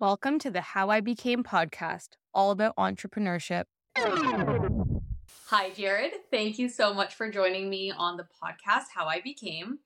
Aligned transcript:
Welcome 0.00 0.40
to 0.40 0.50
the 0.50 0.60
How 0.60 0.90
I 0.90 1.00
Became 1.00 1.44
podcast, 1.44 2.16
all 2.34 2.50
about 2.50 2.74
entrepreneurship. 2.76 3.64
Hi, 3.96 5.70
Jared. 5.70 6.12
Thank 6.32 6.58
you 6.58 6.68
so 6.68 6.92
much 6.92 7.14
for 7.14 7.30
joining 7.30 7.70
me 7.70 7.92
on 7.92 8.16
the 8.16 8.24
podcast, 8.24 8.86
How 8.92 9.06
I 9.06 9.20
Became. 9.20 9.78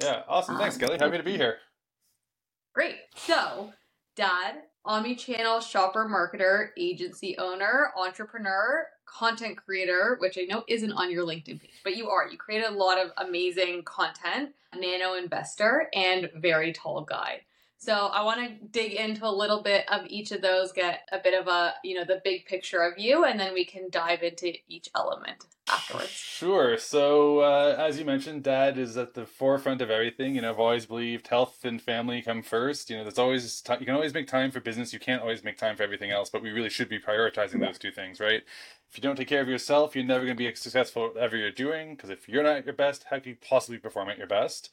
Yeah, 0.00 0.22
awesome. 0.28 0.56
Thanks, 0.56 0.76
Um, 0.76 0.82
Kelly. 0.82 0.98
Happy 1.00 1.16
to 1.16 1.22
be 1.24 1.36
here. 1.36 1.56
Great. 2.74 2.94
So, 3.16 3.72
Dad, 4.14 4.62
omni-channel 4.84 5.60
shopper 5.60 6.06
marketer, 6.08 6.68
agency 6.78 7.36
owner, 7.36 7.90
entrepreneur, 7.96 8.86
content 9.04 9.56
creator, 9.56 10.16
which 10.20 10.38
I 10.38 10.42
know 10.42 10.62
isn't 10.68 10.92
on 10.92 11.10
your 11.10 11.24
LinkedIn 11.26 11.60
page, 11.60 11.80
but 11.82 11.96
you 11.96 12.08
are. 12.08 12.28
You 12.28 12.38
create 12.38 12.64
a 12.64 12.70
lot 12.70 12.98
of 13.04 13.10
amazing 13.16 13.82
content, 13.82 14.50
nano 14.78 15.14
investor, 15.14 15.88
and 15.92 16.30
very 16.36 16.72
tall 16.72 17.02
guy. 17.02 17.40
So 17.78 17.92
I 17.92 18.22
want 18.24 18.40
to 18.40 18.66
dig 18.68 18.94
into 18.94 19.26
a 19.26 19.30
little 19.30 19.62
bit 19.62 19.84
of 19.90 20.06
each 20.06 20.32
of 20.32 20.40
those, 20.40 20.72
get 20.72 21.08
a 21.12 21.18
bit 21.18 21.38
of 21.38 21.46
a, 21.46 21.74
you 21.84 21.94
know, 21.94 22.04
the 22.04 22.20
big 22.24 22.46
picture 22.46 22.82
of 22.82 22.98
you, 22.98 23.24
and 23.24 23.38
then 23.38 23.52
we 23.54 23.64
can 23.64 23.90
dive 23.90 24.22
into 24.22 24.54
each 24.68 24.88
element 24.94 25.44
afterwards. 25.68 26.10
Sure. 26.10 26.76
So, 26.78 27.40
uh, 27.40 27.76
as 27.78 27.98
you 27.98 28.04
mentioned, 28.04 28.42
dad 28.42 28.78
is 28.78 28.96
at 28.96 29.14
the 29.14 29.26
forefront 29.26 29.80
of 29.80 29.90
everything. 29.90 30.34
You 30.34 30.42
know, 30.42 30.50
I've 30.50 30.60
always 30.60 30.86
believed 30.86 31.28
health 31.28 31.64
and 31.64 31.80
family 31.80 32.22
come 32.22 32.42
first. 32.42 32.90
You 32.90 32.98
know, 32.98 33.04
there's 33.04 33.18
always 33.18 33.60
ti 33.60 33.74
you 33.80 33.86
can 33.86 33.94
always 33.94 34.14
make 34.14 34.26
time 34.26 34.50
for 34.50 34.60
business. 34.60 34.92
You 34.92 34.98
can't 34.98 35.22
always 35.22 35.42
make 35.42 35.56
time 35.56 35.76
for 35.76 35.82
everything 35.82 36.10
else, 36.10 36.30
but 36.30 36.42
we 36.42 36.50
really 36.50 36.70
should 36.70 36.88
be 36.88 36.98
prioritizing 36.98 37.60
those 37.60 37.78
two 37.78 37.90
things, 37.90 38.20
right? 38.20 38.42
If 38.90 38.96
you 38.96 39.02
don't 39.02 39.16
take 39.16 39.28
care 39.28 39.42
of 39.42 39.48
yourself, 39.48 39.96
you're 39.96 40.04
never 40.04 40.24
going 40.24 40.36
to 40.36 40.42
be 40.42 40.54
successful 40.54 41.06
at 41.06 41.14
whatever 41.14 41.36
you're 41.36 41.50
doing. 41.50 41.96
Because 41.96 42.08
if 42.08 42.28
you're 42.28 42.44
not 42.44 42.56
at 42.56 42.64
your 42.64 42.74
best, 42.74 43.04
how 43.10 43.18
can 43.18 43.30
you 43.30 43.36
possibly 43.46 43.78
perform 43.78 44.08
at 44.08 44.16
your 44.16 44.28
best? 44.28 44.70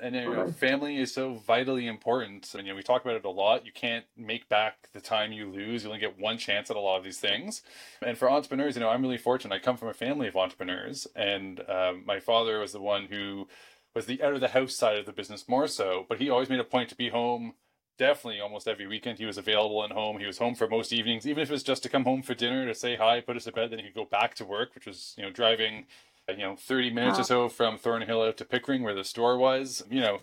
And 0.00 0.14
you 0.14 0.32
know, 0.32 0.50
family 0.52 0.98
is 0.98 1.12
so 1.12 1.34
vitally 1.34 1.86
important. 1.86 2.54
And 2.54 2.66
you 2.66 2.72
know, 2.72 2.76
we 2.76 2.82
talk 2.82 3.04
about 3.04 3.16
it 3.16 3.24
a 3.24 3.30
lot. 3.30 3.66
You 3.66 3.72
can't 3.72 4.04
make 4.16 4.48
back 4.48 4.88
the 4.92 5.00
time 5.00 5.32
you 5.32 5.50
lose. 5.50 5.82
You 5.82 5.90
only 5.90 6.00
get 6.00 6.18
one 6.18 6.38
chance 6.38 6.70
at 6.70 6.76
a 6.76 6.80
lot 6.80 6.96
of 6.96 7.04
these 7.04 7.18
things. 7.18 7.62
And 8.00 8.16
for 8.16 8.30
entrepreneurs, 8.30 8.76
you 8.76 8.80
know, 8.80 8.88
I'm 8.88 9.02
really 9.02 9.18
fortunate. 9.18 9.54
I 9.54 9.58
come 9.58 9.76
from 9.76 9.88
a 9.88 9.94
family 9.94 10.28
of 10.28 10.35
entrepreneurs, 10.38 11.06
and 11.14 11.60
um, 11.68 12.02
my 12.06 12.20
father 12.20 12.60
was 12.60 12.72
the 12.72 12.80
one 12.80 13.06
who 13.06 13.48
was 13.94 14.06
the 14.06 14.22
out 14.22 14.34
of 14.34 14.40
the 14.40 14.48
house 14.48 14.74
side 14.74 14.98
of 14.98 15.06
the 15.06 15.12
business 15.12 15.48
more 15.48 15.66
so. 15.66 16.06
But 16.08 16.20
he 16.20 16.30
always 16.30 16.50
made 16.50 16.60
a 16.60 16.64
point 16.64 16.88
to 16.90 16.96
be 16.96 17.08
home. 17.08 17.54
Definitely, 17.98 18.40
almost 18.40 18.68
every 18.68 18.86
weekend 18.86 19.18
he 19.18 19.24
was 19.24 19.38
available 19.38 19.82
at 19.82 19.92
home. 19.92 20.18
He 20.18 20.26
was 20.26 20.38
home 20.38 20.54
for 20.54 20.68
most 20.68 20.92
evenings, 20.92 21.26
even 21.26 21.42
if 21.42 21.48
it 21.48 21.52
was 21.52 21.62
just 21.62 21.82
to 21.84 21.88
come 21.88 22.04
home 22.04 22.22
for 22.22 22.34
dinner 22.34 22.66
to 22.66 22.74
say 22.74 22.96
hi, 22.96 23.20
put 23.20 23.36
us 23.36 23.44
to 23.44 23.52
bed. 23.52 23.70
Then 23.70 23.78
he 23.78 23.86
could 23.86 23.94
go 23.94 24.04
back 24.04 24.34
to 24.34 24.44
work, 24.44 24.74
which 24.74 24.86
was 24.86 25.14
you 25.16 25.24
know 25.24 25.30
driving, 25.30 25.86
you 26.28 26.38
know, 26.38 26.56
thirty 26.56 26.90
minutes 26.90 27.18
or 27.18 27.24
so 27.24 27.48
from 27.48 27.78
Thornhill 27.78 28.22
out 28.22 28.36
to 28.36 28.44
Pickering, 28.44 28.82
where 28.82 28.94
the 28.94 29.04
store 29.04 29.38
was. 29.38 29.82
You 29.90 30.00
know, 30.00 30.20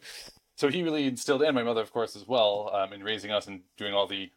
so 0.56 0.70
he 0.70 0.84
really 0.84 1.08
instilled, 1.08 1.42
and 1.42 1.56
my 1.56 1.64
mother, 1.64 1.82
of 1.82 1.92
course, 1.92 2.16
as 2.16 2.28
well, 2.28 2.70
um, 2.74 2.94
in 2.94 3.04
raising 3.04 3.32
us 3.32 3.48
and 3.48 3.62
doing 3.78 3.94
all 3.94 4.08
the 4.08 4.32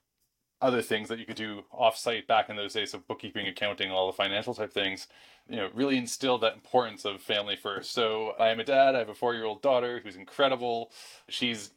other 0.60 0.80
things 0.80 1.08
that 1.08 1.18
you 1.18 1.26
could 1.26 1.36
do 1.36 1.64
off-site 1.70 2.26
back 2.26 2.48
in 2.48 2.56
those 2.56 2.72
days 2.72 2.94
of 2.94 3.06
bookkeeping 3.06 3.46
accounting 3.46 3.90
all 3.90 4.06
the 4.06 4.12
financial 4.12 4.54
type 4.54 4.72
things 4.72 5.06
you 5.48 5.56
know 5.56 5.68
really 5.74 5.96
instilled 5.96 6.40
that 6.40 6.54
importance 6.54 7.04
of 7.04 7.20
family 7.20 7.56
first. 7.56 7.92
So 7.92 8.32
i 8.38 8.48
am 8.48 8.60
a 8.60 8.64
dad 8.64 8.94
i 8.94 8.98
have 8.98 9.08
a 9.08 9.14
four-year-old 9.14 9.62
daughter 9.62 10.00
who's 10.02 10.16
incredible. 10.16 10.90
She's 11.28 11.72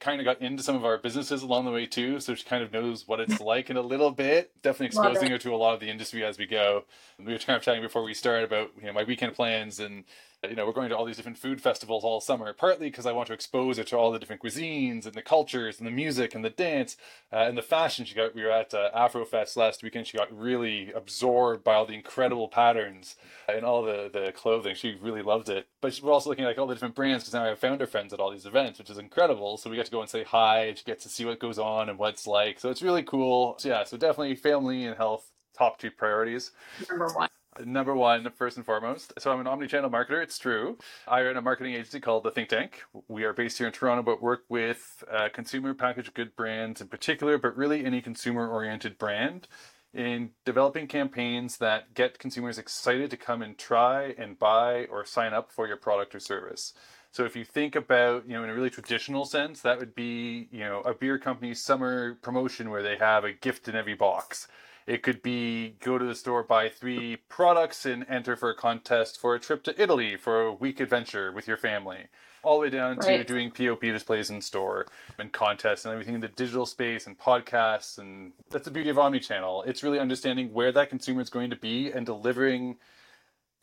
kind 0.00 0.20
of 0.20 0.24
got 0.24 0.40
into 0.42 0.62
some 0.62 0.74
of 0.76 0.84
our 0.84 0.98
businesses 0.98 1.42
along 1.42 1.64
the 1.64 1.70
way 1.70 1.86
too 1.86 2.18
so 2.20 2.34
she 2.34 2.44
kind 2.44 2.62
of 2.62 2.72
knows 2.72 3.06
what 3.06 3.20
it's 3.20 3.40
like 3.52 3.70
in 3.70 3.76
a 3.76 3.82
little 3.82 4.10
bit 4.10 4.50
definitely 4.62 4.86
exposing 4.86 5.30
her 5.30 5.38
to 5.38 5.54
a 5.54 5.56
lot 5.56 5.72
of 5.72 5.80
the 5.80 5.88
industry 5.88 6.24
as 6.24 6.38
we 6.38 6.46
go. 6.46 6.84
We 7.18 7.32
were 7.32 7.38
kind 7.38 7.56
of 7.56 7.62
chatting 7.62 7.82
before 7.82 8.02
we 8.02 8.14
started 8.14 8.44
about 8.44 8.70
you 8.78 8.86
know 8.86 8.92
my 8.92 9.04
weekend 9.04 9.34
plans 9.34 9.80
and 9.80 10.04
you 10.48 10.56
know, 10.56 10.66
we're 10.66 10.72
going 10.72 10.88
to 10.88 10.96
all 10.96 11.04
these 11.04 11.16
different 11.16 11.38
food 11.38 11.60
festivals 11.60 12.04
all 12.04 12.20
summer, 12.20 12.52
partly 12.52 12.88
because 12.88 13.06
I 13.06 13.12
want 13.12 13.28
to 13.28 13.32
expose 13.32 13.78
her 13.78 13.84
to 13.84 13.96
all 13.96 14.12
the 14.12 14.18
different 14.18 14.42
cuisines 14.42 15.06
and 15.06 15.14
the 15.14 15.22
cultures 15.22 15.78
and 15.78 15.86
the 15.86 15.90
music 15.90 16.34
and 16.34 16.44
the 16.44 16.50
dance 16.50 16.96
uh, 17.32 17.36
and 17.36 17.56
the 17.56 17.62
fashion. 17.62 18.04
She 18.04 18.14
got, 18.14 18.34
we 18.34 18.42
were 18.42 18.50
at 18.50 18.74
uh, 18.74 18.90
Afrofest 18.94 19.56
last 19.56 19.82
weekend. 19.82 20.06
She 20.06 20.18
got 20.18 20.36
really 20.36 20.92
absorbed 20.92 21.64
by 21.64 21.74
all 21.74 21.86
the 21.86 21.94
incredible 21.94 22.48
patterns 22.48 23.16
and 23.48 23.64
all 23.64 23.82
the, 23.82 24.10
the 24.12 24.32
clothing. 24.32 24.74
She 24.74 24.96
really 25.00 25.22
loved 25.22 25.48
it. 25.48 25.66
But 25.80 25.98
we're 26.02 26.12
also 26.12 26.30
looking 26.30 26.44
at 26.44 26.48
like 26.48 26.58
all 26.58 26.66
the 26.66 26.74
different 26.74 26.94
brands 26.94 27.24
because 27.24 27.34
now 27.34 27.44
I 27.44 27.48
have 27.48 27.58
founder 27.58 27.86
friends 27.86 28.12
at 28.12 28.20
all 28.20 28.30
these 28.30 28.46
events, 28.46 28.78
which 28.78 28.90
is 28.90 28.98
incredible. 28.98 29.56
So 29.56 29.70
we 29.70 29.76
get 29.76 29.86
to 29.86 29.92
go 29.92 30.00
and 30.00 30.10
say 30.10 30.24
hi 30.24 30.74
she 30.74 30.84
gets 30.84 31.02
to 31.04 31.08
see 31.08 31.24
what 31.24 31.38
goes 31.38 31.58
on 31.58 31.88
and 31.88 31.98
what 31.98 32.14
it's 32.14 32.26
like. 32.26 32.60
So 32.60 32.70
it's 32.70 32.82
really 32.82 33.02
cool. 33.02 33.56
So 33.58 33.68
yeah, 33.68 33.84
so 33.84 33.96
definitely 33.96 34.34
family 34.36 34.84
and 34.84 34.96
health, 34.96 35.30
top 35.56 35.78
two 35.78 35.90
priorities. 35.90 36.52
Number 36.88 37.08
one. 37.14 37.28
Number 37.62 37.94
one, 37.94 38.28
first 38.36 38.56
and 38.56 38.66
foremost. 38.66 39.12
So 39.18 39.30
I'm 39.30 39.40
an 39.40 39.46
omni-channel 39.46 39.90
marketer. 39.90 40.22
It's 40.22 40.38
true. 40.38 40.76
I 41.06 41.22
run 41.22 41.36
a 41.36 41.42
marketing 41.42 41.74
agency 41.74 42.00
called 42.00 42.24
The 42.24 42.32
Think 42.32 42.48
Tank. 42.48 42.82
We 43.06 43.22
are 43.24 43.32
based 43.32 43.58
here 43.58 43.68
in 43.68 43.72
Toronto, 43.72 44.02
but 44.02 44.20
work 44.20 44.42
with 44.48 45.04
uh, 45.10 45.28
consumer 45.32 45.72
packaged 45.72 46.14
good 46.14 46.34
brands 46.34 46.80
in 46.80 46.88
particular, 46.88 47.38
but 47.38 47.56
really 47.56 47.84
any 47.84 48.00
consumer-oriented 48.00 48.98
brand 48.98 49.46
in 49.92 50.30
developing 50.44 50.88
campaigns 50.88 51.58
that 51.58 51.94
get 51.94 52.18
consumers 52.18 52.58
excited 52.58 53.10
to 53.10 53.16
come 53.16 53.40
and 53.40 53.56
try 53.56 54.14
and 54.18 54.38
buy 54.38 54.86
or 54.86 55.04
sign 55.04 55.32
up 55.32 55.52
for 55.52 55.68
your 55.68 55.76
product 55.76 56.14
or 56.14 56.20
service. 56.20 56.74
So 57.12 57.24
if 57.24 57.36
you 57.36 57.44
think 57.44 57.76
about, 57.76 58.26
you 58.26 58.32
know, 58.32 58.42
in 58.42 58.50
a 58.50 58.54
really 58.54 58.70
traditional 58.70 59.24
sense, 59.24 59.60
that 59.60 59.78
would 59.78 59.94
be, 59.94 60.48
you 60.50 60.64
know, 60.64 60.80
a 60.80 60.92
beer 60.92 61.16
company's 61.16 61.62
summer 61.62 62.14
promotion 62.22 62.70
where 62.70 62.82
they 62.82 62.96
have 62.96 63.22
a 63.22 63.32
gift 63.32 63.68
in 63.68 63.76
every 63.76 63.94
box. 63.94 64.48
It 64.86 65.02
could 65.02 65.22
be 65.22 65.76
go 65.80 65.96
to 65.96 66.04
the 66.04 66.14
store, 66.14 66.42
buy 66.42 66.68
three 66.68 67.16
products, 67.28 67.86
and 67.86 68.04
enter 68.08 68.36
for 68.36 68.50
a 68.50 68.54
contest 68.54 69.18
for 69.18 69.34
a 69.34 69.40
trip 69.40 69.62
to 69.64 69.82
Italy 69.82 70.16
for 70.16 70.42
a 70.42 70.52
week 70.52 70.78
adventure 70.80 71.32
with 71.32 71.48
your 71.48 71.56
family. 71.56 72.08
All 72.42 72.56
the 72.58 72.62
way 72.62 72.70
down 72.70 72.98
to 72.98 73.24
doing 73.24 73.50
POP 73.50 73.80
displays 73.80 74.28
in 74.28 74.42
store 74.42 74.86
and 75.18 75.32
contests 75.32 75.86
and 75.86 75.92
everything 75.92 76.14
in 76.14 76.20
the 76.20 76.28
digital 76.28 76.66
space 76.66 77.06
and 77.06 77.18
podcasts. 77.18 77.96
And 77.96 78.32
that's 78.50 78.66
the 78.66 78.70
beauty 78.70 78.90
of 78.90 78.96
omnichannel. 78.96 79.66
It's 79.66 79.82
really 79.82 79.98
understanding 79.98 80.52
where 80.52 80.70
that 80.72 80.90
consumer 80.90 81.22
is 81.22 81.30
going 81.30 81.48
to 81.48 81.56
be 81.56 81.90
and 81.90 82.04
delivering 82.04 82.76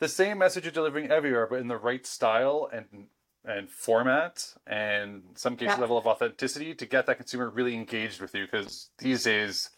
the 0.00 0.08
same 0.08 0.38
message 0.38 0.64
you're 0.64 0.72
delivering 0.72 1.12
everywhere, 1.12 1.46
but 1.46 1.60
in 1.60 1.68
the 1.68 1.76
right 1.76 2.04
style 2.04 2.68
and 2.72 3.06
and 3.44 3.68
format 3.68 4.54
and 4.68 5.22
in 5.30 5.36
some 5.36 5.56
cases 5.56 5.74
Yeah. 5.74 5.80
level 5.80 5.98
of 5.98 6.06
authenticity 6.06 6.74
to 6.76 6.86
get 6.86 7.06
that 7.06 7.16
consumer 7.16 7.50
really 7.50 7.74
engaged 7.74 8.20
with 8.20 8.34
you 8.36 8.44
because 8.44 8.90
these 8.98 9.24
days 9.24 9.70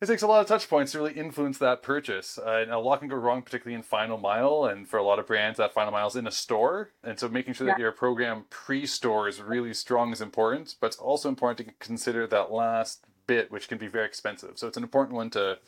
it 0.00 0.06
takes 0.06 0.22
a 0.22 0.26
lot 0.26 0.40
of 0.40 0.46
touch 0.46 0.68
points 0.68 0.92
to 0.92 0.98
really 0.98 1.14
influence 1.14 1.58
that 1.58 1.82
purchase. 1.82 2.38
Uh, 2.38 2.60
and 2.62 2.70
a 2.70 2.78
lot 2.78 3.00
can 3.00 3.08
go 3.08 3.16
wrong, 3.16 3.42
particularly 3.42 3.74
in 3.74 3.82
final 3.82 4.16
mile. 4.16 4.64
And 4.64 4.88
for 4.88 4.96
a 4.96 5.02
lot 5.02 5.18
of 5.18 5.26
brands, 5.26 5.58
that 5.58 5.74
final 5.74 5.92
mile 5.92 6.06
is 6.06 6.16
in 6.16 6.26
a 6.26 6.30
store. 6.30 6.90
And 7.02 7.18
so 7.18 7.28
making 7.28 7.54
sure 7.54 7.66
that 7.66 7.78
Yeah. 7.78 7.84
your 7.84 7.92
program 7.92 8.44
pre 8.48 8.86
store 8.86 9.26
is 9.28 9.40
really 9.42 9.74
strong 9.74 10.12
is 10.12 10.20
important. 10.20 10.76
But 10.80 10.88
it's 10.88 10.98
also 10.98 11.28
important 11.28 11.66
to 11.66 11.74
consider 11.84 12.26
that 12.28 12.52
last 12.52 13.04
bit, 13.26 13.50
which 13.50 13.68
can 13.68 13.78
be 13.78 13.88
very 13.88 14.06
expensive. 14.06 14.52
So 14.56 14.68
it's 14.68 14.76
an 14.76 14.84
important 14.84 15.16
one 15.16 15.30
to, 15.30 15.58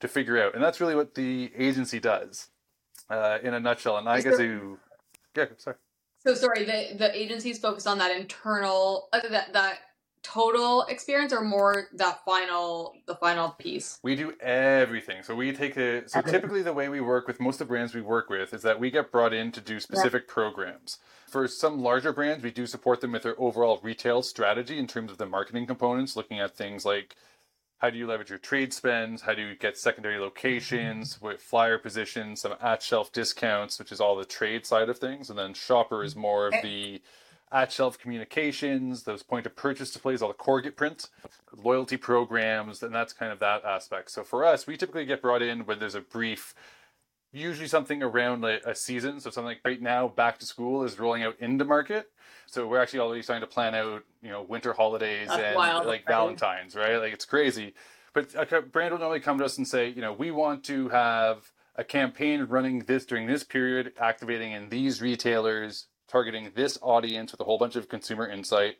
to 0.00 0.08
figure 0.08 0.42
out. 0.42 0.54
And 0.54 0.64
that's 0.64 0.80
really 0.80 0.94
what 0.94 1.14
the 1.14 1.52
agency 1.56 2.00
does 2.00 2.48
uh, 3.10 3.38
in 3.42 3.52
a 3.52 3.60
nutshell. 3.60 3.98
And 3.98 4.08
I 4.08 4.20
get 4.22 4.38
to. 4.38 4.78
Yeah, 5.36 5.46
sorry. 5.58 5.76
So 6.26 6.34
sorry, 6.34 6.64
the 6.64 6.96
the 6.96 7.14
agency's 7.14 7.58
focused 7.58 7.86
on 7.86 7.98
that 7.98 8.10
internal 8.16 9.08
uh, 9.12 9.20
that 9.28 9.52
that 9.52 9.78
total 10.24 10.82
experience 10.84 11.32
or 11.32 11.42
more 11.42 11.88
that 11.92 12.24
final 12.24 12.94
the 13.06 13.14
final 13.14 13.50
piece. 13.50 14.00
We 14.02 14.16
do 14.16 14.32
everything. 14.40 15.22
So 15.22 15.34
we 15.36 15.52
take 15.52 15.76
a 15.76 16.08
so 16.08 16.22
typically 16.22 16.62
the 16.62 16.72
way 16.72 16.88
we 16.88 17.00
work 17.00 17.28
with 17.28 17.38
most 17.40 17.60
of 17.60 17.68
the 17.68 17.72
brands 17.72 17.94
we 17.94 18.00
work 18.00 18.30
with 18.30 18.52
is 18.52 18.62
that 18.62 18.80
we 18.80 18.90
get 18.90 19.12
brought 19.12 19.32
in 19.32 19.52
to 19.52 19.60
do 19.60 19.78
specific 19.78 20.26
programs. 20.26 20.98
For 21.28 21.46
some 21.46 21.80
larger 21.80 22.12
brands, 22.12 22.42
we 22.42 22.50
do 22.50 22.66
support 22.66 23.00
them 23.00 23.12
with 23.12 23.22
their 23.22 23.38
overall 23.40 23.78
retail 23.82 24.22
strategy 24.22 24.78
in 24.78 24.86
terms 24.86 25.12
of 25.12 25.18
the 25.18 25.26
marketing 25.26 25.66
components, 25.66 26.16
looking 26.16 26.40
at 26.40 26.56
things 26.56 26.84
like 26.84 27.14
how 27.78 27.90
do 27.90 27.98
you 27.98 28.06
leverage 28.06 28.30
your 28.30 28.38
trade 28.38 28.72
spends, 28.72 29.20
how 29.20 29.34
do 29.34 29.42
you 29.42 29.54
get 29.54 29.76
secondary 29.76 30.18
locations 30.18 31.16
mm-hmm. 31.16 31.26
with 31.26 31.42
flyer 31.42 31.76
positions, 31.76 32.40
some 32.40 32.54
at 32.62 32.82
shelf 32.82 33.12
discounts, 33.12 33.78
which 33.78 33.92
is 33.92 34.00
all 34.00 34.16
the 34.16 34.24
trade 34.24 34.64
side 34.64 34.88
of 34.88 34.98
things, 34.98 35.28
and 35.28 35.38
then 35.38 35.52
shopper 35.52 36.02
is 36.02 36.16
more 36.16 36.46
of 36.46 36.54
eh, 36.54 36.62
the 36.62 37.02
at 37.52 37.70
shelf 37.70 37.98
communications, 37.98 39.04
those 39.04 39.22
point 39.22 39.46
of 39.46 39.54
purchase 39.54 39.92
displays, 39.92 40.22
all 40.22 40.28
the 40.28 40.34
corrugate 40.34 40.76
print, 40.76 41.08
loyalty 41.56 41.96
programs, 41.96 42.82
and 42.82 42.94
that's 42.94 43.12
kind 43.12 43.32
of 43.32 43.38
that 43.38 43.64
aspect. 43.64 44.10
So 44.10 44.24
for 44.24 44.44
us, 44.44 44.66
we 44.66 44.76
typically 44.76 45.04
get 45.04 45.22
brought 45.22 45.42
in 45.42 45.60
when 45.66 45.78
there's 45.78 45.94
a 45.94 46.00
brief, 46.00 46.54
usually 47.32 47.68
something 47.68 48.02
around 48.02 48.42
like 48.42 48.62
a 48.64 48.74
season. 48.74 49.20
So 49.20 49.30
something 49.30 49.48
like 49.48 49.60
right 49.64 49.80
now, 49.80 50.08
back 50.08 50.38
to 50.38 50.46
school 50.46 50.84
is 50.84 50.98
rolling 50.98 51.22
out 51.22 51.36
into 51.38 51.64
market. 51.64 52.10
So 52.46 52.66
we're 52.66 52.80
actually 52.80 53.00
already 53.00 53.22
starting 53.22 53.46
to 53.46 53.52
plan 53.52 53.74
out, 53.74 54.02
you 54.22 54.30
know, 54.30 54.42
winter 54.42 54.72
holidays 54.72 55.28
That's 55.28 55.42
and 55.42 55.56
wild, 55.56 55.86
like 55.86 56.06
right? 56.06 56.14
Valentine's, 56.14 56.74
right? 56.74 56.96
Like 56.96 57.12
it's 57.12 57.24
crazy. 57.24 57.74
But 58.12 58.34
a 58.34 58.62
brand 58.62 58.92
will 58.92 59.00
normally 59.00 59.20
come 59.20 59.38
to 59.38 59.44
us 59.44 59.58
and 59.58 59.66
say, 59.66 59.88
you 59.88 60.00
know, 60.00 60.12
we 60.12 60.30
want 60.30 60.64
to 60.64 60.88
have 60.90 61.50
a 61.76 61.82
campaign 61.82 62.44
running 62.44 62.80
this 62.80 63.04
during 63.04 63.26
this 63.26 63.42
period, 63.42 63.92
activating 63.98 64.52
in 64.52 64.68
these 64.68 65.02
retailers, 65.02 65.86
targeting 66.08 66.52
this 66.54 66.78
audience 66.82 67.32
with 67.32 67.40
a 67.40 67.44
whole 67.44 67.58
bunch 67.58 67.76
of 67.76 67.88
consumer 67.88 68.28
insight 68.28 68.76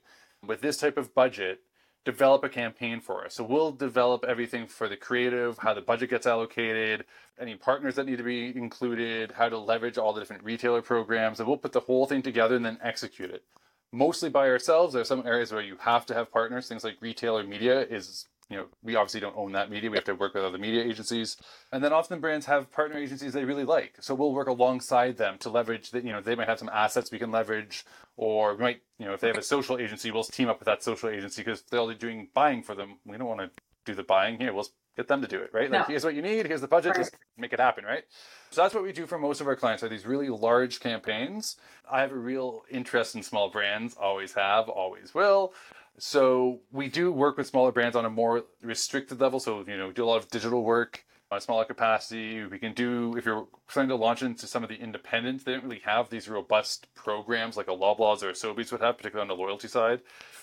with 0.47 0.61
this 0.61 0.77
type 0.77 0.97
of 0.97 1.15
budget 1.15 1.61
develop 2.05 2.45
a 2.45 2.49
campaign 2.49 3.01
for 3.01 3.25
us. 3.25 3.35
So 3.35 3.45
we'll 3.45 3.73
develop 3.73 4.25
everything 4.25 4.67
for 4.67 4.89
the 4.89 4.97
creative, 4.97 5.59
how 5.59 5.73
the 5.73 5.81
budget 5.81 6.11
gets 6.11 6.27
allocated, 6.27 7.07
any 7.41 7.57
partners 7.57 7.95
that 7.95 8.07
need 8.07 8.19
to 8.19 8.25
be 8.25 8.55
included, 8.55 9.33
how 9.33 9.49
to 9.49 9.59
leverage 9.59 9.97
all 9.97 10.13
the 10.13 10.21
different 10.21 10.45
retailer 10.45 10.83
programs, 10.83 11.41
and 11.41 11.49
we'll 11.49 11.57
put 11.57 11.73
the 11.73 11.81
whole 11.81 12.07
thing 12.07 12.23
together 12.23 12.57
and 12.57 12.65
then 12.65 12.79
execute 12.83 13.31
it. 13.31 13.43
Mostly 13.91 14.29
by 14.29 14.49
ourselves. 14.49 14.93
There 14.93 15.03
are 15.03 15.07
some 15.07 15.27
areas 15.27 15.53
where 15.53 15.63
you 15.63 15.77
have 15.79 16.05
to 16.07 16.15
have 16.15 16.33
partners. 16.33 16.69
Things 16.69 16.85
like 16.85 16.97
retailer 17.01 17.45
media 17.45 17.81
is 17.81 18.27
you 18.51 18.57
know, 18.57 18.67
we 18.83 18.95
obviously 18.95 19.21
don't 19.21 19.37
own 19.37 19.53
that 19.53 19.71
media. 19.71 19.91
We 19.91 19.97
have 19.97 20.05
to 20.05 20.15
work 20.15 20.35
with 20.35 20.45
other 20.45 20.59
media 20.59 20.85
agencies. 20.85 21.37
And 21.73 21.83
then 21.83 21.93
often 21.93 22.21
brands 22.21 22.47
have 22.47 22.71
partner 22.71 22.99
agencies 22.99 23.33
they 23.33 23.45
really 23.45 23.65
like. 23.65 23.95
So 24.01 24.15
we'll 24.15 24.33
work 24.33 24.49
alongside 24.49 25.17
them 25.17 25.39
to 25.39 25.51
leverage 25.51 25.91
that, 25.93 26.05
you 26.05 26.13
know, 26.13 26.21
they 26.21 26.35
might 26.35 26.49
have 26.49 26.59
some 26.59 26.71
assets 26.73 27.11
we 27.11 27.19
can 27.19 27.31
leverage, 27.31 27.85
or 28.17 28.55
we 28.55 28.63
might, 28.63 28.83
you 28.99 29.07
know, 29.07 29.15
if 29.15 29.21
they 29.21 29.29
have 29.29 29.39
a 29.39 29.43
social 29.43 29.79
agency, 29.79 30.11
we'll 30.11 30.25
team 30.25 30.49
up 30.49 30.59
with 30.59 30.67
that 30.67 30.83
social 30.83 31.09
agency 31.09 31.43
because 31.43 31.63
they're 31.63 31.81
only 31.81 31.95
doing 31.95 32.29
buying 32.35 32.63
for 32.63 32.75
them. 32.75 32.99
We 33.05 33.17
don't 33.17 33.29
want 33.29 33.41
to 33.41 33.51
do 33.85 33.95
the 33.95 34.03
buying 34.03 34.39
here. 34.39 34.53
We'll 34.53 34.69
get 34.97 35.09
them 35.09 35.21
to 35.23 35.29
do 35.29 35.41
it, 35.41 35.51
right? 35.53 35.71
Like, 35.71 35.81
No. 35.81 35.85
here's 35.87 36.05
what 36.05 36.15
you 36.15 36.23
need, 36.23 36.47
here's 36.47 36.61
the 36.61 36.69
budget, 36.69 36.91
Right. 36.91 36.99
just 37.05 37.17
make 37.37 37.53
it 37.53 37.59
happen, 37.59 37.85
right? 37.85 38.05
So 38.51 38.63
that's 38.63 38.75
what 38.75 38.85
we 38.85 38.93
do 38.93 39.07
for 39.07 39.19
most 39.19 39.41
of 39.41 39.49
our 39.49 39.57
clients 39.57 39.83
are 39.83 39.89
these 39.89 40.07
really 40.07 40.29
large 40.29 40.79
campaigns. 40.79 41.57
I 41.91 42.01
have 42.01 42.13
a 42.13 42.17
real 42.17 42.65
interest 42.71 43.17
in 43.17 43.23
small 43.25 43.51
brands, 43.51 43.97
always 43.97 44.35
have, 44.35 44.69
always 44.69 45.13
will. 45.13 45.53
So 45.99 46.61
we 46.73 46.89
do 46.89 47.13
work 47.13 47.37
with 47.37 47.47
smaller 47.47 47.73
brands 47.73 47.97
on 47.97 48.05
a 48.05 48.11
more 48.11 48.45
restricted 48.63 49.21
level. 49.21 49.39
So, 49.41 49.65
you 49.67 49.77
know, 49.77 49.93
do 49.93 50.05
a 50.05 50.07
lot 50.07 50.17
of 50.17 50.29
digital 50.29 50.65
work 50.65 51.05
on 51.31 51.39
a 51.39 51.41
smaller 51.41 51.65
capacity. 51.65 52.45
We 52.45 52.59
can 52.59 52.75
do, 52.75 53.17
if 53.17 53.25
you're 53.25 53.47
trying 53.69 53.89
to 53.89 53.95
launch 53.95 54.23
into 54.23 54.47
some 54.47 54.63
of 54.63 54.69
the 54.69 54.77
independents, 54.77 55.45
they 55.45 55.53
don't 55.53 55.65
really 55.65 55.83
have 55.85 56.11
these 56.11 56.29
robust 56.29 56.93
programs 56.95 57.57
like 57.57 57.69
a 57.69 57.73
Loblaws 57.73 58.23
or 58.23 58.31
a 58.31 58.33
Sobeys 58.33 58.73
would 58.73 58.81
have, 58.81 58.97
particularly 58.97 59.31
on 59.31 59.37
the 59.37 59.41
loyalty 59.41 59.69
side. 59.69 60.01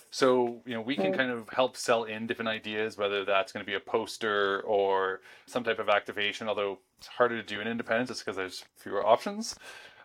So, 0.09 0.61
you 0.65 0.73
know, 0.73 0.81
we 0.81 0.95
can 0.95 1.13
Mm. 1.13 1.17
kind 1.17 1.31
of 1.31 1.49
help 1.49 1.77
sell 1.77 2.03
in 2.03 2.27
different 2.27 2.49
ideas, 2.49 2.97
whether 2.97 3.23
that's 3.23 3.51
going 3.51 3.65
to 3.65 3.69
be 3.69 3.75
a 3.75 3.79
poster 3.79 4.61
or 4.61 5.21
some 5.45 5.63
type 5.63 5.79
of 5.79 5.87
activation, 5.87 6.49
although 6.49 6.79
it's 6.97 7.07
harder 7.07 7.41
to 7.41 7.43
do 7.43 7.61
in 7.61 7.67
independents 7.67 8.09
just 8.09 8.25
because 8.25 8.35
there's 8.35 8.65
fewer 8.75 9.05
options. 9.05 9.55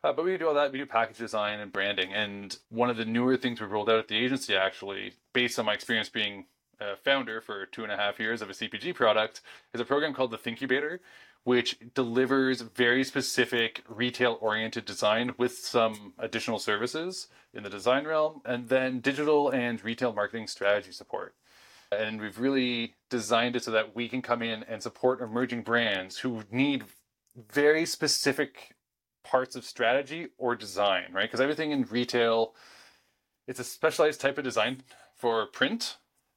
Uh, 0.06 0.12
but 0.12 0.24
we 0.24 0.38
do 0.38 0.46
all 0.46 0.54
that. 0.54 0.70
We 0.70 0.78
do 0.78 0.86
package 0.86 1.18
design 1.18 1.58
and 1.58 1.72
branding. 1.72 2.14
And 2.14 2.56
one 2.68 2.90
of 2.90 2.96
the 2.96 3.04
newer 3.04 3.36
things 3.36 3.60
we've 3.60 3.72
rolled 3.72 3.90
out 3.90 3.98
at 3.98 4.06
the 4.06 4.14
agency, 4.16 4.54
actually, 4.54 5.14
based 5.32 5.58
on 5.58 5.66
my 5.66 5.74
experience 5.74 6.08
being 6.08 6.46
a 6.78 6.94
founder 6.94 7.40
for 7.40 7.66
two 7.66 7.82
and 7.82 7.90
a 7.90 7.96
half 7.96 8.20
years 8.20 8.40
of 8.40 8.48
a 8.48 8.52
CPG 8.52 8.94
product, 8.94 9.40
is 9.74 9.80
a 9.80 9.84
program 9.84 10.14
called 10.14 10.30
the 10.30 10.38
Thinkubator, 10.38 11.00
which 11.42 11.76
delivers 11.92 12.60
very 12.60 13.02
specific 13.02 13.82
retail 13.88 14.38
oriented 14.40 14.84
design 14.84 15.32
with 15.38 15.58
some 15.58 16.12
additional 16.20 16.60
services 16.60 17.26
in 17.52 17.64
the 17.64 17.70
design 17.70 18.06
realm, 18.06 18.42
and 18.44 18.68
then 18.68 19.00
digital 19.00 19.50
and 19.50 19.82
retail 19.82 20.12
marketing 20.12 20.46
strategy 20.46 20.92
support. 20.92 21.34
And 21.90 22.20
we've 22.20 22.38
really 22.38 22.94
designed 23.10 23.56
it 23.56 23.64
so 23.64 23.72
that 23.72 23.96
we 23.96 24.08
can 24.08 24.22
come 24.22 24.42
in 24.42 24.62
and 24.68 24.80
support 24.80 25.20
emerging 25.20 25.62
brands 25.62 26.18
who 26.18 26.44
need 26.52 26.84
very 27.52 27.84
specific 27.84 28.75
parts 29.30 29.56
of 29.56 29.64
strategy 29.64 30.28
or 30.38 30.54
design, 30.54 31.06
right? 31.12 31.24
Because 31.24 31.40
everything 31.40 31.70
in 31.72 31.82
retail, 31.84 32.54
it's 33.46 33.60
a 33.60 33.64
specialized 33.64 34.20
type 34.20 34.38
of 34.38 34.44
design 34.44 34.82
for 35.16 35.46
print, 35.46 35.96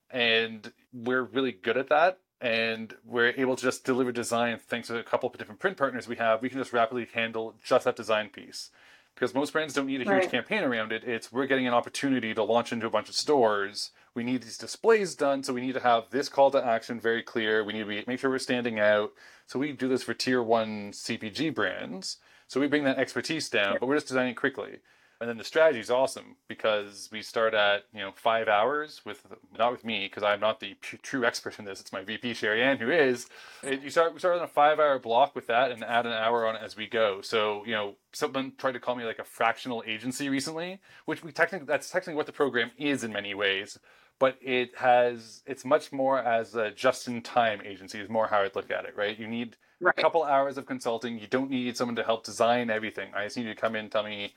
and 0.10 0.74
we're 0.92 1.24
really 1.24 1.52
good 1.52 1.78
at 1.78 1.90
that. 1.90 2.20
And 2.42 2.96
we're 3.04 3.34
able 3.36 3.58
to 3.58 3.62
just 3.62 3.84
deliver 3.84 4.14
design 4.14 4.60
thanks 4.60 4.88
to 4.88 4.98
a 4.98 5.04
couple 5.04 5.30
of 5.30 5.38
different 5.38 5.60
print 5.60 5.76
partners 5.76 6.08
we 6.08 6.16
have. 6.16 6.42
We 6.42 6.48
can 6.48 6.58
just 6.58 6.72
rapidly 6.72 7.06
handle 7.14 7.56
just 7.62 7.84
that 7.84 7.98
design 7.98 8.30
piece. 8.30 8.70
Because 9.14 9.34
most 9.34 9.52
brands 9.52 9.74
don't 9.74 9.88
need 9.88 10.00
a 10.00 10.06
huge 10.06 10.24
Right. 10.24 10.32
campaign 10.32 10.64
around 10.64 10.94
it. 10.94 11.04
It's 11.04 11.34
we're 11.34 11.48
getting 11.48 11.68
an 11.68 11.74
opportunity 11.74 12.34
to 12.34 12.42
launch 12.42 12.72
into 12.72 12.88
a 12.88 12.90
bunch 12.90 13.10
of 13.10 13.16
stores. 13.16 13.92
We 14.14 14.24
need 14.24 14.44
these 14.44 14.58
displays 14.58 15.16
done, 15.16 15.44
so 15.44 15.52
we 15.52 15.60
need 15.60 15.74
to 15.74 15.82
have 15.82 16.12
this 16.12 16.30
call 16.30 16.50
to 16.52 16.66
action 16.66 16.98
very 17.02 17.22
clear. 17.22 17.62
We 17.62 17.74
need 17.74 17.80
to 17.80 17.86
be, 17.86 18.04
make 18.08 18.20
sure 18.22 18.30
we're 18.30 18.40
standing 18.40 18.80
out. 18.80 19.12
So 19.46 19.60
we 19.60 19.74
do 19.74 19.90
this 19.90 20.04
for 20.04 20.14
tier 20.14 20.42
one 20.42 20.94
CPG 20.94 21.50
brands. 21.54 22.20
So 22.50 22.60
we 22.60 22.68
bring 22.68 22.84
that 22.86 22.98
expertise 22.98 23.48
down, 23.48 23.78
but 23.80 23.86
we're 23.86 23.96
just 23.96 24.08
designing 24.08 24.34
quickly. 24.34 24.80
And 25.22 25.30
then 25.30 25.38
the 25.38 25.44
strategy 25.44 25.80
is 25.80 25.92
awesome 25.92 26.38
because 26.48 27.10
we 27.12 27.22
start 27.22 27.54
at 27.54 27.84
you 27.94 28.00
know 28.00 28.12
five 28.16 28.48
hours 28.48 29.02
with 29.06 29.24
not 29.58 29.72
with 29.72 29.86
me 29.86 30.06
because 30.08 30.24
I'm 30.24 30.40
not 30.40 30.60
the 30.60 30.74
p- 30.76 30.98
true 31.04 31.26
expert 31.26 31.60
in 31.60 31.66
this. 31.66 31.80
It's 31.80 31.92
my 31.92 32.04
VP 32.04 32.34
Sherry 32.34 32.64
Ann 32.64 32.78
who 32.78 32.90
is. 32.90 33.28
It, 33.62 33.84
you 33.84 33.92
start 33.92 34.14
we 34.14 34.20
start 34.20 34.38
on 34.38 34.44
a 34.44 34.48
five 34.48 34.80
hour 34.80 34.98
block 34.98 35.36
with 35.36 35.46
that 35.48 35.72
and 35.72 35.84
add 35.84 36.08
an 36.08 36.14
hour 36.14 36.48
on 36.48 36.56
it 36.56 36.62
as 36.64 36.76
we 36.76 36.88
go. 36.88 37.22
So 37.22 37.64
you 37.66 37.74
know 37.74 37.98
someone 38.14 38.54
tried 38.58 38.72
to 38.72 38.80
call 38.80 38.96
me 38.96 39.04
like 39.04 39.20
a 39.20 39.24
fractional 39.26 39.84
agency 39.86 40.28
recently, 40.30 40.80
which 41.06 41.24
we 41.24 41.32
technically 41.32 41.68
that's 41.68 41.92
technically 41.92 42.16
what 42.16 42.26
the 42.26 42.32
program 42.32 42.72
is 42.78 43.04
in 43.04 43.12
many 43.12 43.36
ways. 43.36 43.78
But 44.20 44.38
it 44.42 44.78
has 44.78 45.42
it's 45.46 45.66
much 45.66 45.92
more 45.92 46.20
as 46.20 46.56
a 46.56 46.72
just 46.72 47.08
in 47.08 47.22
time 47.22 47.62
agency 47.66 48.00
is 48.00 48.10
more 48.10 48.28
how 48.28 48.42
I'd 48.42 48.56
look 48.56 48.70
at 48.70 48.86
it. 48.86 48.96
Right? 48.96 49.18
You 49.18 49.28
need 49.28 49.56
Right. 49.82 49.96
a 49.98 50.02
couple 50.02 50.24
hours 50.24 50.58
of 50.58 50.66
consulting. 50.66 51.20
You 51.20 51.28
don't 51.28 51.50
need 51.50 51.78
someone 51.78 51.96
to 51.96 52.04
help 52.04 52.26
design 52.26 52.70
everything. 52.70 53.14
I 53.14 53.24
just 53.24 53.38
need 53.38 53.46
you 53.46 53.54
to 53.54 53.60
come 53.60 53.76
in 53.76 53.86
and 53.86 53.92
tell 53.92 54.04
me, 54.04 54.34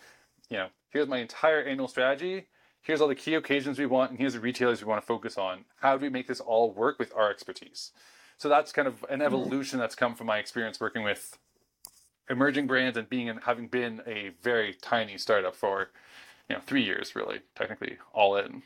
you 0.48 0.56
know, 0.56 0.68
here's 0.90 1.08
my 1.08 1.18
entire 1.18 1.60
annual 1.62 1.88
strategy. 1.88 2.46
Here's 2.80 3.00
all 3.00 3.08
the 3.08 3.16
key 3.16 3.34
occasions 3.34 3.78
we 3.78 3.86
want, 3.86 4.10
and 4.10 4.18
here's 4.18 4.34
the 4.34 4.40
retailers 4.40 4.80
we 4.82 4.88
want 4.88 5.00
to 5.00 5.06
focus 5.06 5.36
on. 5.38 5.64
How 5.80 5.96
do 5.96 6.02
we 6.02 6.10
make 6.10 6.28
this 6.28 6.40
all 6.40 6.72
work 6.72 6.98
with 6.98 7.12
our 7.16 7.30
expertise? 7.30 7.90
So 8.38 8.48
that's 8.48 8.72
kind 8.72 8.86
of 8.86 9.04
an 9.08 9.18
mm-hmm. 9.18 9.22
evolution 9.22 9.78
that's 9.78 9.94
come 9.94 10.14
from 10.14 10.28
my 10.28 10.38
experience 10.38 10.80
working 10.80 11.02
with 11.02 11.38
emerging 12.30 12.66
brands 12.68 12.96
and 12.96 13.08
being 13.08 13.28
and 13.28 13.40
having 13.42 13.66
been 13.66 14.00
a 14.06 14.30
very 14.42 14.74
tiny 14.74 15.18
startup 15.18 15.56
for, 15.56 15.90
you 16.48 16.56
know, 16.56 16.62
three 16.64 16.82
years 16.82 17.16
really, 17.16 17.40
technically 17.56 17.98
all 18.12 18.36
in. 18.36 18.62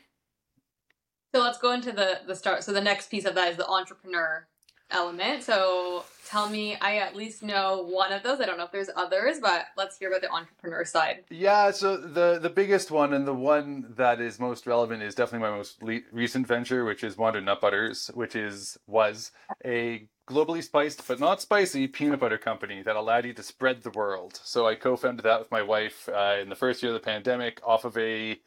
So 1.37 1.43
let's 1.43 1.59
go 1.59 1.71
into 1.71 1.91
the 1.91 2.21
the 2.25 2.35
start. 2.35 2.63
So 2.63 2.73
the 2.73 2.81
next 2.81 3.11
piece 3.11 3.25
of 3.25 3.35
that 3.35 3.51
is 3.51 3.57
the 3.57 3.67
entrepreneur 3.67 4.47
element. 4.89 5.43
So 5.43 6.03
tell 6.27 6.49
me, 6.49 6.75
I 6.81 6.97
at 6.97 7.15
least 7.15 7.43
know 7.43 7.83
one 7.83 8.11
of 8.11 8.23
those. 8.23 8.41
I 8.41 8.47
don't 8.47 8.57
know 8.57 8.63
if 8.63 8.71
there's 8.71 8.89
others, 8.95 9.37
but 9.39 9.65
let's 9.77 9.99
hear 9.99 10.09
about 10.09 10.21
the 10.21 10.31
entrepreneur 10.31 10.83
side. 10.83 11.25
Yeah, 11.29 11.69
so 11.69 11.95
the 11.95 12.39
the 12.41 12.49
biggest 12.49 12.89
one 12.89 13.13
and 13.13 13.27
the 13.27 13.35
one 13.35 13.93
that 13.97 14.19
is 14.19 14.39
most 14.39 14.65
relevant 14.65 15.03
is 15.03 15.13
definitely 15.13 15.47
my 15.47 15.55
most 15.55 15.83
le- 15.83 15.99
recent 16.11 16.47
venture, 16.47 16.85
which 16.85 17.03
is 17.03 17.17
Wander 17.17 17.39
Nut 17.39 17.61
Butters, 17.61 18.09
which 18.15 18.35
is 18.35 18.75
was 18.87 19.29
a 19.63 20.07
globally 20.27 20.63
spiced 20.63 21.07
but 21.07 21.19
not 21.19 21.39
spicy 21.39 21.87
peanut 21.87 22.19
butter 22.19 22.39
company 22.39 22.81
that 22.81 22.95
allowed 22.95 23.25
you 23.25 23.33
to 23.33 23.43
spread 23.43 23.83
the 23.83 23.91
world. 23.91 24.39
So 24.43 24.65
I 24.65 24.73
co-founded 24.73 25.23
that 25.23 25.39
with 25.39 25.51
my 25.51 25.61
wife 25.61 26.09
uh, 26.09 26.37
in 26.41 26.49
the 26.49 26.55
first 26.55 26.81
year 26.81 26.93
of 26.93 26.99
the 26.99 27.05
pandemic, 27.05 27.61
off 27.63 27.85
of 27.85 27.95
a 27.95 28.39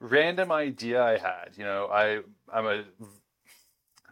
random 0.00 0.52
idea 0.52 1.02
I 1.02 1.18
had. 1.18 1.50
You 1.56 1.64
know, 1.64 1.88
I 1.92 2.20
I'm 2.52 2.66
a 2.66 2.84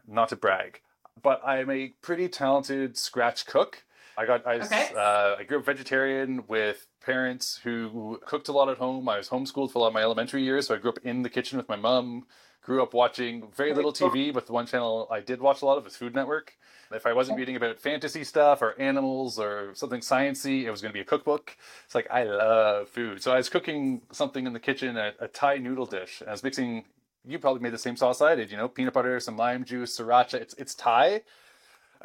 not 0.06 0.28
to 0.30 0.36
brag, 0.36 0.80
but 1.22 1.40
I'm 1.44 1.70
a 1.70 1.88
pretty 2.02 2.28
talented 2.28 2.96
scratch 2.96 3.46
cook. 3.46 3.84
I 4.18 4.24
got 4.24 4.46
I, 4.46 4.60
Okay. 4.60 4.94
uh, 4.96 5.36
I 5.38 5.44
grew 5.44 5.58
up 5.58 5.66
vegetarian 5.66 6.44
with 6.48 6.86
parents 7.04 7.60
who 7.62 8.18
cooked 8.24 8.48
a 8.48 8.52
lot 8.52 8.68
at 8.68 8.78
home. 8.78 9.08
I 9.08 9.18
was 9.18 9.28
homeschooled 9.28 9.72
for 9.72 9.78
a 9.78 9.82
lot 9.82 9.88
of 9.88 9.94
my 9.94 10.02
elementary 10.02 10.42
years, 10.42 10.66
so 10.66 10.74
I 10.74 10.78
grew 10.78 10.90
up 10.90 10.98
in 11.04 11.22
the 11.22 11.30
kitchen 11.30 11.58
with 11.58 11.68
my 11.68 11.76
mom. 11.76 12.26
Grew 12.66 12.82
up 12.82 12.94
watching 12.94 13.46
very 13.56 13.72
little 13.72 13.92
TV, 13.92 14.34
but 14.34 14.46
the 14.46 14.52
one 14.52 14.66
channel 14.66 15.06
I 15.08 15.20
did 15.20 15.40
watch 15.40 15.62
a 15.62 15.64
lot 15.64 15.78
of 15.78 15.84
was 15.84 15.94
Food 15.94 16.16
Network. 16.16 16.56
If 16.92 17.06
I 17.06 17.12
wasn't 17.12 17.38
reading 17.38 17.54
about 17.54 17.78
fantasy 17.78 18.24
stuff 18.24 18.60
or 18.60 18.74
animals 18.80 19.38
or 19.38 19.72
something 19.74 20.00
sciency, 20.00 20.64
it 20.64 20.72
was 20.72 20.82
going 20.82 20.90
to 20.90 20.92
be 20.92 21.00
a 21.00 21.04
cookbook. 21.04 21.56
It's 21.84 21.94
like 21.94 22.08
I 22.10 22.24
love 22.24 22.88
food, 22.88 23.22
so 23.22 23.32
I 23.32 23.36
was 23.36 23.48
cooking 23.48 24.02
something 24.10 24.48
in 24.48 24.52
the 24.52 24.58
kitchen, 24.58 24.96
a, 24.96 25.12
a 25.20 25.28
Thai 25.28 25.58
noodle 25.58 25.86
dish. 25.86 26.20
And 26.20 26.28
I 26.28 26.32
was 26.32 26.42
mixing. 26.42 26.84
You 27.24 27.38
probably 27.38 27.62
made 27.62 27.72
the 27.72 27.78
same 27.78 27.96
sauce 27.96 28.20
I 28.20 28.34
did, 28.34 28.50
you 28.50 28.56
know, 28.56 28.66
peanut 28.68 28.94
butter, 28.94 29.20
some 29.20 29.36
lime 29.36 29.64
juice, 29.64 29.96
sriracha. 29.96 30.34
It's 30.34 30.54
it's 30.54 30.74
Thai. 30.74 31.22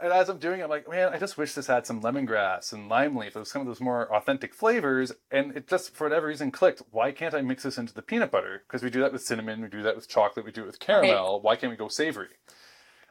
And 0.01 0.11
as 0.11 0.29
I'm 0.29 0.39
doing, 0.39 0.61
it, 0.61 0.63
I'm 0.63 0.69
like, 0.69 0.89
man, 0.89 1.13
I 1.13 1.19
just 1.19 1.37
wish 1.37 1.53
this 1.53 1.67
had 1.67 1.85
some 1.85 2.01
lemongrass 2.01 2.73
and 2.73 2.89
lime 2.89 3.15
leaf. 3.15 3.33
Those 3.33 3.51
some 3.51 3.61
of 3.61 3.67
those 3.67 3.79
more 3.79 4.11
authentic 4.13 4.53
flavors. 4.53 5.11
And 5.29 5.55
it 5.55 5.67
just 5.67 5.93
for 5.93 6.05
whatever 6.05 6.27
reason 6.27 6.49
clicked. 6.49 6.81
Why 6.89 7.11
can't 7.11 7.35
I 7.35 7.41
mix 7.41 7.63
this 7.63 7.77
into 7.77 7.93
the 7.93 8.01
peanut 8.01 8.31
butter? 8.31 8.63
Because 8.67 8.81
we 8.81 8.89
do 8.89 9.01
that 9.01 9.13
with 9.13 9.21
cinnamon, 9.21 9.61
we 9.61 9.67
do 9.67 9.83
that 9.83 9.95
with 9.95 10.09
chocolate, 10.09 10.45
we 10.45 10.51
do 10.51 10.63
it 10.63 10.67
with 10.67 10.79
caramel. 10.79 11.39
Why 11.41 11.55
can't 11.55 11.69
we 11.69 11.77
go 11.77 11.87
savory? 11.87 12.29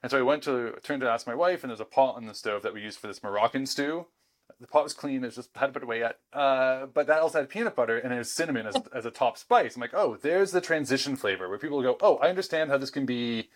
And 0.02 0.10
so 0.10 0.18
I 0.18 0.22
went 0.22 0.42
to 0.44 0.74
turned 0.82 1.02
to 1.02 1.10
ask 1.10 1.26
my 1.26 1.34
wife, 1.34 1.62
and 1.62 1.70
there's 1.70 1.80
a 1.80 1.84
pot 1.84 2.16
on 2.16 2.26
the 2.26 2.34
stove 2.34 2.62
that 2.62 2.74
we 2.74 2.80
use 2.80 2.96
for 2.96 3.06
this 3.06 3.22
Moroccan 3.22 3.66
stew. 3.66 4.06
The 4.58 4.66
pot 4.66 4.82
was 4.82 4.94
clean; 4.94 5.22
it 5.22 5.28
was 5.28 5.36
just 5.36 5.50
hadn't 5.54 5.74
put 5.74 5.82
away 5.84 6.00
yet. 6.00 6.18
Uh, 6.32 6.86
but 6.86 7.06
that 7.06 7.20
also 7.20 7.38
had 7.38 7.48
peanut 7.48 7.76
butter 7.76 7.98
and 7.98 8.12
it 8.12 8.18
was 8.18 8.32
cinnamon 8.32 8.66
as, 8.66 8.76
as 8.92 9.06
a 9.06 9.10
top 9.10 9.38
spice. 9.38 9.76
I'm 9.76 9.80
like, 9.80 9.94
oh, 9.94 10.18
there's 10.20 10.50
the 10.50 10.60
transition 10.60 11.16
flavor 11.16 11.48
where 11.48 11.58
people 11.58 11.82
go, 11.82 11.96
oh, 12.00 12.16
I 12.16 12.28
understand 12.28 12.70
how 12.70 12.78
this 12.78 12.90
can 12.90 13.06
be 13.06 13.48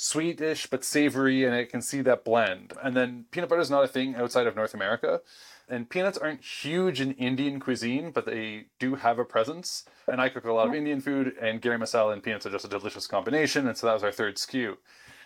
sweetish 0.00 0.68
but 0.68 0.82
savory, 0.82 1.44
and 1.44 1.54
it 1.54 1.68
can 1.68 1.82
see 1.82 2.00
that 2.00 2.24
blend. 2.24 2.72
And 2.82 2.96
then 2.96 3.26
peanut 3.30 3.50
butter 3.50 3.60
is 3.60 3.70
not 3.70 3.84
a 3.84 3.88
thing 3.88 4.14
outside 4.14 4.46
of 4.46 4.56
North 4.56 4.72
America. 4.72 5.20
And 5.68 5.90
peanuts 5.90 6.18
aren't 6.18 6.42
huge 6.42 7.00
in 7.00 7.12
Indian 7.12 7.60
cuisine, 7.60 8.10
but 8.10 8.24
they 8.24 8.66
do 8.78 8.96
have 8.96 9.18
a 9.18 9.24
presence. 9.24 9.84
And 10.08 10.20
I 10.20 10.30
cook 10.30 10.44
a 10.44 10.52
lot 10.52 10.68
of 10.68 10.74
Indian 10.74 11.00
food, 11.00 11.34
and 11.40 11.60
garam 11.60 11.82
masala 11.82 12.14
and 12.14 12.22
peanuts 12.22 12.46
are 12.46 12.50
just 12.50 12.64
a 12.64 12.68
delicious 12.68 13.06
combination. 13.06 13.68
And 13.68 13.76
so 13.76 13.86
that 13.86 13.92
was 13.92 14.02
our 14.02 14.10
third 14.10 14.36
SKU. 14.36 14.78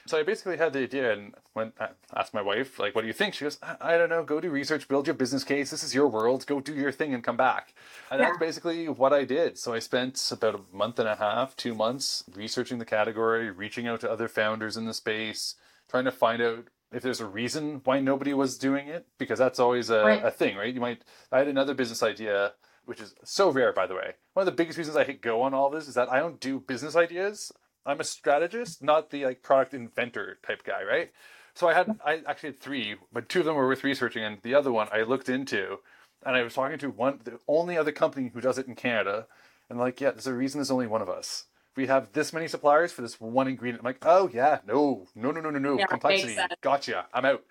So 0.06 0.18
I 0.18 0.22
basically 0.22 0.58
had 0.58 0.72
the 0.74 0.80
idea 0.80 1.12
and 1.12 1.34
went 1.54 1.74
I 1.80 1.88
asked 2.14 2.34
my 2.34 2.42
wife, 2.42 2.78
like, 2.78 2.94
what 2.94 3.00
do 3.00 3.06
you 3.06 3.12
think? 3.14 3.34
She 3.34 3.44
goes, 3.44 3.58
I, 3.62 3.94
I 3.94 3.98
don't 3.98 4.10
know, 4.10 4.22
go 4.22 4.40
do 4.40 4.50
research, 4.50 4.86
build 4.86 5.06
your 5.06 5.14
business 5.14 5.44
case. 5.44 5.70
This 5.70 5.82
is 5.82 5.94
your 5.94 6.08
world. 6.08 6.46
Go 6.46 6.60
do 6.60 6.74
your 6.74 6.92
thing 6.92 7.14
and 7.14 7.24
come 7.24 7.36
back. 7.36 7.74
And 8.10 8.20
that's 8.20 8.36
basically 8.38 8.88
what 8.88 9.12
I 9.14 9.24
did. 9.24 9.58
So 9.58 9.72
I 9.72 9.78
spent 9.78 10.22
about 10.30 10.54
a 10.56 10.76
month 10.76 10.98
and 10.98 11.08
a 11.08 11.16
half, 11.16 11.56
two 11.56 11.74
months 11.74 12.24
researching 12.34 12.78
the 12.78 12.84
category, 12.84 13.50
reaching 13.50 13.86
out 13.86 14.00
to 14.00 14.10
other 14.10 14.28
founders 14.28 14.76
in 14.76 14.84
the 14.84 14.94
space, 14.94 15.54
trying 15.88 16.04
to 16.04 16.12
find 16.12 16.42
out 16.42 16.66
if 16.92 17.02
there's 17.02 17.20
a 17.20 17.26
reason 17.26 17.80
why 17.84 17.98
nobody 17.98 18.34
was 18.34 18.58
doing 18.58 18.88
it, 18.88 19.06
because 19.18 19.38
that's 19.38 19.58
always 19.58 19.90
a, 19.90 20.04
Right. 20.04 20.24
a 20.24 20.30
thing, 20.30 20.56
right? 20.56 20.72
You 20.74 20.80
might 20.80 21.02
I 21.32 21.38
had 21.38 21.48
another 21.48 21.74
business 21.74 22.02
idea 22.02 22.52
which 22.84 23.00
is 23.00 23.14
so 23.24 23.50
rare 23.50 23.72
by 23.72 23.86
the 23.86 23.94
way. 23.94 24.12
One 24.34 24.46
of 24.46 24.52
the 24.52 24.56
biggest 24.56 24.76
reasons 24.76 24.96
I 24.96 25.04
hit 25.04 25.22
go 25.22 25.40
on 25.42 25.54
all 25.54 25.70
this 25.70 25.88
is 25.88 25.94
that 25.94 26.12
I 26.12 26.18
don't 26.20 26.38
do 26.38 26.60
business 26.60 26.94
ideas. 26.94 27.50
I'm 27.86 28.00
a 28.00 28.04
strategist, 28.04 28.82
not 28.82 29.10
the 29.10 29.24
like 29.26 29.42
product 29.42 29.74
inventor 29.74 30.38
type 30.46 30.64
guy, 30.64 30.82
right? 30.82 31.12
So 31.54 31.68
I 31.68 31.74
had 31.74 31.98
I 32.04 32.22
actually 32.26 32.50
had 32.50 32.60
three, 32.60 32.96
but 33.12 33.28
two 33.28 33.40
of 33.40 33.44
them 33.44 33.54
were 33.54 33.66
worth 33.66 33.84
researching, 33.84 34.24
and 34.24 34.38
the 34.42 34.54
other 34.54 34.72
one 34.72 34.88
I 34.92 35.02
looked 35.02 35.28
into, 35.28 35.78
and 36.24 36.34
I 36.34 36.42
was 36.42 36.54
talking 36.54 36.78
to 36.78 36.90
one 36.90 37.20
the 37.24 37.38
only 37.46 37.76
other 37.76 37.92
company 37.92 38.30
who 38.32 38.40
does 38.40 38.58
it 38.58 38.66
in 38.66 38.74
Canada, 38.74 39.26
and 39.68 39.78
like, 39.78 40.00
yeah, 40.00 40.10
there's 40.10 40.26
a 40.26 40.34
reason 40.34 40.58
there's 40.58 40.70
only 40.70 40.86
one 40.86 41.02
of 41.02 41.08
us. 41.08 41.44
We 41.76 41.86
have 41.88 42.12
this 42.12 42.32
many 42.32 42.46
suppliers 42.48 42.92
for 42.92 43.02
this 43.02 43.20
one 43.20 43.48
ingredient. 43.48 43.80
I'm 43.80 43.84
like, 43.84 43.98
oh 44.02 44.30
yeah, 44.32 44.58
no, 44.66 45.06
no, 45.14 45.30
no, 45.30 45.40
no, 45.40 45.50
no, 45.50 45.58
no, 45.58 45.78
Yeah, 45.78 45.86
complexity. 45.86 46.38
Gotcha. 46.60 47.06
I'm 47.12 47.24
out. 47.24 47.44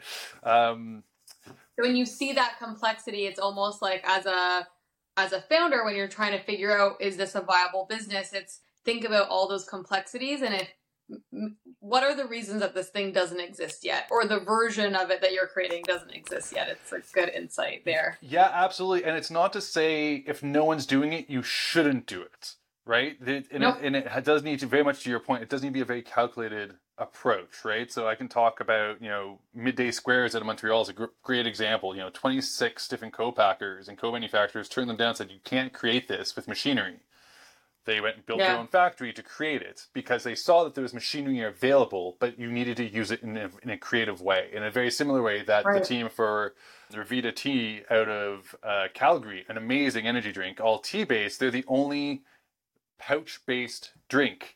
Um, 0.44 1.04
So 1.46 1.86
when 1.86 1.96
you 1.96 2.06
see 2.06 2.34
that 2.34 2.56
complexity, 2.60 3.26
it's 3.26 3.40
almost 3.40 3.82
like 3.82 4.04
as 4.08 4.26
a 4.26 4.68
as 5.16 5.32
a 5.32 5.42
founder 5.42 5.86
when 5.86 5.96
you're 5.96 6.08
trying 6.08 6.32
to 6.38 6.44
figure 6.44 6.78
out 6.78 7.02
is 7.02 7.18
this 7.18 7.36
a 7.36 7.42
viable 7.42 7.86
business, 7.90 8.34
it's 8.34 8.62
think 8.86 9.04
about 9.04 9.30
all 9.30 9.48
those 9.48 9.66
complexities 9.66 10.42
and 10.42 10.56
if 10.56 10.68
what 11.80 12.04
are 12.04 12.16
the 12.16 12.26
reasons 12.26 12.62
that 12.62 12.74
this 12.74 12.90
thing 12.90 13.12
doesn't 13.12 13.40
exist 13.40 13.84
yet 13.84 14.08
or 14.10 14.26
the 14.26 14.40
version 14.40 14.96
of 14.96 15.12
it 15.12 15.22
that 15.22 15.34
you're 15.34 15.48
creating 15.48 15.84
doesn't 15.86 16.12
exist 16.12 16.54
yet. 16.54 16.70
It's 16.70 16.92
a 16.94 17.02
good 17.14 17.30
insight 17.30 17.84
there. 17.86 18.18
Yeah, 18.22 18.50
absolutely. 18.52 19.04
And 19.04 19.18
it's 19.18 19.30
not 19.30 19.52
to 19.54 19.62
say 19.62 20.24
if 20.26 20.42
no 20.42 20.64
one's 20.64 20.86
doing 20.86 21.12
it, 21.14 21.30
you 21.30 21.44
shouldn't 21.44 22.08
do 22.08 22.22
it, 22.22 22.56
right? 22.86 23.20
And, 23.20 23.46
Nope. 23.52 23.78
it, 23.82 23.86
and 23.86 23.96
it 23.98 24.24
does 24.24 24.44
need 24.44 24.60
to, 24.60 24.66
very 24.66 24.84
much 24.84 25.04
to 25.04 25.10
your 25.10 25.20
point, 25.20 25.44
it 25.44 25.50
does 25.50 25.62
need 25.62 25.70
to 25.70 25.74
be 25.74 25.82
a 25.82 25.86
very 25.86 26.02
calculated 26.02 26.76
approach, 26.98 27.66
right? 27.66 27.92
So 27.92 28.08
I 28.08 28.16
can 28.16 28.30
talk 28.30 28.60
about, 28.62 29.02
you 29.02 29.10
know, 29.10 29.40
Midday 29.54 29.92
Squares 29.92 30.36
out 30.36 30.42
of 30.42 30.48
Montreal 30.48 30.84
is 30.84 30.90
a 30.90 30.94
gr- 30.94 31.06
great 31.22 31.46
example. 31.46 31.96
You 31.96 32.02
know, 32.04 32.12
26 32.12 32.88
different 32.88 33.14
co-packers 33.14 33.90
and 33.90 33.98
co-manufacturers 33.98 34.70
turned 34.70 34.90
them 34.90 34.98
down 34.98 35.10
and 35.10 35.18
said, 35.18 35.32
you 35.32 35.40
can't 35.44 35.74
create 35.74 36.08
this 36.08 36.36
with 36.36 36.48
machinery. 36.48 37.00
They 37.86 38.00
went 38.00 38.16
and 38.16 38.26
built 38.26 38.40
their 38.48 38.60
own 38.60 38.68
factory 38.68 39.12
to 39.14 39.22
create 39.22 39.62
it 39.62 39.88
because 39.94 40.24
they 40.24 40.36
saw 40.36 40.64
that 40.64 40.74
there 40.74 40.82
was 40.82 40.94
machinery 40.94 41.42
available, 41.42 42.16
but 42.20 42.40
you 42.40 42.52
needed 42.52 42.78
to 42.78 42.86
use 42.88 43.12
it 43.12 43.22
in 43.22 43.36
a, 43.36 43.50
in 43.62 43.70
a 43.70 43.78
creative 43.78 44.22
way, 44.22 44.50
in 44.54 44.64
a 44.64 44.72
very 44.72 44.90
similar 44.90 45.22
way 45.22 45.44
that 45.44 45.66
Right. 45.66 45.82
the 45.82 45.86
team 45.86 46.08
for 46.10 46.56
Revita 46.94 47.36
Tea 47.36 47.82
out 47.90 48.08
of 48.08 48.56
uh, 48.64 48.88
Calgary, 48.94 49.46
an 49.50 49.58
amazing 49.58 50.08
energy 50.08 50.32
drink, 50.32 50.62
all 50.62 50.80
tea 50.80 51.04
based. 51.04 51.40
They're 51.40 51.52
the 51.52 51.66
only 51.68 52.24
pouch 53.00 53.42
based 53.46 53.92
drink 54.08 54.56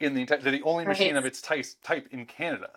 in 0.00 0.14
the 0.14 0.22
entire. 0.22 0.38
They're 0.38 0.52
the 0.52 0.62
only 0.62 0.84
machine 0.86 1.16
of 1.16 1.24
its 1.26 1.42
type, 1.42 1.66
type 1.82 2.08
in 2.10 2.24
Canada, 2.26 2.70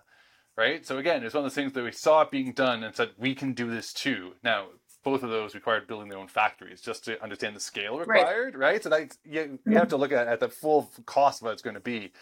right? 0.56 0.84
So 0.84 0.98
again, 0.98 1.24
it's 1.24 1.34
one 1.34 1.44
of 1.44 1.50
those 1.50 1.54
things 1.54 1.72
that 1.72 1.84
we 1.84 1.92
saw 1.92 2.22
it 2.22 2.30
being 2.30 2.52
done 2.52 2.82
and 2.82 2.94
said 2.94 3.10
we 3.16 3.34
can 3.34 3.52
do 3.54 3.70
this 3.70 3.92
too. 3.94 4.32
Now, 4.42 4.66
both 5.02 5.22
of 5.22 5.30
those 5.30 5.54
required 5.54 5.86
building 5.86 6.08
their 6.08 6.18
own 6.18 6.28
factories 6.28 6.80
just 6.80 7.04
to 7.06 7.22
understand 7.22 7.56
the 7.56 7.60
scale 7.60 7.98
required, 7.98 8.54
right? 8.54 8.82
So 8.82 8.88
that 8.90 9.16
you, 9.24 9.58
you 9.66 9.76
have 9.76 9.88
to 9.88 9.96
look 9.96 10.12
at, 10.12 10.28
at 10.28 10.40
the 10.40 10.48
full 10.48 10.90
cost 11.06 11.40
of 11.40 11.46
what 11.46 11.52
it's 11.52 11.62
going 11.62 11.74
to 11.74 11.80
be. 11.80 12.12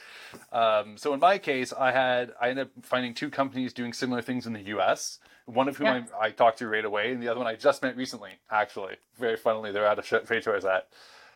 Um, 0.52 0.96
so 0.96 1.12
in 1.12 1.20
my 1.20 1.38
case, 1.38 1.72
I 1.72 1.90
had 1.92 2.32
I 2.40 2.50
ended 2.50 2.66
up 2.68 2.84
finding 2.84 3.14
two 3.14 3.30
companies 3.30 3.72
doing 3.72 3.92
similar 3.92 4.22
things 4.22 4.46
in 4.46 4.52
the 4.52 4.62
U.S. 4.62 5.18
One 5.46 5.68
of 5.68 5.76
whom 5.78 5.86
Yeah. 5.86 6.02
I, 6.20 6.26
I 6.26 6.30
talked 6.30 6.58
to 6.58 6.68
right 6.68 6.84
away, 6.84 7.10
and 7.12 7.22
the 7.22 7.28
other 7.28 7.38
one 7.40 7.48
I 7.48 7.56
just 7.56 7.82
met 7.82 7.96
recently. 7.96 8.32
Actually, 8.50 8.96
very 9.18 9.36
funnily, 9.36 9.72
they're 9.72 9.86
out 9.86 9.98
of 9.98 10.06
trade 10.26 10.44
show 10.44 10.52
I 10.52 10.56
was 10.56 10.64
at. 10.64 10.88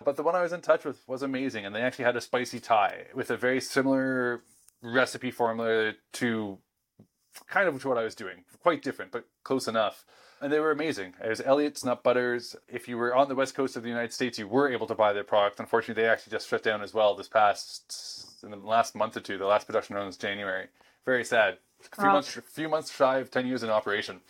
But 0.05 0.17
the 0.17 0.23
one 0.23 0.35
I 0.35 0.43
was 0.43 0.53
in 0.53 0.61
touch 0.61 0.85
with 0.85 1.03
was 1.09 1.23
amazing, 1.23 1.65
and 1.65 1.75
they 1.75 1.81
actually 1.81 2.05
had 2.05 2.17
a 2.17 2.21
spicy 2.21 2.61
Thai 2.61 3.07
with 3.15 3.31
a 3.31 3.37
very 3.37 3.61
similar 3.61 4.43
recipe 4.83 5.31
formula 5.31 5.93
to 6.15 6.59
kind 7.49 7.69
of 7.69 7.81
to 7.81 7.89
what 7.89 7.99
I 7.99 8.05
was 8.05 8.15
doing. 8.15 8.45
Quite 8.63 8.83
different, 8.83 9.13
but 9.13 9.27
close 9.45 9.67
enough. 9.69 10.05
And 10.43 10.53
they 10.53 10.59
were 10.59 10.73
amazing. 10.73 11.15
It 11.25 11.29
was 11.29 11.41
Elliott's 11.41 11.85
Nut 11.85 12.03
Butters. 12.03 12.57
If 12.69 12.89
you 12.89 12.99
were 12.99 13.15
on 13.15 13.29
the 13.29 13.35
west 13.37 13.55
coast 13.55 13.77
of 13.77 13.85
the 13.85 13.89
United 13.89 14.13
States, 14.13 14.41
you 14.41 14.49
were 14.49 14.69
able 14.69 14.89
to 14.89 14.95
buy 14.95 15.13
their 15.13 15.23
product. 15.23 15.61
Unfortunately, 15.61 16.03
they 16.03 16.09
actually 16.09 16.33
just 16.33 16.49
shut 16.49 16.65
down 16.65 16.83
as 16.83 16.93
well 16.93 17.15
this 17.15 17.29
past 17.29 18.41
in 18.43 18.51
the 18.51 18.57
last 18.57 18.97
month 18.97 19.17
or 19.17 19.21
two. 19.21 19.39
The 19.39 19.47
last 19.47 19.67
production 19.67 19.95
run 19.95 20.07
was 20.07 20.17
January. 20.17 20.67
Very 21.07 21.25
sad. 21.25 21.59
A 21.93 22.01
few 22.01 22.11
months, 22.11 22.41
few 22.53 22.69
months 22.69 22.95
shy 22.95 23.19
of 23.19 23.31
ten 23.31 23.47
years 23.47 23.63
in 23.63 23.71
operation. 23.71 24.21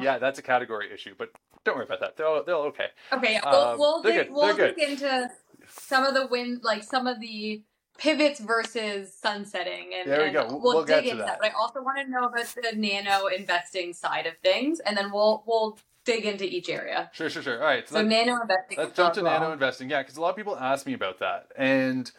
Yeah, 0.00 0.18
that's 0.18 0.38
a 0.38 0.42
category 0.42 0.92
issue, 0.92 1.14
but 1.18 1.30
don't 1.64 1.76
worry 1.76 1.84
about 1.84 2.00
that. 2.00 2.16
They're 2.16 2.26
all, 2.26 2.42
they're 2.42 2.54
all 2.54 2.66
okay. 2.66 2.86
Okay, 3.12 3.40
we'll, 3.44 3.54
Um, 3.54 3.78
we'll 3.78 4.02
they're 4.02 4.24
dig, 4.24 4.32
we'll 4.32 4.56
dig 4.56 4.78
into 4.78 5.30
some 5.68 6.04
of 6.04 6.14
the 6.14 6.26
win, 6.26 6.60
like 6.62 6.82
some 6.84 7.06
of 7.06 7.20
the 7.20 7.62
pivots 8.00 8.40
versus 8.40 9.12
sunsetting, 9.12 9.92
and, 9.94 10.10
There 10.10 10.18
we 10.20 10.24
and 10.24 10.32
go. 10.32 10.46
We'll- 10.48 10.60
we'll, 10.62 10.84
dig 10.84 11.04
into 11.04 11.18
that. 11.18 11.26
that. 11.26 11.38
But 11.40 11.50
I 11.50 11.54
also 11.54 11.82
want 11.82 11.98
to 11.98 12.10
know 12.10 12.24
about 12.24 12.46
the 12.46 12.72
nano 12.76 13.26
investing 13.26 13.92
side 13.92 14.26
of 14.26 14.34
things, 14.42 14.80
and 14.80 14.96
then 14.96 15.12
we'll 15.12 15.44
we'll 15.46 15.78
dig 16.04 16.24
into 16.24 16.44
each 16.44 16.68
area. 16.70 17.10
Sure, 17.12 17.28
sure, 17.28 17.42
sure. 17.42 17.58
All 17.58 17.64
right. 17.66 17.86
So 17.88 17.96
let- 17.96 18.06
nano 18.06 18.40
investing. 18.40 18.78
Let's 18.78 18.96
jump 18.96 19.14
to 19.14 19.22
nano 19.22 19.52
investing. 19.52 19.90
Yeah, 19.90 20.02
because 20.02 20.16
a 20.16 20.20
lot 20.20 20.30
of 20.30 20.36
people 20.36 20.56
ask 20.56 20.86
me 20.86 20.94
about 20.94 21.18
that. 21.20 21.48
And 21.56 22.10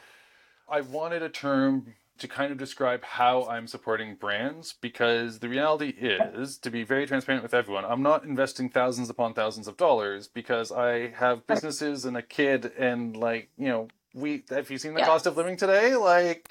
I 0.69 0.81
wanted 0.81 1.23
a 1.23 1.29
term 1.29 1.95
to 2.19 2.27
kind 2.27 2.51
of 2.51 2.57
describe 2.59 3.03
how 3.03 3.45
I'm 3.45 3.65
supporting 3.65 4.13
brands 4.13 4.75
because 4.79 5.39
the 5.39 5.49
reality 5.49 5.95
is, 5.97 6.59
to 6.59 6.69
be 6.69 6.83
very 6.83 7.07
transparent 7.07 7.41
with 7.41 7.55
everyone, 7.55 7.83
I'm 7.83 8.03
not 8.03 8.23
investing 8.23 8.69
thousands 8.69 9.09
upon 9.09 9.33
thousands 9.33 9.67
of 9.67 9.75
dollars 9.75 10.27
because 10.27 10.71
I 10.71 11.07
have 11.15 11.47
businesses 11.47 12.05
and 12.05 12.15
a 12.15 12.21
kid 12.21 12.71
and, 12.77 13.17
like, 13.17 13.49
you 13.57 13.69
know, 13.69 13.87
we 14.13 14.43
have 14.49 14.69
you 14.69 14.77
seen 14.77 14.93
the 14.93 14.99
Yeah. 15.01 15.05
cost 15.05 15.25
of 15.25 15.37
living 15.37 15.57
today? 15.57 15.95
Like, 15.95 16.49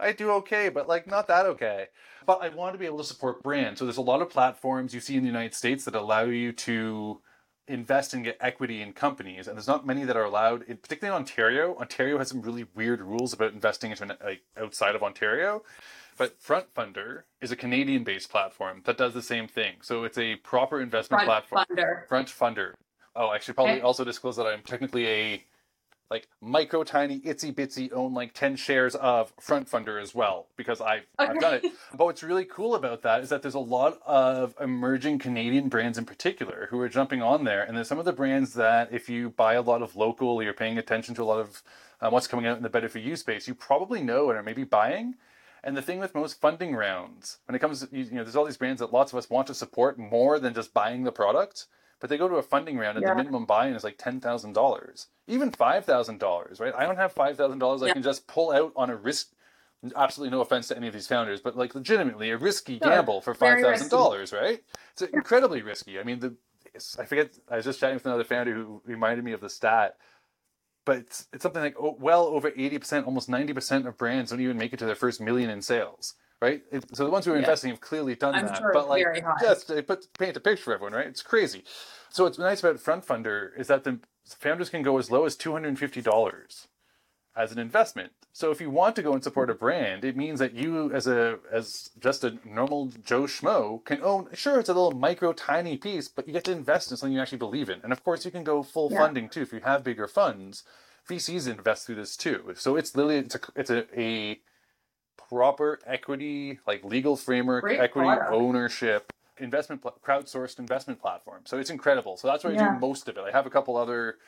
I 0.00 0.12
do 0.12 0.30
okay, 0.32 0.68
but 0.68 0.88
like 0.88 1.06
not 1.06 1.26
that 1.28 1.46
okay. 1.46 1.88
But 2.26 2.42
I 2.42 2.48
want 2.50 2.74
to 2.74 2.78
be 2.78 2.86
able 2.86 2.98
to 2.98 3.04
support 3.04 3.42
brands. 3.42 3.78
So 3.78 3.84
there's 3.84 3.96
a 3.96 4.02
lot 4.02 4.22
of 4.22 4.30
platforms 4.30 4.94
you 4.94 5.00
see 5.00 5.16
in 5.16 5.22
the 5.22 5.28
United 5.28 5.54
States 5.54 5.84
that 5.84 5.94
allow 5.94 6.22
you 6.24 6.52
to 6.52 7.20
invest 7.68 8.12
and 8.12 8.24
get 8.24 8.36
equity 8.40 8.82
in 8.82 8.92
companies, 8.92 9.46
and 9.46 9.56
there's 9.56 9.68
not 9.68 9.86
many 9.86 10.04
that 10.04 10.16
are 10.16 10.24
allowed. 10.24 10.62
In, 10.64 10.76
particularly 10.76 11.16
in 11.16 11.20
Ontario, 11.22 11.76
Ontario 11.76 12.18
has 12.18 12.28
some 12.28 12.42
really 12.42 12.66
weird 12.74 13.00
rules 13.00 13.32
about 13.32 13.52
investing 13.52 13.90
into 13.92 14.02
an, 14.04 14.12
like 14.22 14.42
outside 14.56 14.94
of 14.94 15.02
Ontario. 15.02 15.62
But 16.18 16.38
FrontFundr 16.40 17.22
is 17.40 17.50
a 17.52 17.56
Canadian-based 17.56 18.28
platform 18.30 18.82
that 18.84 18.98
does 18.98 19.14
the 19.14 19.22
same 19.22 19.48
thing. 19.48 19.76
So 19.80 20.04
it's 20.04 20.18
a 20.18 20.36
proper 20.36 20.80
investment 20.80 21.22
Front 21.22 21.46
platform. 21.48 21.64
funder. 21.70 22.06
FrontFundr. 22.08 22.72
Oh, 23.16 23.28
I 23.28 23.38
should 23.38 23.54
probably 23.54 23.74
Okay. 23.76 23.82
also 23.82 24.04
disclose 24.04 24.36
that 24.36 24.46
I'm 24.46 24.62
technically 24.62 25.06
a 25.06 25.44
like 26.12 26.28
micro 26.42 26.84
tiny 26.84 27.20
itsy 27.20 27.54
bitsy 27.54 27.90
own 27.90 28.12
like 28.12 28.34
10 28.34 28.56
shares 28.56 28.94
of 28.96 29.34
FrontFundr 29.38 30.00
as 30.00 30.14
well 30.14 30.46
because 30.56 30.82
I've, 30.82 31.06
I've 31.18 31.40
done 31.40 31.54
it. 31.54 31.64
But 31.96 32.04
what's 32.04 32.22
really 32.22 32.44
cool 32.44 32.74
about 32.74 33.02
that 33.02 33.22
is 33.22 33.30
that 33.30 33.40
there's 33.40 33.54
a 33.54 33.58
lot 33.58 33.98
of 34.06 34.54
emerging 34.60 35.18
Canadian 35.20 35.68
brands 35.68 35.96
in 35.96 36.04
particular 36.04 36.68
who 36.70 36.78
are 36.80 36.88
jumping 36.88 37.22
on 37.22 37.44
there. 37.44 37.62
And 37.62 37.74
there's 37.74 37.88
some 37.88 37.98
of 37.98 38.04
the 38.04 38.12
brands 38.12 38.52
that 38.54 38.92
if 38.92 39.08
you 39.08 39.30
buy 39.30 39.54
a 39.54 39.62
lot 39.62 39.80
of 39.80 39.96
local 39.96 40.28
or 40.28 40.42
you're 40.42 40.52
paying 40.52 40.76
attention 40.76 41.14
to 41.14 41.22
a 41.22 41.24
lot 41.24 41.40
of 41.40 41.62
um, 42.02 42.12
what's 42.12 42.26
coming 42.26 42.46
out 42.46 42.58
in 42.58 42.62
the 42.62 42.68
better 42.68 42.90
for 42.90 42.98
you 42.98 43.16
space, 43.16 43.48
you 43.48 43.54
probably 43.54 44.02
know 44.02 44.28
and 44.28 44.38
are 44.38 44.42
maybe 44.42 44.64
buying. 44.64 45.14
And 45.64 45.76
the 45.76 45.82
thing 45.82 45.98
with 45.98 46.14
most 46.14 46.40
funding 46.40 46.74
rounds, 46.76 47.38
when 47.46 47.54
it 47.54 47.60
comes 47.60 47.86
to, 47.86 47.96
you 47.96 48.10
know, 48.10 48.22
there's 48.22 48.36
all 48.36 48.44
these 48.44 48.56
brands 48.58 48.80
that 48.80 48.92
lots 48.92 49.12
of 49.12 49.18
us 49.18 49.30
want 49.30 49.46
to 49.46 49.54
support 49.54 49.98
more 49.98 50.38
than 50.38 50.52
just 50.52 50.74
buying 50.74 51.04
the 51.04 51.12
product, 51.12 51.66
but 52.02 52.10
they 52.10 52.18
go 52.18 52.26
to 52.26 52.34
a 52.34 52.42
funding 52.42 52.76
round 52.76 52.98
and 52.98 53.06
Yeah. 53.06 53.12
the 53.12 53.16
minimum 53.16 53.46
buy-in 53.46 53.74
is 53.76 53.84
like 53.84 53.96
$10,000, 53.96 55.06
even 55.28 55.52
$5,000, 55.52 56.60
right? 56.60 56.74
I 56.76 56.84
don't 56.84 56.96
have 56.96 57.14
$5,000 57.14 57.82
I 57.82 57.92
can 57.92 58.02
just 58.02 58.26
pull 58.26 58.50
out 58.50 58.72
on 58.74 58.90
a 58.90 58.96
risk. 58.96 59.28
Absolutely 59.94 60.36
no 60.36 60.40
offense 60.40 60.66
to 60.68 60.76
any 60.76 60.88
of 60.88 60.94
these 60.94 61.06
founders, 61.06 61.40
but 61.40 61.56
like 61.56 61.76
legitimately 61.76 62.30
a 62.30 62.36
risky 62.36 62.80
No, 62.80 62.90
gamble 62.90 63.20
for 63.20 63.36
$5,000, 63.36 64.32
right? 64.32 64.64
It's 64.92 65.02
incredibly 65.02 65.62
risky. 65.62 66.00
I 66.00 66.02
mean, 66.02 66.18
the 66.18 66.34
I 66.98 67.04
forget, 67.04 67.38
I 67.48 67.56
was 67.56 67.64
just 67.66 67.78
chatting 67.78 67.94
with 67.94 68.06
another 68.06 68.24
founder 68.24 68.52
who 68.52 68.82
reminded 68.84 69.24
me 69.24 69.32
of 69.32 69.40
the 69.40 69.50
stat 69.50 69.96
but 70.84 70.96
it's, 70.96 71.28
it's 71.32 71.42
something 71.44 71.62
like 71.62 71.76
oh, 71.78 71.96
well 72.00 72.24
over 72.24 72.50
80%, 72.50 73.06
almost 73.06 73.30
90% 73.30 73.86
of 73.86 73.96
brands 73.96 74.30
don't 74.32 74.40
even 74.40 74.58
make 74.58 74.72
it 74.72 74.78
to 74.80 74.86
their 74.86 74.96
first 74.96 75.20
million 75.20 75.50
in 75.50 75.62
sales, 75.62 76.14
right? 76.42 76.62
So 76.92 77.04
the 77.04 77.10
ones 77.10 77.24
who 77.24 77.32
are 77.32 77.36
Yeah. 77.36 77.40
investing 77.40 77.70
have 77.70 77.80
clearly 77.80 78.16
done 78.16 78.34
I'm 78.34 78.46
that. 78.48 78.58
sure 78.58 78.72
but 78.74 78.88
like, 78.88 79.04
just 79.40 79.68
they 79.68 79.82
put 79.82 80.08
paint 80.18 80.36
a 80.36 80.40
picture 80.40 80.64
for 80.64 80.74
everyone, 80.74 80.92
right? 80.92 81.06
It's 81.06 81.22
crazy. 81.22 81.64
So 82.10 82.24
what's 82.24 82.38
nice 82.38 82.60
about 82.60 82.76
FrontFundr 82.76 83.58
is 83.58 83.68
that 83.68 83.84
the 83.84 84.00
founders 84.26 84.68
can 84.70 84.82
go 84.82 84.98
as 84.98 85.10
low 85.10 85.24
as 85.24 85.36
$250 85.36 86.66
as 87.36 87.52
an 87.52 87.58
investment. 87.58 88.12
So 88.32 88.50
if 88.50 88.60
you 88.60 88.70
want 88.70 88.96
to 88.96 89.02
go 89.02 89.14
and 89.14 89.22
support 89.22 89.50
a 89.50 89.54
brand, 89.54 90.04
it 90.04 90.16
means 90.16 90.38
that 90.40 90.54
you, 90.54 90.92
as 90.92 91.06
a 91.06 91.38
as 91.52 91.90
just 92.00 92.24
a 92.24 92.38
normal 92.44 92.90
Joe 93.04 93.24
schmo, 93.24 93.84
can 93.84 94.02
own. 94.02 94.28
Sure, 94.34 94.58
it's 94.60 94.68
a 94.70 94.74
little 94.74 94.92
micro, 94.92 95.32
tiny 95.34 95.76
piece, 95.76 96.08
but 96.08 96.26
you 96.26 96.32
get 96.32 96.44
to 96.44 96.52
invest 96.52 96.90
in 96.90 96.96
something 96.96 97.14
you 97.14 97.20
actually 97.20 97.38
believe 97.38 97.70
in. 97.70 97.80
And 97.82 97.92
of 97.92 98.02
course, 98.04 98.24
you 98.24 98.30
can 98.30 98.44
go 98.44 98.62
full 98.62 98.90
Yeah. 98.90 98.98
funding 98.98 99.28
too 99.28 99.42
if 99.42 99.52
you 99.52 99.60
have 99.60 99.84
bigger 99.84 100.08
funds. 100.08 100.64
VCs 101.08 101.48
invest 101.48 101.86
through 101.86 101.96
this 101.96 102.16
too. 102.16 102.54
So 102.56 102.76
it's 102.76 102.96
literally 102.96 103.18
it's 103.18 103.34
a 103.34 103.40
it's 103.56 103.70
a, 103.70 104.00
a 104.00 104.40
proper 105.16 105.78
equity 105.86 106.58
like 106.66 106.84
legal 106.84 107.16
framework, 107.16 107.64
Great 107.64 107.80
equity 107.80 108.06
product. 108.06 108.32
ownership 108.32 109.12
investment 109.38 109.82
pl- 109.82 109.96
crowdsourced 110.04 110.58
investment 110.58 111.00
platform. 111.00 111.42
So 111.44 111.58
it's 111.58 111.70
incredible. 111.70 112.16
So 112.16 112.28
that's 112.28 112.44
where 112.44 112.52
I 112.52 112.56
do 112.56 112.78
most 112.80 113.08
of 113.08 113.16
it. 113.16 113.24
I 113.26 113.30
have 113.30 113.46
a 113.46 113.50
couple 113.50 113.76
other 113.76 114.18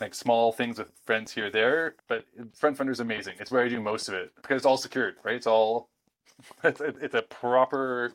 like 0.00 0.14
small 0.14 0.52
things 0.52 0.78
with 0.78 0.90
friends 1.04 1.32
here 1.32 1.50
there, 1.50 1.94
but 2.08 2.24
FrontFundr 2.60 2.90
is 2.90 3.00
amazing. 3.00 3.34
It's 3.38 3.50
where 3.50 3.62
I 3.64 3.68
do 3.68 3.80
most 3.80 4.08
of 4.08 4.14
it 4.14 4.32
because 4.36 4.56
it's 4.58 4.66
all 4.66 4.76
secured, 4.76 5.16
right? 5.24 5.36
It's 5.36 5.46
all 5.46 5.88
it's, 6.64 6.80
it's 6.80 7.14
a 7.14 7.22
proper 7.22 8.12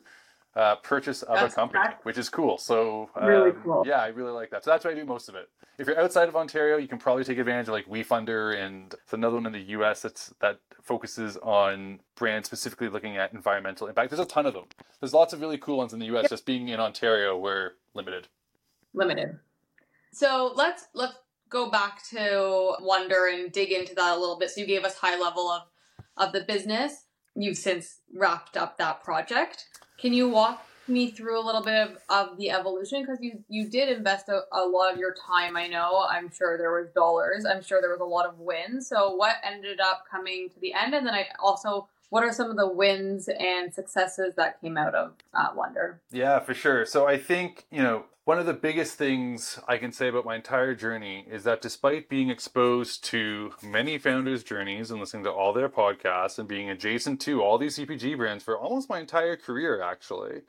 uh, 0.56 0.76
purchase 0.76 1.22
of 1.22 1.34
That's- 1.34 1.52
a 1.52 1.54
company, 1.54 1.80
that's 1.84 2.04
which 2.04 2.18
is 2.18 2.28
cool. 2.30 2.56
So 2.56 3.10
really 3.22 3.50
um, 3.50 3.60
cool. 3.62 3.84
Yeah, 3.86 4.00
I 4.00 4.08
really 4.08 4.32
like 4.32 4.50
that. 4.50 4.64
So 4.64 4.70
that's 4.70 4.84
why 4.84 4.92
I 4.92 4.94
do 4.94 5.04
most 5.04 5.28
of 5.28 5.34
it. 5.34 5.48
If 5.78 5.86
you're 5.86 6.00
outside 6.00 6.28
of 6.28 6.36
Ontario, 6.36 6.78
you 6.78 6.88
can 6.88 6.98
probably 6.98 7.24
take 7.24 7.36
advantage 7.36 7.68
of 7.68 7.74
like 7.74 7.86
WeFunder 7.86 8.56
and 8.56 8.94
it's 8.94 9.12
another 9.12 9.36
one 9.36 9.44
in 9.44 9.52
the 9.52 9.60
US 9.78 10.00
that's 10.00 10.32
that 10.40 10.58
focuses 10.82 11.36
on 11.38 12.00
brands 12.14 12.48
specifically 12.48 12.88
looking 12.88 13.18
at 13.18 13.34
environmental 13.34 13.86
impact. 13.86 14.10
There's 14.10 14.20
a 14.20 14.24
ton 14.24 14.46
of 14.46 14.54
them. 14.54 14.64
There's 15.00 15.12
lots 15.12 15.34
of 15.34 15.42
really 15.42 15.58
cool 15.58 15.76
ones 15.76 15.92
in 15.92 15.98
the 15.98 16.06
US. 16.16 16.30
Just 16.30 16.46
being 16.46 16.68
in 16.68 16.80
Ontario, 16.80 17.36
we're 17.36 17.72
limited. 17.92 18.28
limited. 18.94 19.38
So 20.12 20.52
let's 20.54 20.86
let's 20.94 21.14
go 21.50 21.70
back 21.70 22.02
to 22.08 22.76
Wander 22.80 23.26
and 23.26 23.52
dig 23.52 23.70
into 23.72 23.94
that 23.94 24.16
a 24.16 24.18
little 24.18 24.38
bit. 24.38 24.50
So 24.50 24.62
you 24.62 24.66
gave 24.66 24.84
us 24.84 24.96
high 24.96 25.20
level 25.20 25.50
of 25.50 25.62
of 26.16 26.32
the 26.32 26.40
business. 26.40 27.04
You've 27.34 27.58
since 27.58 28.00
wrapped 28.14 28.56
up 28.56 28.78
that 28.78 29.04
project. 29.04 29.66
Can 29.98 30.12
you 30.12 30.28
walk 30.28 30.62
me 30.88 31.10
through 31.10 31.40
a 31.40 31.44
little 31.44 31.62
bit 31.62 31.74
of, 31.74 31.98
of 32.08 32.36
the 32.36 32.50
evolution? 32.50 33.02
Because 33.02 33.18
you 33.20 33.42
you 33.48 33.68
did 33.68 33.88
invest 33.88 34.28
a, 34.28 34.42
a 34.52 34.64
lot 34.66 34.92
of 34.92 34.98
your 34.98 35.14
time. 35.14 35.56
I 35.56 35.66
know. 35.66 36.06
I'm 36.08 36.30
sure 36.30 36.56
there 36.58 36.72
was 36.72 36.88
dollars. 36.94 37.44
I'm 37.44 37.62
sure 37.62 37.80
there 37.80 37.90
was 37.90 38.00
a 38.00 38.04
lot 38.04 38.26
of 38.26 38.38
wins. 38.38 38.88
So 38.88 39.14
what 39.14 39.36
ended 39.42 39.80
up 39.80 40.04
coming 40.10 40.48
to 40.50 40.60
the 40.60 40.74
end, 40.74 40.94
and 40.94 41.06
then 41.06 41.14
I 41.14 41.26
also. 41.40 41.88
What 42.10 42.22
are 42.22 42.32
some 42.32 42.50
of 42.50 42.56
the 42.56 42.68
wins 42.68 43.28
and 43.28 43.72
successes 43.74 44.34
that 44.36 44.60
came 44.60 44.76
out 44.76 44.94
of 44.94 45.14
uh, 45.34 45.48
Wander? 45.54 46.00
Yeah, 46.10 46.38
for 46.38 46.54
sure. 46.54 46.86
So 46.86 47.06
I 47.06 47.18
think, 47.18 47.66
you 47.70 47.82
know, 47.82 48.04
one 48.24 48.38
of 48.38 48.46
the 48.46 48.54
biggest 48.54 48.94
things 48.94 49.60
I 49.68 49.76
can 49.78 49.92
say 49.92 50.08
about 50.08 50.24
my 50.24 50.34
entire 50.34 50.74
journey 50.74 51.26
is 51.30 51.44
that 51.44 51.62
despite 51.62 52.08
being 52.08 52.28
exposed 52.28 53.04
to 53.04 53.52
many 53.62 53.98
founders' 53.98 54.42
journeys 54.42 54.90
and 54.90 54.98
listening 54.98 55.24
to 55.24 55.32
all 55.32 55.52
their 55.52 55.68
podcasts 55.68 56.38
and 56.38 56.48
being 56.48 56.68
adjacent 56.68 57.20
to 57.22 57.42
all 57.42 57.56
these 57.56 57.78
CPG 57.78 58.16
brands 58.16 58.42
for 58.42 58.58
almost 58.58 58.88
my 58.88 58.98
entire 58.98 59.36
career, 59.36 59.80
actually, 59.80 60.42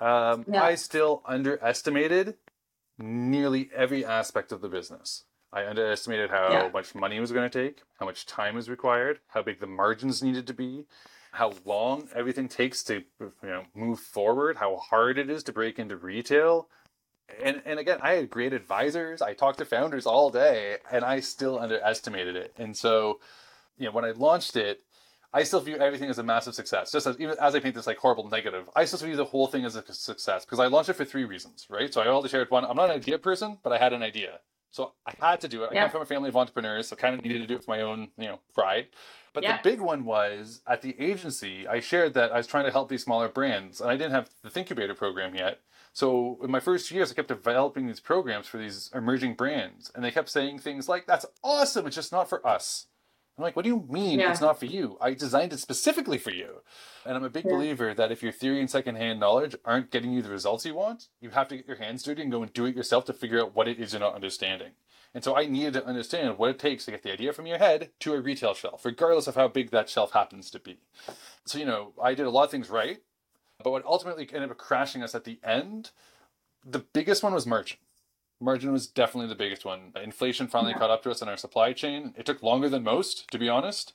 um, 0.00 0.44
Yeah. 0.48 0.62
I 0.62 0.74
still 0.74 1.22
underestimated 1.26 2.36
nearly 2.98 3.70
every 3.74 4.04
aspect 4.04 4.50
of 4.50 4.60
the 4.60 4.68
business. 4.68 5.24
I 5.52 5.66
underestimated 5.66 6.30
how 6.30 6.52
Yeah. 6.52 6.68
much 6.72 6.94
money 6.94 7.16
it 7.16 7.20
was 7.20 7.32
going 7.32 7.48
to 7.48 7.64
take, 7.66 7.82
how 7.98 8.06
much 8.06 8.26
time 8.26 8.54
was 8.54 8.68
required, 8.68 9.20
how 9.28 9.42
big 9.42 9.60
the 9.60 9.66
margins 9.66 10.22
needed 10.22 10.46
to 10.46 10.54
be, 10.54 10.86
how 11.32 11.54
long 11.64 12.08
everything 12.14 12.48
takes 12.48 12.82
to 12.84 13.04
you 13.20 13.32
know 13.42 13.64
move 13.74 14.00
forward, 14.00 14.56
how 14.58 14.76
hard 14.76 15.18
it 15.18 15.30
is 15.30 15.42
to 15.44 15.52
break 15.52 15.78
into 15.78 15.96
retail. 15.96 16.68
And 17.42 17.62
and 17.64 17.78
again, 17.78 17.98
I 18.02 18.12
had 18.14 18.30
great 18.30 18.52
advisors. 18.52 19.20
I 19.22 19.34
talked 19.34 19.58
to 19.58 19.64
founders 19.64 20.06
all 20.06 20.30
day, 20.30 20.78
and 20.90 21.04
I 21.04 21.20
still 21.20 21.58
underestimated 21.58 22.36
it. 22.36 22.54
And 22.58 22.76
so, 22.76 23.20
you 23.78 23.86
know, 23.86 23.92
when 23.92 24.04
I 24.04 24.12
launched 24.12 24.56
it, 24.56 24.82
I 25.32 25.42
still 25.42 25.60
view 25.60 25.76
everything 25.76 26.08
as 26.08 26.18
a 26.18 26.22
massive 26.22 26.54
success. 26.54 26.90
Just 26.90 27.06
as 27.06 27.16
even 27.20 27.36
as 27.40 27.54
I 27.54 27.60
paint 27.60 27.74
this 27.74 27.86
like 27.86 27.98
horrible 27.98 28.28
negative, 28.30 28.68
I 28.74 28.84
still 28.86 28.98
view 29.00 29.16
the 29.16 29.26
whole 29.26 29.46
thing 29.46 29.64
as 29.66 29.76
a 29.76 29.92
success 29.92 30.44
because 30.44 30.58
I 30.58 30.66
launched 30.66 30.88
it 30.90 30.94
for 30.94 31.04
three 31.04 31.24
reasons, 31.24 31.66
right? 31.68 31.92
So 31.92 32.00
I 32.00 32.08
already 32.08 32.28
shared 32.28 32.50
one. 32.50 32.64
I'm 32.64 32.76
not 32.76 32.90
an 32.90 32.96
idea 32.96 33.18
person, 33.18 33.58
but 33.62 33.72
I 33.72 33.78
had 33.78 33.92
an 33.92 34.02
idea, 34.02 34.40
so 34.70 34.92
I 35.06 35.12
had 35.18 35.40
to 35.42 35.48
do 35.48 35.64
it. 35.64 35.70
I 35.70 35.74
Yeah. 35.74 35.82
come 35.82 35.90
from 35.90 36.02
a 36.02 36.06
family 36.06 36.28
of 36.28 36.36
entrepreneurs, 36.36 36.88
so 36.88 36.96
kind 36.96 37.14
of 37.14 37.22
needed 37.22 37.40
to 37.40 37.46
do 37.46 37.56
it 37.56 37.64
for 37.64 37.70
my 37.70 37.80
own, 37.80 38.10
you 38.16 38.26
know, 38.26 38.40
pride. 38.54 38.88
But 39.32 39.42
Yeah. 39.44 39.58
the 39.58 39.62
big 39.62 39.80
one 39.80 40.04
was 40.04 40.62
at 40.66 40.82
the 40.82 40.98
agency, 41.00 41.66
I 41.68 41.80
shared 41.80 42.14
that 42.14 42.32
I 42.32 42.38
was 42.38 42.46
trying 42.46 42.64
to 42.64 42.70
help 42.72 42.88
these 42.88 43.04
smaller 43.04 43.28
brands, 43.28 43.80
and 43.80 43.90
I 43.90 43.96
didn't 43.96 44.12
have 44.12 44.30
the 44.42 44.50
Thinkubator 44.50 44.96
program 44.96 45.34
yet. 45.34 45.60
So 45.92 46.38
in 46.42 46.50
my 46.50 46.60
first 46.60 46.90
years, 46.90 47.10
I 47.10 47.14
kept 47.14 47.28
developing 47.28 47.86
these 47.86 48.00
programs 48.00 48.46
for 48.46 48.58
these 48.58 48.90
emerging 48.94 49.34
brands, 49.34 49.90
and 49.94 50.04
they 50.04 50.10
kept 50.10 50.28
saying 50.28 50.58
things 50.58 50.88
like, 50.88 51.06
"That's 51.06 51.26
awesome! 51.42 51.86
It's 51.86 51.96
just 51.96 52.12
not 52.12 52.28
for 52.28 52.46
us." 52.46 52.87
I'm 53.38 53.42
like, 53.44 53.54
"What 53.54 53.62
do 53.62 53.68
you 53.68 53.86
mean 53.88 54.18
Yeah. 54.18 54.32
it's 54.32 54.40
not 54.40 54.58
for 54.58 54.66
you? 54.66 54.98
I 55.00 55.14
designed 55.14 55.52
it 55.52 55.58
specifically 55.60 56.18
for 56.18 56.30
you." 56.32 56.62
And 57.06 57.16
I'm 57.16 57.22
a 57.24 57.30
big 57.30 57.44
Yeah. 57.44 57.52
believer 57.52 57.94
that 57.94 58.10
if 58.10 58.22
your 58.22 58.32
theory 58.32 58.58
and 58.60 58.68
secondhand 58.68 59.20
knowledge 59.20 59.54
aren't 59.64 59.90
getting 59.92 60.12
you 60.12 60.22
the 60.22 60.28
results 60.30 60.66
you 60.66 60.74
want, 60.74 61.08
you 61.20 61.30
have 61.30 61.46
to 61.48 61.56
get 61.56 61.68
your 61.68 61.76
hands 61.76 62.02
dirty 62.02 62.22
and 62.22 62.32
go 62.32 62.42
and 62.42 62.52
do 62.52 62.66
it 62.66 62.74
yourself 62.74 63.04
to 63.06 63.12
figure 63.12 63.40
out 63.40 63.54
what 63.54 63.68
it 63.68 63.78
is 63.78 63.92
you're 63.92 64.00
not 64.00 64.14
understanding. 64.16 64.72
And 65.14 65.22
so 65.24 65.36
I 65.36 65.46
needed 65.46 65.72
to 65.74 65.86
understand 65.86 66.36
what 66.36 66.50
it 66.50 66.58
takes 66.58 66.84
to 66.84 66.90
get 66.90 67.02
the 67.02 67.12
idea 67.12 67.32
from 67.32 67.46
your 67.46 67.58
head 67.58 67.92
to 68.00 68.12
a 68.12 68.20
retail 68.20 68.54
shelf, 68.54 68.84
regardless 68.84 69.26
of 69.28 69.36
how 69.36 69.48
big 69.48 69.70
that 69.70 69.88
shelf 69.88 70.12
happens 70.12 70.50
to 70.50 70.58
be. 70.58 70.80
So, 71.46 71.58
you 71.58 71.64
know, 71.64 71.94
I 72.02 72.14
did 72.14 72.26
a 72.26 72.30
lot 72.30 72.44
of 72.44 72.50
things 72.50 72.68
right, 72.68 73.02
but 73.62 73.70
what 73.70 73.84
ultimately 73.86 74.28
ended 74.32 74.50
up 74.50 74.58
crashing 74.58 75.02
us 75.02 75.14
at 75.14 75.24
the 75.24 75.40
end, 75.42 75.92
the 76.64 76.80
biggest 76.80 77.22
one 77.22 77.32
was 77.32 77.46
margin. 77.46 77.78
Margin 78.40 78.72
was 78.72 78.86
definitely 78.86 79.28
the 79.28 79.34
biggest 79.34 79.64
one. 79.64 79.92
Inflation 80.02 80.46
finally 80.46 80.72
Yeah. 80.72 80.78
caught 80.78 80.90
up 80.90 81.02
to 81.02 81.10
us 81.10 81.22
in 81.22 81.28
our 81.28 81.36
supply 81.36 81.72
chain. 81.72 82.14
It 82.16 82.26
took 82.26 82.42
longer 82.42 82.68
than 82.68 82.84
most, 82.84 83.30
to 83.32 83.38
be 83.38 83.48
honest, 83.48 83.92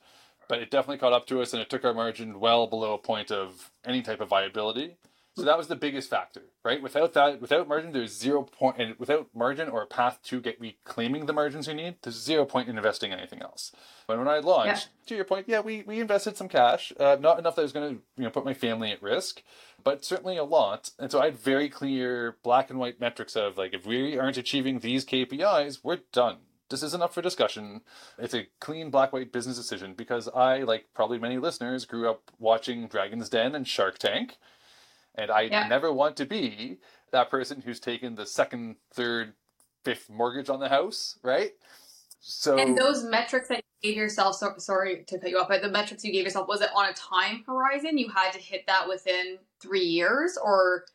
but 0.50 0.60
it 0.60 0.70
definitely 0.70 0.98
caught 0.98 1.14
up 1.14 1.26
to 1.28 1.42
us 1.42 1.54
and 1.54 1.62
it 1.62 1.70
took 1.70 1.86
our 1.86 1.94
margin 1.94 2.40
well 2.40 2.68
below 2.68 2.94
a 2.94 2.98
point 2.98 3.32
of 3.32 3.72
any 3.86 4.02
type 4.02 4.20
of 4.20 4.30
viability. 4.30 4.98
So 5.36 5.42
that 5.46 5.58
was 5.58 5.68
the 5.68 5.76
biggest 5.76 6.12
factor, 6.12 6.44
right? 6.64 6.80
Without 6.80 7.14
that, 7.14 7.42
without 7.42 7.68
margin, 7.68 7.92
there's 7.92 8.16
zero 8.16 8.44
point, 8.44 8.78
and 8.78 8.96
without 9.00 9.30
margin 9.34 9.68
or 9.68 9.82
a 9.82 9.88
path 9.88 10.20
to 10.26 10.40
get 10.40 10.62
reclaiming 10.62 11.26
the 11.26 11.34
margins 11.34 11.68
we 11.68 11.74
need, 11.74 11.96
there's 12.04 12.22
zero 12.22 12.46
point 12.46 12.70
in 12.70 12.78
investing 12.78 13.12
anything 13.12 13.42
else. 13.42 13.72
But 14.06 14.20
when 14.20 14.28
I 14.28 14.38
launched, 14.38 14.90
to 15.08 15.16
your 15.16 15.26
point, 15.26 15.48
yeah, 15.50 15.62
we, 15.62 15.82
we 15.88 16.00
invested 16.00 16.38
some 16.38 16.50
cash, 16.50 16.94
uh, 17.00 17.18
not 17.20 17.40
enough 17.40 17.56
that 17.56 17.64
was 17.64 17.72
going 17.74 17.96
to 17.96 18.02
you 18.16 18.24
know 18.26 18.30
put 18.30 18.46
my 18.46 18.54
family 18.54 18.92
at 18.92 19.02
risk, 19.02 19.42
but 19.84 20.04
certainly 20.06 20.38
a 20.38 20.44
lot. 20.44 20.92
And 21.00 21.12
so 21.12 21.22
I 21.22 21.26
had 21.26 21.38
very 21.38 21.70
clear 21.70 22.38
black 22.44 22.70
and 22.70 22.80
white 22.80 23.00
metrics 23.00 23.36
of 23.36 23.58
like 23.58 23.74
if 23.74 23.86
we 23.86 24.18
aren't 24.18 24.38
achieving 24.38 24.80
these 24.80 25.06
KPIs, 25.06 25.80
we're 25.84 26.00
done. 26.12 26.38
This 26.70 26.84
isn't 26.84 27.04
up 27.04 27.14
for 27.14 27.22
discussion. 27.22 27.82
It's 28.18 28.34
a 28.34 28.48
clean 28.60 28.90
black 28.90 29.14
white 29.14 29.32
business 29.32 29.58
decision 29.58 29.94
because 29.94 30.28
I, 30.30 30.60
like 30.60 30.88
probably 30.94 31.20
many 31.20 31.38
listeners, 31.38 31.86
grew 31.86 32.10
up 32.10 32.32
watching 32.40 32.88
Dragon's 32.88 33.30
Den 33.30 33.54
and 33.54 33.68
Shark 33.68 34.00
Tank. 34.00 34.38
And 35.14 35.30
I 35.30 35.42
Yeah. 35.42 35.68
never 35.68 35.94
want 35.94 36.16
to 36.18 36.26
be 36.26 36.80
that 37.12 37.30
person 37.30 37.62
who's 37.62 37.80
taken 37.80 38.16
the 38.16 38.26
second, 38.26 38.78
third, 38.92 39.34
fifth 39.84 40.10
mortgage 40.10 40.50
on 40.50 40.60
the 40.60 40.70
house, 40.70 41.20
right? 41.22 41.52
So 42.20 42.58
And 42.58 42.78
those 42.78 43.04
metrics 43.04 43.50
that 43.50 43.58
you 43.58 43.64
gave 43.84 43.98
yourself, 43.98 44.36
so, 44.38 44.54
sorry 44.58 45.04
to 45.06 45.20
cut 45.20 45.30
you 45.30 45.38
off, 45.38 45.50
but 45.50 45.62
the 45.62 45.70
metrics 45.70 46.04
you 46.04 46.12
gave 46.12 46.24
yourself, 46.24 46.48
was 46.48 46.62
it 46.62 46.70
on 46.76 46.90
a 46.90 46.94
time 46.94 47.44
horizon? 47.46 47.98
You 47.98 48.10
had 48.10 48.32
to 48.32 48.40
hit 48.40 48.66
that 48.68 48.88
within 48.88 49.38
three 49.62 49.86
years, 49.86 50.38
or 50.42 50.86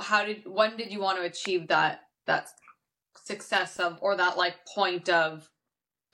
how 0.00 0.24
did 0.24 0.46
when 0.46 0.76
did 0.76 0.90
you 0.90 1.00
want 1.00 1.18
to 1.18 1.24
achieve 1.24 1.68
that 1.68 2.00
that 2.26 2.48
success 3.24 3.78
of 3.78 3.98
or 4.00 4.16
that 4.16 4.36
like 4.36 4.54
point 4.74 5.08
of 5.08 5.48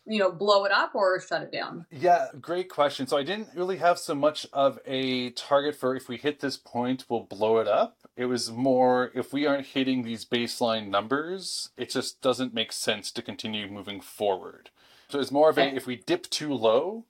you 0.07 0.19
know 0.19 0.31
blow 0.31 0.65
it 0.65 0.73
up 0.73 0.95
or 0.95 1.21
shut 1.21 1.43
it 1.43 1.53
down? 1.53 1.87
Yeah, 1.91 2.29
great 2.41 2.69
question. 2.69 3.07
So 3.07 3.17
I 3.17 3.23
didn't 3.23 3.49
really 3.55 3.79
have 3.79 3.99
so 3.99 4.15
much 4.15 4.47
of 4.53 4.79
a 4.87 5.31
target 5.31 5.75
for 5.75 5.97
if 5.97 6.09
we 6.09 6.17
hit 6.17 6.41
this 6.41 6.57
point, 6.57 7.07
we'll 7.09 7.25
blow 7.25 7.59
it 7.59 7.69
up. 7.69 7.99
It 8.17 8.27
was 8.27 8.51
more 8.51 9.11
if 9.15 9.33
we 9.33 9.47
aren't 9.47 9.69
hitting 9.69 10.03
these 10.03 10.25
baseline 10.25 10.89
numbers, 10.89 11.71
it 11.77 11.91
just 11.91 12.21
doesn't 12.21 12.55
make 12.55 12.73
sense 12.73 13.11
to 13.13 13.23
continue 13.23 13.69
moving 13.69 14.01
forward. 14.01 14.71
So 15.15 15.21
it's 15.21 15.31
more 15.31 15.49
of 15.49 15.59
a 15.59 15.73
if 15.77 15.87
we 15.87 15.95
dip 15.95 16.29
too 16.29 16.53
low, 16.53 17.05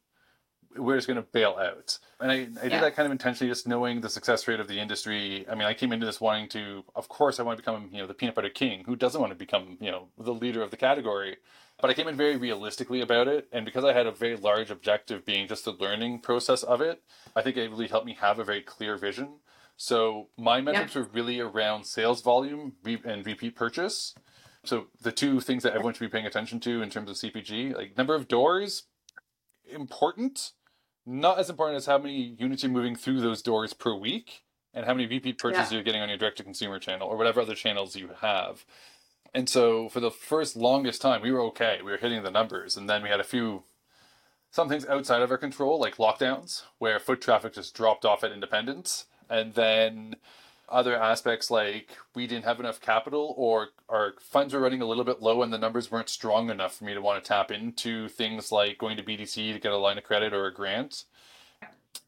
we're 0.77 0.97
just 0.97 1.07
going 1.07 1.17
to 1.17 1.23
bail 1.23 1.57
out. 1.59 1.99
And 2.21 2.31
I, 2.31 2.35
I 2.35 2.65
did 2.65 2.73
Yeah. 2.73 2.81
that 2.83 2.95
kind 2.95 3.07
of 3.07 3.13
intentionally, 3.13 3.51
just 3.51 3.67
knowing 3.67 4.03
the 4.03 4.11
success 4.11 4.47
rate 4.47 4.61
of 4.61 4.69
the 4.69 4.79
industry. 4.79 5.47
I 5.51 5.55
mean, 5.55 5.67
I 5.67 5.73
came 5.73 5.91
into 5.91 6.05
this 6.05 6.21
wanting 6.21 6.51
to, 6.51 6.85
of 6.95 7.09
course, 7.09 7.41
I 7.41 7.45
want 7.45 7.57
to 7.57 7.63
become, 7.63 7.89
you 7.93 8.01
know, 8.01 8.07
the 8.07 8.13
peanut 8.13 8.35
butter 8.35 8.51
king. 8.51 8.85
Who 8.85 8.95
doesn't 8.95 9.19
want 9.19 9.31
to 9.31 9.39
become, 9.39 9.79
you 9.81 9.91
know, 9.91 10.09
the 10.19 10.35
leader 10.35 10.61
of 10.61 10.71
the 10.71 10.77
category? 10.77 11.39
But 11.81 11.89
I 11.89 11.95
came 11.95 12.07
in 12.07 12.15
very 12.15 12.37
realistically 12.37 13.01
about 13.01 13.27
it. 13.27 13.49
And 13.51 13.65
because 13.65 13.85
I 13.85 13.95
had 13.95 14.07
a 14.07 14.13
very 14.13 14.37
large 14.37 14.71
objective 14.71 15.25
being 15.25 15.49
just 15.49 15.65
the 15.65 15.73
learning 15.73 16.19
process 16.19 16.63
of 16.63 16.83
it, 16.83 17.03
I 17.35 17.41
think 17.41 17.57
it 17.57 17.71
really 17.71 17.89
helped 17.89 18.05
me 18.05 18.19
have 18.21 18.39
a 18.39 18.45
very 18.45 18.61
clear 18.61 18.99
vision. 18.99 19.37
So 19.79 20.29
my 20.37 20.61
metrics 20.61 20.95
were 20.95 21.05
really 21.05 21.41
around 21.41 21.85
sales 21.85 22.21
volume 22.21 22.75
and 22.85 23.25
repeat 23.25 23.57
purchase. 23.57 24.15
So 24.65 24.87
the 25.01 25.13
two 25.13 25.41
things 25.41 25.63
that 25.63 25.73
everyone 25.73 25.95
should 25.95 26.01
be 26.01 26.09
paying 26.09 26.27
attention 26.27 26.61
to 26.61 26.83
in 26.83 26.91
terms 26.91 27.11
of 27.11 27.17
CPG, 27.17 27.77
like 27.77 27.97
number 27.97 28.15
of 28.15 28.29
doors, 28.29 28.85
important, 29.71 30.53
not 31.07 31.39
as 31.39 31.51
important 31.51 31.77
as 31.77 31.87
how 31.87 31.99
many 31.99 32.35
units 32.39 32.63
you're 32.63 32.73
moving 32.73 32.97
through 32.97 33.21
those 33.21 33.43
doors 33.43 33.75
per 33.75 33.95
week 33.95 34.43
and 34.73 34.87
how 34.87 34.95
many 34.95 35.07
repeat 35.07 35.39
purchases 35.39 35.73
you're 35.73 35.83
getting 35.83 36.01
on 36.01 36.09
your 36.09 36.19
direct 36.19 36.39
to 36.39 36.43
consumer 36.43 36.79
channel 36.79 37.09
or 37.09 37.17
whatever 37.17 37.41
other 37.41 37.55
channels 37.55 37.95
you 37.95 38.11
have. 38.21 38.65
And 39.33 39.49
so 39.49 39.89
for 39.89 40.01
the 40.01 40.11
first 40.11 40.57
longest 40.57 41.03
time, 41.03 41.23
we 41.23 41.33
were 41.33 41.43
okay. 41.43 41.79
We 41.85 41.91
were 41.91 41.99
hitting 41.99 42.23
the 42.23 42.31
numbers. 42.31 42.77
And 42.77 42.89
then 42.89 43.03
we 43.03 43.09
had 43.09 43.21
a 43.21 43.25
few, 43.25 43.65
some 44.51 44.69
things 44.69 44.87
outside 44.87 45.23
of 45.23 45.31
our 45.31 45.39
control, 45.39 45.79
like 45.79 45.97
lockdowns, 45.97 46.63
where 46.79 46.99
foot 46.99 47.21
traffic 47.21 47.55
just 47.55 47.75
dropped 47.75 48.05
off 48.05 48.25
at 48.25 48.33
Independents. 48.33 49.07
And 49.29 49.55
then 49.55 50.17
other 50.75 51.01
aspects 51.01 51.51
like 51.51 51.97
we 52.15 52.27
didn't 52.27 52.45
have 52.45 52.59
enough 52.59 52.81
capital 52.81 53.35
or 53.37 53.69
our 53.89 54.15
funds 54.21 54.53
were 54.53 54.61
running 54.61 54.83
a 54.83 54.87
little 54.87 55.05
bit 55.05 55.23
low 55.23 55.43
and 55.43 55.53
the 55.53 55.59
numbers 55.59 55.91
weren't 55.91 56.09
strong 56.09 56.51
enough 56.51 56.77
for 56.77 56.85
me 56.85 56.95
to 56.95 57.01
want 57.01 57.23
to 57.23 57.27
tap 57.27 57.51
into 57.51 58.09
things 58.09 58.51
like 58.51 58.77
going 58.79 58.97
to 58.97 59.03
BDC 59.03 59.53
to 59.53 59.59
get 59.61 59.73
a 59.73 59.79
line 59.79 59.97
of 59.97 60.05
credit 60.05 60.35
or 60.35 60.47
a 60.47 60.53
grant. 60.53 61.05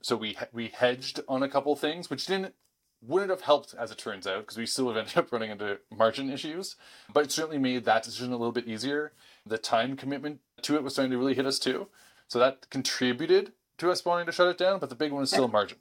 So 0.02 0.16
we 0.16 0.36
we 0.52 0.68
hedged 0.68 1.20
on 1.28 1.42
a 1.42 1.48
couple 1.48 1.74
things, 1.76 2.10
which 2.10 2.26
didn't 2.26 2.54
wouldn't 3.00 3.30
have 3.30 3.42
helped 3.42 3.74
as 3.78 3.90
it 3.90 3.98
turns 3.98 4.26
out 4.26 4.40
because 4.40 4.58
we 4.58 4.66
still 4.66 4.88
have 4.88 4.96
ended 4.98 5.16
up 5.16 5.32
running 5.32 5.50
into 5.50 5.78
margin 5.96 6.28
issues, 6.28 6.76
but 7.12 7.24
it 7.24 7.32
certainly 7.32 7.58
made 7.58 7.84
that 7.84 8.02
decision 8.02 8.32
a 8.32 8.36
little 8.36 8.52
bit 8.52 8.66
easier. 8.66 9.12
The 9.46 9.58
time 9.58 9.96
commitment 9.96 10.40
to 10.62 10.74
it 10.74 10.82
was 10.82 10.94
starting 10.94 11.12
to 11.12 11.18
really 11.18 11.34
hit 11.34 11.46
us 11.46 11.58
too, 11.58 11.86
so 12.26 12.38
that 12.40 12.68
contributed 12.68 13.52
to 13.78 13.90
us 13.90 14.04
wanting 14.04 14.26
to 14.26 14.32
shut 14.32 14.48
it 14.48 14.58
down. 14.58 14.80
But 14.80 14.88
the 14.88 14.96
big 14.96 15.12
one 15.12 15.22
is 15.22 15.30
still 15.30 15.48
margin 15.48 15.78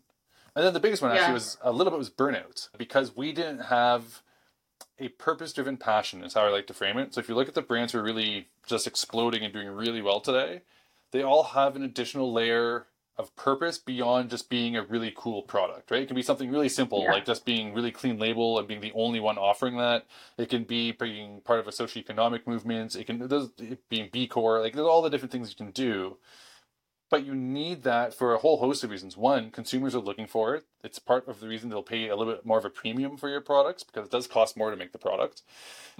And 0.55 0.65
then 0.65 0.73
the 0.73 0.79
biggest 0.79 1.01
one 1.01 1.11
actually 1.11 1.27
Yeah. 1.27 1.33
was 1.33 1.57
a 1.61 1.71
little 1.71 1.91
bit 1.91 1.97
was 1.97 2.09
burnout 2.09 2.69
because 2.77 3.15
we 3.15 3.33
didn't 3.33 3.59
have 3.65 4.21
a 4.97 5.09
purpose 5.09 5.51
driven 5.51 5.75
passion 5.77 6.23
is 6.23 6.33
how 6.33 6.45
I 6.45 6.49
like 6.49 6.67
to 6.67 6.73
frame 6.73 6.97
it. 6.97 7.13
So 7.13 7.19
if 7.19 7.27
you 7.27 7.35
look 7.35 7.49
at 7.49 7.53
the 7.53 7.61
brands 7.61 7.91
who 7.91 7.99
are 7.99 8.03
really 8.03 8.47
just 8.65 8.87
exploding 8.87 9.43
and 9.43 9.53
doing 9.53 9.67
really 9.67 10.01
well 10.01 10.21
today, 10.21 10.61
they 11.11 11.21
all 11.21 11.43
have 11.43 11.75
an 11.75 11.83
additional 11.83 12.31
layer 12.31 12.87
of 13.17 13.33
purpose 13.37 13.77
beyond 13.77 14.29
just 14.29 14.49
being 14.49 14.75
a 14.75 14.81
really 14.83 15.13
cool 15.15 15.41
product, 15.41 15.89
right? 15.91 16.01
It 16.03 16.07
can 16.07 16.15
be 16.17 16.21
something 16.21 16.51
really 16.51 16.67
simple, 16.67 17.03
Yeah. 17.03 17.13
like 17.13 17.25
just 17.25 17.45
being 17.45 17.73
really 17.73 17.91
clean 17.91 18.19
label 18.19 18.59
and 18.59 18.67
being 18.67 18.81
the 18.81 18.91
only 18.93 19.21
one 19.21 19.37
offering 19.37 19.77
that. 19.77 20.05
It 20.37 20.49
can 20.49 20.63
be 20.65 20.91
being 20.91 21.39
part 21.41 21.59
of 21.59 21.67
a 21.67 21.71
socioeconomic 21.71 22.45
movement. 22.45 22.95
It 22.95 23.05
can 23.05 23.21
it 23.57 23.87
being 23.89 24.09
B 24.11 24.27
Corp. 24.27 24.61
Like 24.61 24.73
there's 24.73 24.87
all 24.87 25.01
the 25.01 25.09
different 25.09 25.31
things 25.31 25.49
you 25.49 25.55
can 25.55 25.71
do. 25.71 26.17
But 27.09 27.25
you 27.25 27.35
need 27.35 27.83
that 27.83 28.13
for 28.13 28.33
a 28.33 28.39
whole 28.39 28.57
host 28.57 28.83
of 28.83 28.89
reasons. 28.89 29.15
One, 29.15 29.51
consumers 29.51 29.93
are 29.93 29.99
looking 29.99 30.25
for 30.25 30.55
it. 30.55 30.65
It's 30.83 30.97
part 30.97 31.27
of 31.27 31.39
the 31.39 31.47
reason 31.47 31.69
they'll 31.69 31.83
pay 31.83 32.07
a 32.07 32.15
little 32.15 32.33
bit 32.33 32.45
more 32.45 32.57
of 32.57 32.65
a 32.65 32.69
premium 32.69 33.15
for 33.15 33.29
your 33.29 33.41
products 33.41 33.83
because 33.83 34.07
it 34.07 34.11
does 34.11 34.27
cost 34.27 34.57
more 34.57 34.71
to 34.71 34.75
make 34.75 34.91
the 34.91 34.97
product. 34.97 35.43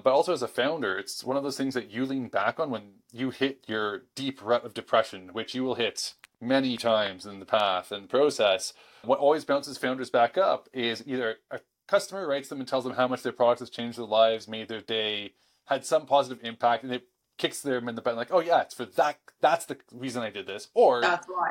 But 0.01 0.13
also 0.13 0.33
as 0.33 0.41
a 0.41 0.47
founder, 0.47 0.97
it's 0.97 1.23
one 1.23 1.37
of 1.37 1.43
those 1.43 1.57
things 1.57 1.75
that 1.75 1.91
you 1.91 2.05
lean 2.05 2.27
back 2.27 2.59
on 2.59 2.71
when 2.71 2.93
you 3.11 3.29
hit 3.29 3.65
your 3.67 4.03
deep 4.15 4.43
rut 4.43 4.65
of 4.65 4.73
depression, 4.73 5.29
which 5.31 5.53
you 5.53 5.63
will 5.63 5.75
hit 5.75 6.15
many 6.41 6.75
times 6.75 7.25
in 7.25 7.39
the 7.39 7.45
path 7.45 7.91
and 7.91 8.09
process. 8.09 8.73
What 9.03 9.19
always 9.19 9.45
bounces 9.45 9.77
founders 9.77 10.09
back 10.09 10.37
up 10.37 10.69
is 10.73 11.03
either 11.05 11.37
a 11.51 11.59
customer 11.87 12.27
writes 12.27 12.49
them 12.49 12.59
and 12.59 12.67
tells 12.67 12.83
them 12.83 12.95
how 12.95 13.07
much 13.07 13.21
their 13.21 13.31
product 13.31 13.59
has 13.59 13.69
changed 13.69 13.97
their 13.97 14.05
lives, 14.05 14.47
made 14.47 14.67
their 14.67 14.81
day, 14.81 15.33
had 15.65 15.85
some 15.85 16.05
positive 16.05 16.43
impact, 16.43 16.83
and 16.83 16.93
it 16.93 17.07
kicks 17.37 17.61
them 17.61 17.89
in 17.89 17.95
the 17.95 18.01
butt 18.01 18.15
like, 18.15 18.31
oh 18.31 18.39
yeah, 18.39 18.61
it's 18.61 18.73
for 18.73 18.85
that. 18.85 19.17
That's 19.41 19.65
the 19.65 19.77
reason 19.91 20.23
I 20.23 20.29
did 20.29 20.47
this. 20.47 20.69
Or 20.73 21.01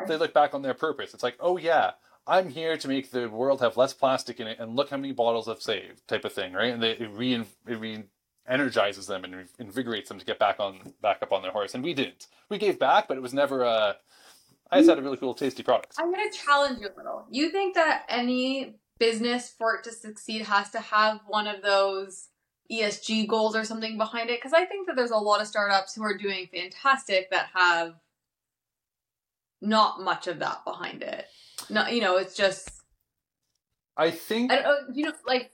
they 0.08 0.16
look 0.16 0.32
back 0.32 0.54
on 0.54 0.62
their 0.62 0.74
purpose. 0.74 1.14
It's 1.14 1.22
like, 1.22 1.36
oh 1.40 1.56
yeah, 1.56 1.92
I'm 2.26 2.48
here 2.48 2.76
to 2.76 2.88
make 2.88 3.10
the 3.10 3.28
world 3.28 3.60
have 3.60 3.76
less 3.76 3.92
plastic 3.92 4.40
in 4.40 4.46
it, 4.46 4.58
and 4.58 4.76
look 4.76 4.90
how 4.90 4.96
many 4.96 5.12
bottles 5.12 5.48
I've 5.48 5.62
saved, 5.62 6.06
type 6.08 6.24
of 6.24 6.32
thing, 6.32 6.52
right? 6.52 6.72
And 6.72 6.82
they 6.82 6.92
it 6.92 7.10
re 7.12 7.34
it 7.34 7.78
re 7.78 8.04
energizes 8.46 9.06
them 9.06 9.24
and 9.24 9.46
invigorates 9.58 10.08
them 10.08 10.18
to 10.18 10.24
get 10.24 10.38
back 10.38 10.60
on 10.60 10.94
back 11.02 11.22
up 11.22 11.32
on 11.32 11.42
their 11.42 11.52
horse. 11.52 11.74
And 11.74 11.84
we 11.84 11.94
didn't. 11.94 12.26
We 12.48 12.58
gave 12.58 12.78
back, 12.78 13.08
but 13.08 13.16
it 13.16 13.22
was 13.22 13.34
never 13.34 13.62
a. 13.62 13.96
I 14.70 14.78
just 14.78 14.88
had 14.88 14.98
a 14.98 15.02
really 15.02 15.18
cool, 15.18 15.34
tasty 15.34 15.62
product. 15.62 15.94
I'm 15.98 16.12
going 16.12 16.28
to 16.28 16.36
challenge 16.36 16.80
you 16.80 16.88
a 16.88 16.96
little. 16.96 17.26
You 17.30 17.50
think 17.50 17.74
that 17.74 18.04
any 18.08 18.76
business, 18.98 19.54
for 19.56 19.76
it 19.76 19.84
to 19.84 19.92
succeed, 19.92 20.42
has 20.42 20.70
to 20.70 20.80
have 20.80 21.20
one 21.26 21.46
of 21.46 21.62
those 21.62 22.28
ESG 22.70 23.26
goals 23.28 23.54
or 23.54 23.64
something 23.64 23.98
behind 23.98 24.30
it? 24.30 24.38
Because 24.38 24.52
I 24.52 24.64
think 24.64 24.86
that 24.86 24.96
there's 24.96 25.10
a 25.10 25.16
lot 25.16 25.40
of 25.40 25.46
startups 25.46 25.94
who 25.94 26.02
are 26.02 26.16
doing 26.16 26.48
fantastic 26.52 27.30
that 27.30 27.48
have 27.54 27.94
not 29.60 30.00
much 30.00 30.26
of 30.26 30.38
that 30.40 30.64
behind 30.64 31.02
it. 31.02 31.26
No, 31.70 31.86
you 31.86 32.00
know, 32.00 32.16
it's 32.16 32.34
just 32.34 32.70
I 33.96 34.10
think 34.10 34.52
I 34.52 34.62
don't 34.62 34.96
you 34.96 35.06
know, 35.06 35.12
like 35.26 35.52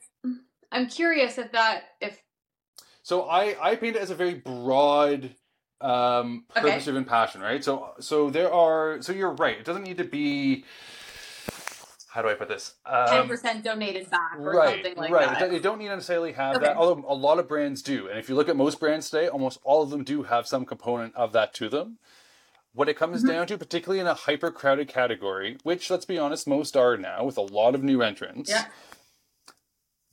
I'm 0.71 0.87
curious 0.87 1.37
if 1.37 1.51
that 1.51 1.83
if 1.99 2.21
So 3.03 3.23
I 3.23 3.55
I 3.71 3.75
paint 3.75 3.95
it 3.95 4.01
as 4.01 4.09
a 4.09 4.15
very 4.15 4.35
broad 4.35 5.35
um 5.79 6.45
purpose 6.53 6.85
driven 6.85 7.05
passion, 7.05 7.41
right? 7.41 7.63
So 7.63 7.93
so 7.99 8.29
there 8.29 8.51
are 8.53 9.01
so 9.01 9.13
you're 9.13 9.33
right. 9.33 9.57
It 9.57 9.65
doesn't 9.65 9.83
need 9.83 9.97
to 9.97 10.03
be 10.03 10.65
how 12.11 12.21
do 12.21 12.27
I 12.29 12.33
put 12.33 12.47
this? 12.49 12.75
ten 12.85 13.21
Um, 13.21 13.27
percent 13.27 13.63
donated 13.63 14.09
back 14.09 14.37
or 14.37 14.51
right, 14.53 14.75
something 14.83 14.97
like 14.97 15.11
right. 15.11 15.29
that. 15.29 15.39
They- 15.39 15.57
They 15.57 15.59
don't 15.59 15.77
need 15.79 15.87
to 15.87 15.95
necessarily 15.95 16.33
have 16.33 16.57
Okay. 16.57 16.65
that, 16.65 16.75
although 16.77 17.03
a 17.07 17.15
lot 17.15 17.39
of 17.39 17.47
brands 17.47 17.81
do. 17.81 18.07
And 18.07 18.19
if 18.19 18.27
you 18.29 18.35
look 18.35 18.49
at 18.49 18.55
most 18.57 18.79
brands 18.79 19.09
today, 19.09 19.27
almost 19.29 19.59
all 19.63 19.81
of 19.81 19.89
them 19.89 20.03
do 20.03 20.23
have 20.23 20.45
some 20.47 20.65
component 20.65 21.15
of 21.15 21.31
that 21.33 21.53
to 21.55 21.69
them. 21.69 21.99
What 22.73 22.89
it 22.89 22.95
comes 22.95 23.23
Mhm. 23.23 23.27
down 23.27 23.47
to, 23.47 23.57
particularly 23.57 23.99
in 23.99 24.07
a 24.07 24.13
hyper 24.13 24.51
crowded 24.51 24.87
category, 24.87 25.57
which 25.63 25.89
let's 25.89 26.05
be 26.05 26.17
honest, 26.17 26.47
most 26.47 26.75
are 26.77 26.97
now 26.97 27.23
with 27.23 27.37
a 27.37 27.41
lot 27.41 27.75
of 27.75 27.83
new 27.83 28.01
entrants, 28.01 28.49
Yeah. 28.49 28.65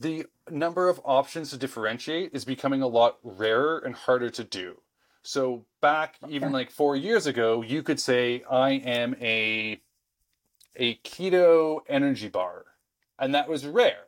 the 0.00 0.26
number 0.50 0.88
of 0.88 1.00
options 1.04 1.50
to 1.50 1.56
differentiate 1.56 2.30
is 2.32 2.44
becoming 2.44 2.82
a 2.82 2.86
lot 2.86 3.18
rarer 3.22 3.78
and 3.78 3.94
harder 3.94 4.30
to 4.30 4.44
do. 4.44 4.80
So 5.22 5.66
back 5.80 6.16
even 6.28 6.52
like 6.52 6.70
four 6.70 6.94
years 6.96 7.26
ago, 7.26 7.62
you 7.62 7.82
could 7.82 8.00
say 8.00 8.44
I 8.50 8.70
am 8.70 9.14
a 9.20 9.80
a 10.76 10.96
keto 10.96 11.80
energy 11.88 12.28
bar, 12.28 12.64
and 13.18 13.34
that 13.34 13.48
was 13.48 13.66
rare. 13.66 14.04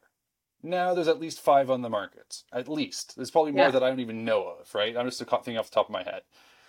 Now 0.62 0.92
there's 0.94 1.09
at 1.09 1.20
least 1.20 1.40
five 1.40 1.70
on 1.70 1.83
the 1.83 1.88
market. 1.88 2.42
At 2.53 2.68
least 2.68 3.16
there's 3.16 3.31
probably 3.31 3.53
more 3.53 3.66
Yeah. 3.66 3.70
that 3.70 3.83
I 3.83 3.88
don't 3.88 4.01
even 4.01 4.25
know 4.25 4.46
of. 4.49 4.75
Right? 4.75 4.96
I'm 4.96 5.07
just 5.07 5.18
thinking 5.18 5.57
off 5.59 5.70
the 5.70 5.75
top 5.75 5.87
of 5.87 5.92
my 5.92 6.03
head. 6.03 6.23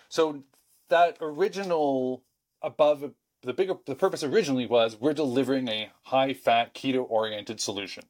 So 0.08 0.44
that 0.88 1.18
original 1.20 2.22
above 2.62 3.12
the 3.42 3.52
bigger 3.52 3.74
the 3.86 3.94
purpose 3.94 4.22
originally 4.22 4.66
was 4.66 4.96
we're 4.96 5.12
delivering 5.14 5.68
a 5.68 5.90
high 6.04 6.32
fat 6.32 6.74
keto 6.74 7.04
oriented 7.08 7.60
solution. 7.60 8.04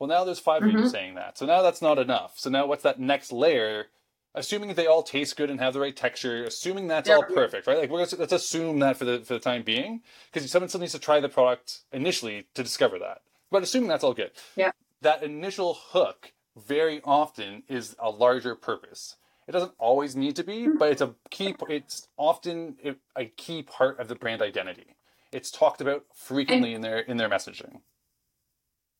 Well, 0.00 0.08
now 0.08 0.24
there's 0.24 0.40
5 0.40 0.62
of 0.64 0.70
you 0.72 0.78
Mhm. 0.78 0.90
saying 0.90 1.14
that. 1.14 1.38
So 1.38 1.46
now 1.46 1.62
that's 1.62 1.80
not 1.80 1.98
enough. 1.98 2.38
So 2.38 2.50
now 2.50 2.66
what's 2.66 2.82
that 2.82 2.98
next 2.98 3.30
layer? 3.32 3.86
Assuming 4.36 4.74
they 4.74 4.86
all 4.86 5.04
taste 5.04 5.36
good 5.36 5.48
and 5.48 5.60
have 5.60 5.74
the 5.74 5.80
right 5.80 5.94
texture, 5.94 6.42
assuming 6.42 6.88
that's 6.88 7.08
all 7.08 7.22
perfect, 7.22 7.68
right? 7.68 7.78
Like 7.78 7.90
we're 7.90 8.04
gonna, 8.04 8.20
let's 8.20 8.32
assume 8.32 8.80
that 8.80 8.96
for 8.96 9.04
the 9.04 9.20
for 9.20 9.34
the 9.34 9.40
time 9.40 9.62
being, 9.62 10.02
because 10.32 10.50
someone 10.50 10.68
still 10.68 10.80
needs 10.80 10.92
to 10.92 10.98
try 10.98 11.20
the 11.20 11.28
product 11.28 11.82
initially 11.92 12.48
to 12.54 12.62
discover 12.64 12.98
that. 12.98 13.22
But 13.50 13.62
assuming 13.62 13.88
that's 13.88 14.02
all 14.02 14.14
good, 14.14 14.32
Yeah. 14.56 14.72
that 15.02 15.22
initial 15.22 15.74
hook 15.74 16.32
very 16.56 17.00
often 17.04 17.62
is 17.68 17.94
a 18.00 18.10
larger 18.10 18.56
purpose. 18.56 19.16
It 19.46 19.52
doesn't 19.52 19.74
always 19.78 20.16
need 20.16 20.36
to 20.36 20.42
be, 20.42 20.64
hmm. 20.64 20.78
but 20.78 20.90
it's 20.90 21.02
a 21.02 21.14
key. 21.30 21.54
It's 21.68 22.08
often 22.16 22.76
a 23.14 23.26
key 23.26 23.62
part 23.62 24.00
of 24.00 24.08
the 24.08 24.14
brand 24.16 24.42
identity. 24.42 24.96
It's 25.30 25.50
talked 25.50 25.80
about 25.80 26.06
frequently 26.12 26.74
in 26.74 26.80
their 26.80 26.98
in 26.98 27.18
their 27.18 27.28
messaging. 27.28 27.80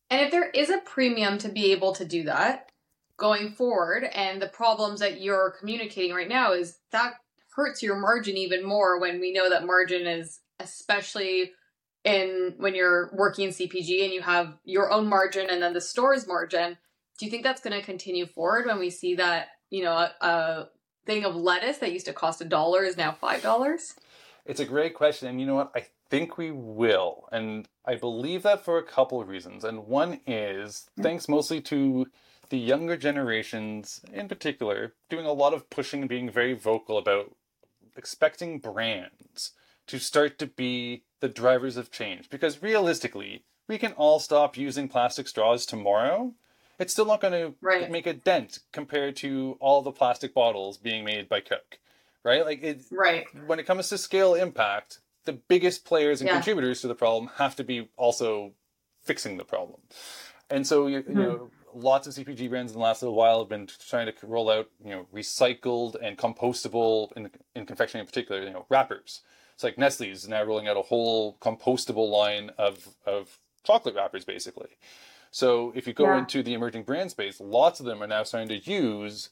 And 0.09 0.21
if 0.21 0.31
there 0.31 0.49
is 0.51 0.69
a 0.69 0.77
premium 0.77 1.37
to 1.39 1.49
be 1.49 1.71
able 1.71 1.93
to 1.93 2.05
do 2.05 2.23
that 2.23 2.71
going 3.17 3.51
forward, 3.51 4.03
and 4.03 4.41
the 4.41 4.47
problems 4.47 4.99
that 4.99 5.21
you're 5.21 5.55
communicating 5.59 6.15
right 6.15 6.29
now 6.29 6.53
is 6.53 6.77
that 6.91 7.13
hurts 7.55 7.81
your 7.81 7.95
margin 7.95 8.35
even 8.35 8.65
more 8.65 8.99
when 8.99 9.19
we 9.19 9.31
know 9.31 9.49
that 9.49 9.65
margin 9.65 10.05
is 10.05 10.41
especially 10.59 11.51
in 12.03 12.53
when 12.57 12.75
you're 12.75 13.09
working 13.13 13.45
in 13.45 13.51
CPG 13.51 14.03
and 14.03 14.13
you 14.13 14.21
have 14.21 14.57
your 14.63 14.91
own 14.91 15.07
margin 15.07 15.47
and 15.49 15.61
then 15.61 15.73
the 15.73 15.81
store's 15.81 16.27
margin. 16.27 16.77
Do 17.17 17.25
you 17.25 17.31
think 17.31 17.43
that's 17.43 17.61
going 17.61 17.77
to 17.77 17.85
continue 17.85 18.25
forward 18.25 18.65
when 18.65 18.77
we 18.77 18.89
see 18.89 19.15
that, 19.15 19.47
you 19.69 19.83
know, 19.83 19.93
a, 19.93 20.13
a 20.21 20.69
thing 21.05 21.23
of 21.23 21.35
lettuce 21.35 21.77
that 21.77 21.93
used 21.93 22.05
to 22.07 22.13
cost 22.13 22.41
a 22.41 22.45
dollar 22.45 22.83
is 22.83 22.97
now 22.97 23.13
five 23.13 23.41
dollars? 23.41 23.95
It's 24.45 24.59
a 24.59 24.65
great 24.65 24.93
question, 24.93 25.27
and 25.27 25.39
you 25.39 25.47
know 25.47 25.55
what? 25.55 25.71
I 25.75 25.87
think 26.09 26.37
we 26.37 26.51
will, 26.51 27.27
and 27.31 27.67
I 27.83 27.95
believe 27.95 28.43
that 28.43 28.63
for 28.63 28.77
a 28.77 28.83
couple 28.83 29.19
of 29.19 29.27
reasons. 29.27 29.63
And 29.63 29.87
one 29.87 30.19
is 30.27 30.87
mm. 30.99 31.03
thanks 31.03 31.27
mostly 31.27 31.61
to 31.61 32.05
the 32.49 32.57
younger 32.57 32.97
generations, 32.97 34.01
in 34.11 34.27
particular, 34.27 34.93
doing 35.09 35.25
a 35.25 35.33
lot 35.33 35.53
of 35.53 35.69
pushing 35.69 36.01
and 36.01 36.09
being 36.09 36.29
very 36.29 36.53
vocal 36.53 36.97
about 36.97 37.35
expecting 37.95 38.59
brands 38.59 39.51
to 39.87 39.99
start 39.99 40.37
to 40.39 40.47
be 40.47 41.03
the 41.19 41.29
drivers 41.29 41.77
of 41.77 41.91
change. 41.91 42.29
Because 42.29 42.61
realistically, 42.61 43.43
we 43.67 43.77
can 43.77 43.93
all 43.93 44.19
stop 44.19 44.57
using 44.57 44.87
plastic 44.87 45.27
straws 45.27 45.65
tomorrow. 45.65 46.33
It's 46.77 46.93
still 46.93 47.05
not 47.05 47.21
going 47.21 47.55
to 47.61 47.89
make 47.89 48.05
a 48.05 48.13
dent 48.13 48.59
compared 48.73 49.15
to 49.17 49.57
all 49.59 49.81
the 49.81 49.91
plastic 49.91 50.33
bottles 50.33 50.77
being 50.77 51.05
made 51.05 51.29
by 51.29 51.39
Coke, 51.39 51.79
right? 52.23 52.45
Like 52.45 52.63
it, 52.63 52.81
Right. 52.91 53.25
when 53.45 53.59
it 53.59 53.65
comes 53.65 53.89
to 53.89 53.97
scale 53.97 54.33
impact, 54.33 54.99
the 55.23 55.33
biggest 55.33 55.85
players 55.85 56.21
and 56.21 56.27
Yeah. 56.27 56.35
contributors 56.35 56.81
to 56.81 56.87
the 56.87 56.95
problem 56.95 57.31
have 57.35 57.55
to 57.55 57.63
be 57.63 57.89
also 57.95 58.53
fixing 59.01 59.37
the 59.37 59.45
problem. 59.45 59.81
And 60.49 60.67
so, 60.67 60.87
you, 60.87 60.97
you 60.97 61.03
hmm. 61.03 61.19
know, 61.19 61.51
lots 61.75 62.07
of 62.07 62.13
CPG 62.13 62.49
brands 62.49 62.71
in 62.71 62.77
the 62.77 62.83
last 62.83 63.01
little 63.01 63.15
while 63.15 63.39
have 63.39 63.49
been 63.49 63.67
trying 63.87 64.07
to 64.07 64.13
roll 64.27 64.49
out, 64.49 64.69
you 64.83 64.91
know, 64.91 65.07
recycled 65.13 65.95
and 66.01 66.17
compostable 66.17 67.11
in, 67.17 67.29
in 67.55 67.65
confectionery 67.65 68.01
in 68.01 68.07
particular, 68.07 68.41
you 68.41 68.51
know, 68.51 68.65
wrappers. 68.69 69.21
It's 69.53 69.63
like 69.63 69.77
Nestle 69.77 70.09
is 70.09 70.27
now 70.27 70.43
rolling 70.43 70.67
out 70.67 70.77
a 70.77 70.81
whole 70.81 71.37
compostable 71.41 72.09
line 72.09 72.51
of, 72.57 72.95
of 73.05 73.39
chocolate 73.63 73.95
wrappers, 73.95 74.25
basically. 74.25 74.77
So 75.31 75.73
if 75.75 75.85
you 75.85 75.93
go 75.93 76.05
Yeah. 76.05 76.19
into 76.19 76.41
the 76.43 76.53
emerging 76.53 76.83
brand 76.83 77.11
space, 77.11 77.41
lots 77.41 77.79
of 77.79 77.85
them 77.85 78.01
are 78.01 78.07
now 78.07 78.23
starting 78.23 78.49
to 78.49 78.71
use 78.71 79.29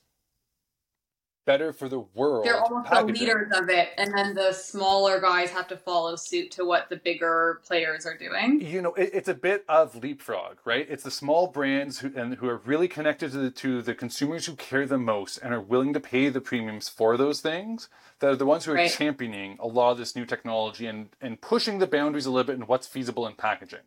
better 1.46 1.74
for 1.74 1.90
the 1.90 2.00
world. 2.00 2.46
They're 2.46 2.62
almost 2.62 2.90
the 2.90 3.04
leaders 3.04 3.52
of 3.58 3.70
it, 3.70 3.90
and 3.98 4.14
then 4.14 4.34
the 4.34 4.54
smaller 4.54 5.20
guys 5.20 5.50
have 5.52 5.68
to 5.70 5.78
follow 5.78 6.16
suit 6.16 6.52
to 6.52 6.66
what 6.66 6.90
the 6.90 6.96
bigger 6.98 7.62
players 7.66 8.06
are 8.06 8.18
doing. 8.18 8.62
you 8.62 8.82
know 8.82 8.94
it, 8.94 9.10
it's 9.14 9.28
a 9.28 9.34
bit 9.34 9.64
of 9.68 9.96
leapfrog 9.96 10.58
right 10.66 10.86
it's 10.90 11.04
the 11.04 11.12
small 11.12 11.48
brands 11.48 12.00
who 12.00 12.12
and 12.16 12.36
who 12.36 12.48
are 12.48 12.58
really 12.66 12.88
connected 12.88 13.32
to 13.32 13.38
the 13.38 13.52
to 13.52 13.82
the 13.82 13.94
consumers 13.94 14.46
who 14.46 14.56
care 14.56 14.86
the 14.86 14.98
most 14.98 15.38
and 15.38 15.54
are 15.54 15.62
willing 15.62 15.94
to 15.94 16.00
pay 16.00 16.30
the 16.30 16.42
premiums 16.42 16.90
for 16.90 17.18
those 17.18 17.42
things 17.42 17.90
that 18.20 18.30
are 18.32 18.36
the 18.36 18.46
ones 18.46 18.66
who 18.66 18.72
are 18.72 18.76
Right. 18.76 18.92
championing 18.92 19.58
a 19.60 19.68
lot 19.68 19.92
of 19.92 19.98
this 19.98 20.16
new 20.16 20.26
technology 20.26 20.86
and 20.88 21.10
and 21.22 21.42
pushing 21.42 21.80
the 21.80 21.88
boundaries 21.88 22.26
a 22.26 22.32
little 22.32 22.48
bit 22.48 22.56
in 22.56 22.68
what's 22.68 22.88
feasible 22.88 23.28
in 23.28 23.34
packaging 23.34 23.80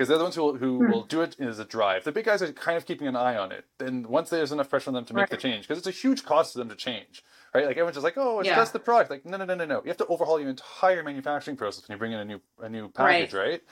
because 0.00 0.08
they're 0.08 0.16
the 0.16 0.24
ones 0.24 0.34
who 0.34 0.42
will, 0.44 0.56
who 0.56 0.78
Hmm. 0.78 0.90
will 0.90 1.02
do 1.04 1.20
it 1.20 1.38
as 1.38 1.58
a 1.58 1.64
drive. 1.66 2.04
The 2.04 2.12
big 2.12 2.24
guys 2.24 2.40
are 2.40 2.50
kind 2.54 2.78
of 2.78 2.86
keeping 2.86 3.06
an 3.06 3.16
eye 3.16 3.36
on 3.36 3.52
it. 3.52 3.66
And 3.80 4.06
once 4.06 4.30
there's 4.30 4.50
enough 4.50 4.70
pressure 4.70 4.88
on 4.88 4.94
them 4.94 5.04
to 5.04 5.12
make 5.12 5.28
the 5.28 5.36
change, 5.36 5.68
because 5.68 5.76
it's 5.76 5.86
a 5.86 5.90
huge 5.90 6.24
cost 6.24 6.52
to 6.52 6.58
them 6.58 6.70
to 6.70 6.74
change, 6.74 7.22
right? 7.54 7.66
Like 7.66 7.72
everyone's 7.72 7.96
just 7.96 8.04
like, 8.04 8.16
oh, 8.16 8.40
it's 8.40 8.46
Yeah. 8.46 8.56
just 8.56 8.72
the 8.72 8.78
product. 8.78 9.10
Like, 9.10 9.26
no, 9.26 9.36
no, 9.36 9.44
no, 9.44 9.54
no, 9.54 9.66
no. 9.66 9.82
You 9.82 9.88
have 9.88 9.98
to 9.98 10.06
overhaul 10.06 10.40
your 10.40 10.48
entire 10.48 11.02
manufacturing 11.02 11.58
process 11.58 11.86
when 11.86 11.96
you 11.96 11.98
bring 11.98 12.12
in 12.12 12.18
a 12.18 12.24
new 12.24 12.40
a 12.62 12.68
new 12.70 12.88
package, 12.88 13.34
right? 13.34 13.62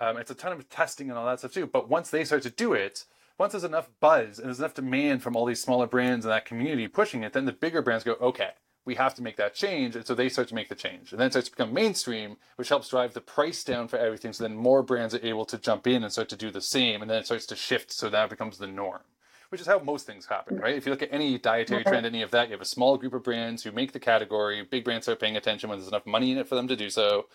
Um, 0.00 0.16
it's 0.16 0.32
a 0.32 0.34
ton 0.34 0.50
of 0.50 0.68
testing 0.68 1.08
and 1.08 1.16
all 1.16 1.24
that 1.26 1.38
stuff 1.38 1.52
too. 1.52 1.68
But 1.68 1.88
once 1.88 2.10
they 2.10 2.24
start 2.24 2.42
to 2.42 2.50
do 2.50 2.72
it, 2.72 3.04
once 3.38 3.52
there's 3.52 3.62
enough 3.62 3.88
buzz 4.00 4.40
and 4.40 4.48
there's 4.48 4.58
enough 4.58 4.74
demand 4.74 5.22
from 5.22 5.36
all 5.36 5.44
these 5.46 5.62
smaller 5.62 5.86
brands 5.86 6.24
and 6.24 6.32
that 6.32 6.46
community 6.46 6.88
pushing 6.88 7.22
it, 7.22 7.32
then 7.32 7.44
the 7.44 7.52
bigger 7.52 7.80
brands 7.80 8.02
go, 8.02 8.14
okay, 8.14 8.50
we 8.84 8.94
have 8.96 9.14
to 9.14 9.22
make 9.22 9.36
that 9.36 9.54
change. 9.54 9.96
And 9.96 10.06
so 10.06 10.14
they 10.14 10.28
start 10.28 10.48
to 10.48 10.54
make 10.54 10.68
the 10.68 10.74
change. 10.74 11.12
And 11.12 11.20
then 11.20 11.28
it 11.28 11.32
starts 11.32 11.48
to 11.48 11.56
become 11.56 11.72
mainstream, 11.72 12.36
which 12.56 12.68
helps 12.68 12.88
drive 12.88 13.14
the 13.14 13.20
price 13.20 13.64
down 13.64 13.88
for 13.88 13.96
everything. 13.98 14.32
So 14.32 14.44
then 14.44 14.56
more 14.56 14.82
brands 14.82 15.14
are 15.14 15.24
able 15.24 15.44
to 15.46 15.58
jump 15.58 15.86
in 15.86 16.02
and 16.02 16.12
start 16.12 16.28
to 16.30 16.36
do 16.36 16.50
the 16.50 16.60
same. 16.60 17.00
And 17.00 17.10
then 17.10 17.18
it 17.18 17.26
starts 17.26 17.46
to 17.46 17.56
shift. 17.56 17.92
So 17.92 18.10
that 18.10 18.30
becomes 18.30 18.58
the 18.58 18.66
norm, 18.66 19.00
which 19.48 19.60
is 19.60 19.66
how 19.66 19.78
most 19.78 20.06
things 20.06 20.26
happen, 20.26 20.58
right? 20.58 20.76
If 20.76 20.84
you 20.84 20.92
look 20.92 21.02
at 21.02 21.12
any 21.12 21.38
dietary 21.38 21.84
trend, 21.84 22.04
any 22.04 22.22
of 22.22 22.30
that, 22.32 22.48
you 22.48 22.52
have 22.52 22.60
a 22.60 22.66
small 22.66 22.98
group 22.98 23.14
of 23.14 23.24
brands 23.24 23.62
who 23.62 23.72
make 23.72 23.92
the 23.92 24.00
category. 24.00 24.62
Big 24.62 24.84
brands 24.84 25.06
start 25.06 25.20
paying 25.20 25.36
attention 25.36 25.70
when 25.70 25.78
there's 25.78 25.88
enough 25.88 26.06
money 26.06 26.32
in 26.32 26.38
it 26.38 26.48
for 26.48 26.54
them 26.54 26.68
to 26.68 26.76
do 26.76 26.90
so. 26.90 27.26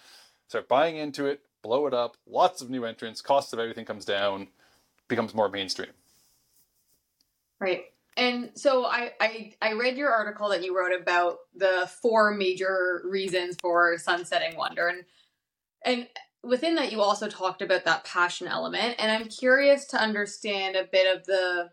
Start 0.47 0.67
buying 0.67 0.97
into 0.97 1.25
it, 1.25 1.41
blow 1.61 1.87
it 1.87 1.93
up, 1.93 2.17
lots 2.27 2.61
of 2.61 2.69
new 2.69 2.85
entrants, 2.85 3.21
costs 3.21 3.53
of 3.53 3.59
everything 3.59 3.85
comes 3.85 4.05
down, 4.05 4.47
becomes 5.07 5.33
more 5.33 5.49
mainstream. 5.49 5.91
Right. 7.59 7.91
And 8.19 8.51
so 8.53 8.85
I, 8.85 9.13
I 9.21 9.53
I 9.61 9.71
read 9.73 9.95
your 9.97 10.11
article 10.11 10.49
that 10.49 10.63
you 10.63 10.77
wrote 10.77 10.91
about 10.93 11.37
the 11.55 11.89
four 12.01 12.31
major 12.33 13.01
reasons 13.05 13.55
for 13.61 13.97
sunsetting 13.97 14.57
Wander. 14.57 14.89
And 14.89 15.05
and 15.85 16.07
within 16.43 16.75
that 16.75 16.91
you 16.91 17.01
also 17.01 17.29
talked 17.29 17.61
about 17.61 17.85
that 17.85 18.03
passion 18.03 18.47
element. 18.47 18.95
And 18.99 19.09
I'm 19.09 19.29
curious 19.29 19.85
to 19.87 19.97
understand 19.97 20.75
a 20.75 20.83
bit 20.83 21.15
of 21.17 21.25
the 21.25 21.69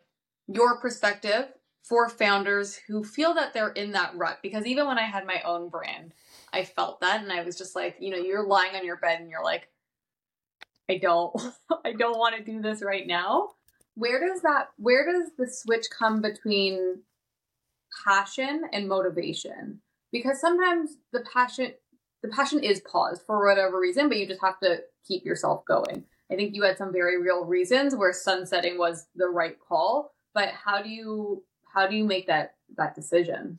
your 0.46 0.80
perspective 0.80 1.48
for 1.82 2.08
founders 2.08 2.76
who 2.76 3.02
feel 3.02 3.34
that 3.34 3.52
they're 3.52 3.70
in 3.70 3.92
that 3.92 4.16
rut. 4.16 4.38
Because 4.40 4.66
even 4.66 4.86
when 4.86 4.98
I 4.98 5.04
had 5.04 5.26
my 5.26 5.42
own 5.44 5.68
brand 5.68 6.14
I 6.52 6.64
felt 6.64 7.00
that. 7.00 7.22
And 7.22 7.32
I 7.32 7.42
was 7.42 7.58
just 7.58 7.74
like 7.74 7.96
you 7.98 8.10
know 8.12 8.18
you're 8.18 8.46
lying 8.46 8.76
on 8.76 8.86
your 8.86 8.98
bed 8.98 9.20
and 9.20 9.28
you're 9.28 9.42
like 9.42 9.68
I 10.88 10.98
don't 10.98 11.34
I 11.84 11.92
don't 11.92 12.20
want 12.20 12.36
to 12.36 12.44
do 12.44 12.62
this 12.62 12.82
right 12.82 13.06
now 13.06 13.55
where 13.96 14.20
does 14.20 14.42
that 14.42 14.68
where 14.76 15.10
does 15.10 15.30
the 15.36 15.48
switch 15.50 15.86
come 15.96 16.20
between 16.20 17.02
passion 18.06 18.62
and 18.72 18.88
motivation? 18.88 19.80
Because 20.12 20.40
sometimes 20.40 20.98
the 21.12 21.24
passion 21.32 21.72
the 22.22 22.28
passion 22.28 22.62
is 22.62 22.80
paused 22.80 23.22
for 23.26 23.44
whatever 23.44 23.80
reason 23.80 24.08
but 24.08 24.18
you 24.18 24.26
just 24.26 24.42
have 24.42 24.60
to 24.60 24.80
keep 25.06 25.24
yourself 25.24 25.64
going. 25.66 26.04
I 26.30 26.34
think 26.34 26.54
you 26.54 26.62
had 26.62 26.78
some 26.78 26.92
very 26.92 27.20
real 27.20 27.44
reasons 27.44 27.94
where 27.94 28.12
sunsetting 28.12 28.78
was 28.78 29.06
the 29.16 29.28
right 29.28 29.56
call 29.58 30.12
but 30.34 30.50
how 30.50 30.82
do 30.82 30.90
you 30.90 31.42
how 31.74 31.86
do 31.86 31.96
you 31.96 32.04
make 32.04 32.26
that 32.26 32.54
that 32.76 32.94
decision 32.94 33.58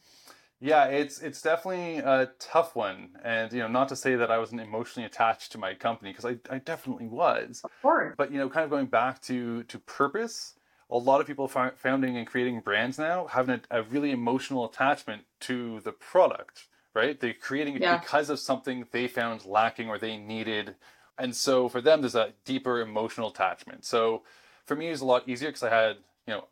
yeah, 0.60 0.86
it's 0.86 1.22
it's 1.22 1.42
definitely 1.42 1.98
a 1.98 2.32
tough 2.40 2.76
one, 2.76 3.10
and 3.24 3.54
you 3.54 3.60
know, 3.60 3.68
not 3.68 3.90
to 3.90 3.96
say 3.96 4.16
that 4.16 4.32
I 4.32 4.40
wasn't 4.40 4.62
emotionally 4.62 5.06
attached 5.06 5.52
to 5.52 5.60
my 5.60 5.76
company 5.76 6.12
because 6.12 6.26
I, 6.26 6.38
I 6.50 6.58
definitely 6.58 7.08
was. 7.08 7.62
Of 7.64 7.72
course. 7.82 8.16
But 8.18 8.32
you 8.32 8.40
know, 8.40 8.50
kind 8.50 8.64
of 8.64 8.72
going 8.72 8.88
back 8.88 9.22
to 9.24 9.64
to 9.64 9.80
purpose, 9.80 10.56
a 10.90 10.98
lot 10.98 11.22
of 11.22 11.28
people 11.28 11.48
founding 11.48 12.18
and 12.18 12.26
creating 12.26 12.62
brands 12.62 12.98
now 12.98 13.28
have 13.28 13.50
a, 13.50 13.62
a 13.70 13.84
really 13.84 14.10
emotional 14.10 14.66
attachment 14.66 15.24
to 15.42 15.80
the 15.82 15.92
product, 15.92 16.66
right? 16.96 17.20
They're 17.20 17.36
creating 17.36 17.76
it 17.76 17.84
yeah. 17.84 17.98
because 17.98 18.32
of 18.32 18.40
something 18.40 18.88
they 18.92 19.08
found 19.08 19.46
lacking 19.46 19.90
or 19.90 20.00
they 20.00 20.18
needed, 20.18 20.76
and 21.20 21.36
so 21.36 21.70
for 21.70 21.82
them, 21.82 22.02
there's 22.02 22.16
a 22.16 22.34
deeper 22.46 22.82
emotional 22.82 23.30
attachment. 23.30 23.86
So 23.86 24.24
for 24.66 24.76
me, 24.76 24.88
it's 24.88 25.02
a 25.02 25.06
lot 25.06 25.30
easier 25.30 25.50
because 25.50 25.64
I 25.64 25.70
had 25.70 25.98
you 26.26 26.34
know 26.34 26.46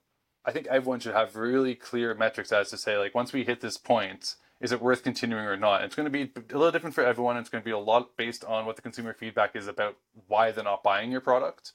I 0.46 0.52
think 0.52 0.68
everyone 0.68 1.00
should 1.00 1.16
have 1.16 1.36
really 1.36 1.76
clear 1.76 2.14
metrics 2.14 2.52
as 2.52 2.70
to 2.70 2.78
say, 2.78 2.98
like, 2.98 3.16
once 3.16 3.34
we 3.34 3.44
hit 3.44 3.62
this 3.62 3.78
point, 3.78 4.36
is 4.62 4.72
it 4.72 4.82
worth 4.82 5.04
continuing 5.04 5.46
or 5.46 5.58
not? 5.58 5.84
It's 5.84 5.96
going 5.96 6.06
to 6.06 6.10
be 6.12 6.32
a 6.36 6.58
little 6.58 6.72
different 6.72 6.96
for 6.96 7.04
everyone. 7.04 7.38
It's 7.38 7.50
going 7.50 7.62
to 7.62 7.66
be 7.66 7.72
a 7.72 7.80
lot 7.80 8.16
based 8.16 8.46
on 8.46 8.66
what 8.66 8.76
the 8.76 8.82
consumer 8.82 9.14
feedback 9.14 9.56
is 9.56 9.68
about 9.68 9.98
why 10.28 10.52
they're 10.52 10.64
not 10.64 10.84
buying 10.84 11.12
your 11.12 11.22
product, 11.22 11.72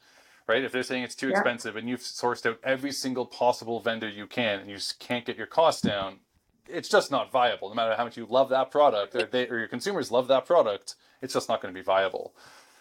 right? 0.46 0.64
If 0.64 0.72
they're 0.72 0.82
saying 0.82 1.02
it's 1.02 1.14
too 1.14 1.28
yeah. 1.28 1.36
expensive 1.36 1.76
and 1.76 1.88
you've 1.88 2.00
sourced 2.00 2.46
out 2.46 2.58
every 2.62 2.92
single 2.92 3.26
possible 3.26 3.80
vendor 3.80 4.08
you 4.08 4.26
can 4.26 4.60
and 4.60 4.70
you 4.70 4.76
just 4.76 4.98
can't 4.98 5.26
get 5.26 5.36
your 5.36 5.46
cost 5.46 5.84
down, 5.84 6.20
it's 6.68 6.88
just 6.88 7.10
not 7.10 7.30
viable. 7.30 7.68
No 7.68 7.74
matter 7.74 7.94
how 7.96 8.04
much 8.04 8.16
you 8.16 8.26
love 8.28 8.48
that 8.50 8.70
product 8.70 9.14
or, 9.14 9.24
they, 9.24 9.48
or 9.48 9.58
your 9.58 9.68
consumers 9.68 10.10
love 10.10 10.28
that 10.28 10.46
product, 10.46 10.94
it's 11.20 11.34
just 11.34 11.48
not 11.48 11.60
going 11.60 11.74
to 11.74 11.78
be 11.78 11.84
viable. 11.84 12.34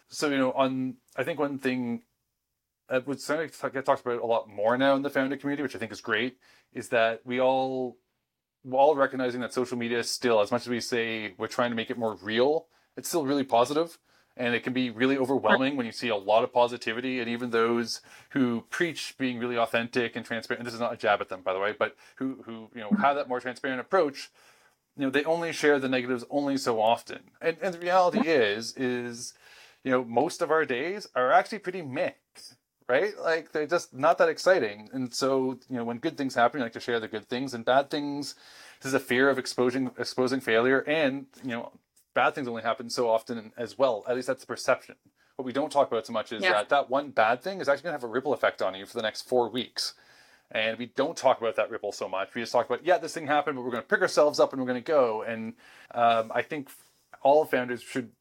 So, 0.07 0.29
you 0.29 0.37
know, 0.37 0.51
on 0.53 0.95
I 1.17 1.23
think 1.23 1.39
one 1.39 1.59
thing 1.59 2.03
uh, 2.89 3.01
what's 3.05 3.23
something 3.23 3.49
that 3.61 3.73
get 3.73 3.85
talked 3.85 4.01
about 4.05 4.21
a 4.21 4.25
lot 4.25 4.49
more 4.49 4.77
now 4.77 4.95
in 4.95 5.01
the 5.01 5.09
founder 5.09 5.37
community, 5.37 5.63
which 5.63 5.75
I 5.75 5.79
think 5.79 5.91
is 5.91 6.01
great, 6.01 6.37
is 6.73 6.89
that 6.89 7.21
we 7.25 7.39
all 7.39 7.97
all 8.71 8.95
recognizing 8.95 9.41
that 9.41 9.53
social 9.53 9.77
media 9.77 9.99
is 9.99 10.09
still, 10.09 10.41
as 10.41 10.51
much 10.51 10.63
as 10.63 10.69
we 10.69 10.81
say 10.81 11.33
we're 11.37 11.47
trying 11.47 11.69
to 11.69 11.75
make 11.75 11.89
it 11.89 11.97
more 11.97 12.15
real, 12.15 12.67
it's 12.97 13.07
still 13.07 13.25
really 13.25 13.43
positive, 13.43 13.97
and 14.35 14.53
it 14.53 14.63
can 14.63 14.73
be 14.73 14.89
really 14.89 15.17
overwhelming 15.17 15.77
when 15.77 15.85
you 15.85 15.91
see 15.91 16.09
a 16.09 16.15
lot 16.15 16.43
of 16.43 16.51
positivity, 16.51 17.19
and 17.19 17.29
even 17.29 17.51
those 17.51 18.01
who 18.31 18.65
preach 18.69 19.15
being 19.17 19.39
really 19.39 19.57
authentic 19.57 20.15
and 20.15 20.25
transparent. 20.25 20.59
And 20.59 20.67
this 20.67 20.73
is 20.73 20.79
not 20.79 20.93
a 20.93 20.97
jab 20.97 21.21
at 21.21 21.29
them, 21.29 21.41
by 21.41 21.53
the 21.53 21.59
way, 21.59 21.73
but 21.77 21.95
who 22.15 22.41
who 22.45 22.69
you 22.73 22.81
know 22.81 22.91
have 22.99 23.15
that 23.15 23.29
more 23.29 23.39
transparent 23.39 23.79
approach. 23.79 24.29
You 24.97 25.05
know, 25.05 25.11
they 25.11 25.23
only 25.23 25.53
share 25.53 25.79
the 25.79 25.87
negatives 25.87 26.25
only 26.29 26.57
so 26.57 26.81
often, 26.81 27.19
and 27.41 27.57
and 27.61 27.73
the 27.73 27.79
reality 27.79 28.27
is 28.27 28.73
is 28.75 29.33
you 29.83 29.91
know 29.91 30.03
most 30.03 30.41
of 30.41 30.51
our 30.51 30.65
days 30.65 31.07
are 31.15 31.31
actually 31.31 31.59
pretty 31.59 31.81
mixed 31.81 32.55
right? 32.89 33.17
Like 33.17 33.51
they're 33.51 33.67
just 33.67 33.93
not 33.93 34.17
that 34.17 34.27
exciting. 34.27 34.89
And 34.91 35.13
so, 35.13 35.59
you 35.69 35.77
know, 35.77 35.83
when 35.85 35.99
good 35.99 36.17
things 36.17 36.35
happen, 36.35 36.59
you 36.59 36.65
like 36.65 36.73
to 36.73 36.79
share 36.79 36.99
the 36.99 37.07
good 37.07 37.29
things 37.29 37.53
and 37.53 37.63
bad 37.63 37.89
things. 37.89 38.35
There's 38.81 38.95
a 38.95 38.99
fear 38.99 39.29
of 39.29 39.37
exposing 39.37 39.91
exposing 39.97 40.39
failure, 40.41 40.79
and 40.81 41.27
you 41.43 41.51
know, 41.51 41.71
bad 42.13 42.33
things 42.33 42.47
only 42.47 42.63
happen 42.63 42.89
so 42.89 43.09
often 43.09 43.51
as 43.57 43.77
well. 43.77 44.03
At 44.07 44.15
least 44.15 44.27
that's 44.27 44.41
the 44.41 44.47
perception. 44.47 44.95
What 45.35 45.45
we 45.45 45.53
don't 45.53 45.71
talk 45.71 45.89
about 45.89 46.05
so 46.05 46.13
much 46.13 46.33
is 46.33 46.43
yeah. 46.43 46.53
that 46.53 46.69
that 46.69 46.89
one 46.89 47.11
bad 47.11 47.41
thing 47.41 47.61
is 47.61 47.69
actually 47.69 47.83
going 47.83 47.93
to 47.93 48.01
have 48.01 48.09
a 48.09 48.11
ripple 48.11 48.33
effect 48.33 48.61
on 48.61 48.75
you 48.75 48.85
for 48.85 48.97
the 48.97 49.03
next 49.03 49.21
four 49.21 49.49
weeks. 49.49 49.93
And 50.51 50.79
we 50.79 50.87
don't 50.87 51.15
talk 51.15 51.39
about 51.39 51.55
that 51.57 51.69
ripple 51.69 51.91
so 51.91 52.09
much. 52.09 52.33
We 52.33 52.41
just 52.41 52.51
talk 52.51 52.65
about, 52.65 52.83
yeah, 52.83 52.97
this 52.97 53.13
thing 53.13 53.27
happened, 53.27 53.55
but 53.55 53.61
we're 53.61 53.69
going 53.69 53.83
to 53.83 53.87
pick 53.87 54.01
ourselves 54.01 54.39
up 54.39 54.51
and 54.51 54.59
we're 54.59 54.67
going 54.67 54.83
to 54.83 54.91
go. 54.91 55.21
And 55.21 55.53
um, 55.93 56.31
I 56.33 56.41
think 56.41 56.71
all 57.21 57.45
founders 57.45 57.83
should 57.83 58.11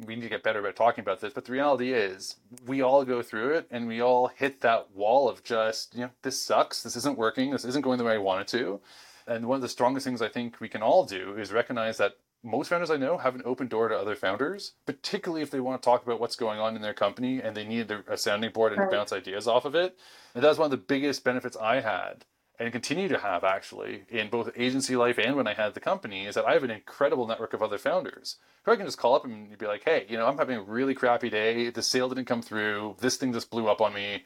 we 0.00 0.16
need 0.16 0.22
to 0.22 0.28
get 0.28 0.42
better 0.42 0.60
about 0.60 0.76
talking 0.76 1.02
about 1.02 1.20
this, 1.20 1.32
but 1.32 1.44
the 1.44 1.52
reality 1.52 1.92
is 1.92 2.36
we 2.66 2.82
all 2.82 3.04
go 3.04 3.22
through 3.22 3.54
it 3.54 3.66
and 3.70 3.86
we 3.86 4.00
all 4.00 4.28
hit 4.28 4.60
that 4.60 4.90
wall 4.92 5.28
of 5.28 5.44
just, 5.44 5.94
you 5.94 6.02
know, 6.02 6.10
this 6.22 6.40
sucks, 6.40 6.82
this 6.82 6.96
isn't 6.96 7.18
working, 7.18 7.50
this 7.50 7.64
isn't 7.64 7.82
going 7.82 7.98
the 7.98 8.04
way 8.04 8.14
I 8.14 8.18
want 8.18 8.42
it 8.42 8.48
to. 8.48 8.80
And 9.26 9.46
one 9.46 9.56
of 9.56 9.62
the 9.62 9.68
strongest 9.68 10.04
things 10.04 10.20
I 10.20 10.28
think 10.28 10.60
we 10.60 10.68
can 10.68 10.82
all 10.82 11.04
do 11.04 11.36
is 11.36 11.52
recognize 11.52 11.96
that 11.98 12.16
most 12.42 12.68
founders 12.68 12.90
I 12.90 12.98
know 12.98 13.16
have 13.16 13.34
an 13.34 13.42
open 13.44 13.68
door 13.68 13.88
to 13.88 13.96
other 13.96 14.16
founders, 14.16 14.72
particularly 14.84 15.42
if 15.42 15.50
they 15.50 15.60
want 15.60 15.80
to 15.80 15.84
talk 15.84 16.04
about 16.04 16.20
what's 16.20 16.36
going 16.36 16.58
on 16.58 16.76
in 16.76 16.82
their 16.82 16.92
company 16.92 17.40
and 17.40 17.56
they 17.56 17.64
need 17.64 17.90
a 17.90 18.16
sounding 18.18 18.50
board 18.50 18.74
and 18.74 18.90
bounce 18.90 19.12
ideas 19.12 19.48
off 19.48 19.64
of 19.64 19.74
it. 19.74 19.96
And 20.34 20.44
that's 20.44 20.58
one 20.58 20.66
of 20.66 20.70
the 20.70 20.76
biggest 20.76 21.24
benefits 21.24 21.56
I 21.56 21.80
had 21.80 22.26
and 22.58 22.72
continue 22.72 23.08
to 23.08 23.18
have 23.18 23.42
actually 23.44 24.04
in 24.08 24.28
both 24.28 24.50
agency 24.56 24.96
life 24.96 25.18
and 25.18 25.36
when 25.36 25.46
I 25.46 25.54
had 25.54 25.74
the 25.74 25.80
company 25.80 26.26
is 26.26 26.34
that 26.36 26.44
I 26.44 26.52
have 26.52 26.62
an 26.62 26.70
incredible 26.70 27.26
network 27.26 27.52
of 27.52 27.62
other 27.62 27.78
founders 27.78 28.36
who 28.64 28.72
I 28.72 28.76
can 28.76 28.86
just 28.86 28.98
call 28.98 29.14
up 29.14 29.24
and 29.24 29.56
be 29.58 29.66
like, 29.66 29.82
hey, 29.84 30.06
you 30.08 30.16
know, 30.16 30.26
I'm 30.26 30.38
having 30.38 30.56
a 30.56 30.62
really 30.62 30.94
crappy 30.94 31.30
day. 31.30 31.70
The 31.70 31.82
sale 31.82 32.08
didn't 32.08 32.26
come 32.26 32.42
through. 32.42 32.96
This 33.00 33.16
thing 33.16 33.32
just 33.32 33.50
blew 33.50 33.68
up 33.68 33.80
on 33.80 33.92
me. 33.92 34.24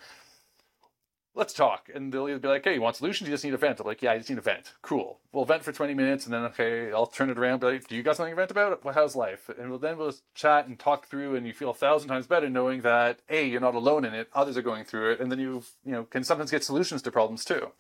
Let's 1.34 1.52
talk. 1.52 1.88
And 1.94 2.12
they'll 2.12 2.28
either 2.28 2.38
be 2.38 2.48
like, 2.48 2.64
hey, 2.64 2.74
you 2.74 2.80
want 2.80 2.96
solutions? 2.96 3.28
You 3.28 3.34
just 3.34 3.44
need 3.44 3.54
a 3.54 3.58
vent. 3.58 3.80
I'm 3.80 3.86
like, 3.86 4.02
yeah, 4.02 4.12
I 4.12 4.18
just 4.18 4.28
need 4.28 4.38
a 4.38 4.42
vent. 4.42 4.74
Cool. 4.82 5.20
We'll 5.32 5.44
vent 5.44 5.62
for 5.62 5.72
20 5.72 5.94
minutes 5.94 6.24
and 6.24 6.34
then, 6.34 6.42
okay, 6.44 6.92
I'll 6.92 7.06
turn 7.06 7.30
it 7.30 7.38
around. 7.38 7.60
Be 7.60 7.66
like, 7.66 7.88
do 7.88 7.96
you 7.96 8.02
got 8.02 8.16
something 8.16 8.32
to 8.32 8.36
vent 8.36 8.50
about? 8.50 8.84
Well, 8.84 8.94
how's 8.94 9.16
life? 9.16 9.48
And 9.58 9.70
we'll, 9.70 9.78
then 9.78 9.98
we'll 9.98 10.10
just 10.10 10.22
chat 10.34 10.66
and 10.66 10.78
talk 10.78 11.06
through 11.06 11.36
and 11.36 11.46
you 11.46 11.52
feel 11.52 11.70
a 11.70 11.74
thousand 11.74 12.08
times 12.08 12.26
better 12.26 12.50
knowing 12.50 12.82
that, 12.82 13.20
A, 13.28 13.46
you're 13.46 13.60
not 13.60 13.74
alone 13.74 14.04
in 14.04 14.14
it. 14.14 14.28
Others 14.34 14.56
are 14.56 14.62
going 14.62 14.84
through 14.84 15.12
it. 15.12 15.20
And 15.20 15.30
then 15.30 15.38
you, 15.38 15.62
you 15.84 15.92
know, 15.92 16.04
can 16.04 16.24
sometimes 16.24 16.50
get 16.50 16.64
solutions 16.64 17.02
to 17.02 17.10
problems 17.10 17.44
too. 17.44 17.70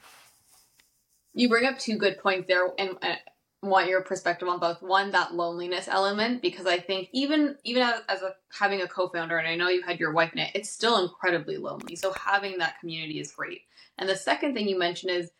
You 1.38 1.48
bring 1.48 1.66
up 1.66 1.78
two 1.78 1.96
good 1.96 2.18
points 2.18 2.48
there, 2.48 2.66
and 2.78 2.98
I 3.00 3.18
want 3.62 3.86
your 3.86 4.02
perspective 4.02 4.48
on 4.48 4.58
both. 4.58 4.82
One, 4.82 5.12
that 5.12 5.34
loneliness 5.34 5.86
element, 5.86 6.42
because 6.42 6.66
I 6.66 6.80
think 6.80 7.10
even 7.12 7.56
even 7.62 7.84
as 8.08 8.22
a 8.22 8.34
having 8.50 8.82
a 8.82 8.88
co-founder, 8.88 9.38
and 9.38 9.46
I 9.46 9.54
know 9.54 9.68
you 9.68 9.82
had 9.82 10.00
your 10.00 10.12
wife 10.12 10.32
in 10.32 10.40
it, 10.40 10.50
it's 10.56 10.68
still 10.68 11.00
incredibly 11.00 11.56
lonely. 11.56 11.94
So 11.94 12.12
having 12.12 12.58
that 12.58 12.80
community 12.80 13.20
is 13.20 13.30
great. 13.30 13.60
And 13.98 14.08
the 14.08 14.16
second 14.16 14.54
thing 14.54 14.68
you 14.68 14.76
mentioned 14.76 15.12
is 15.12 15.30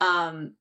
um, 0.00 0.54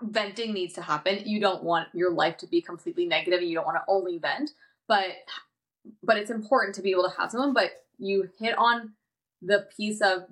venting 0.00 0.54
needs 0.54 0.72
to 0.76 0.82
happen. 0.82 1.18
You 1.26 1.38
don't 1.38 1.62
want 1.62 1.88
your 1.92 2.10
life 2.10 2.38
to 2.38 2.46
be 2.46 2.62
completely 2.62 3.04
negative, 3.04 3.40
and 3.40 3.50
you 3.50 3.54
don't 3.54 3.66
want 3.66 3.76
to 3.76 3.84
only 3.86 4.16
vent, 4.16 4.52
but 4.88 5.08
but 6.02 6.16
it's 6.16 6.30
important 6.30 6.74
to 6.76 6.82
be 6.82 6.92
able 6.92 7.04
to 7.04 7.14
have 7.18 7.30
someone. 7.30 7.52
But 7.52 7.72
you 7.98 8.30
hit 8.38 8.56
on 8.56 8.94
the 9.42 9.66
piece 9.76 10.00
of 10.00 10.22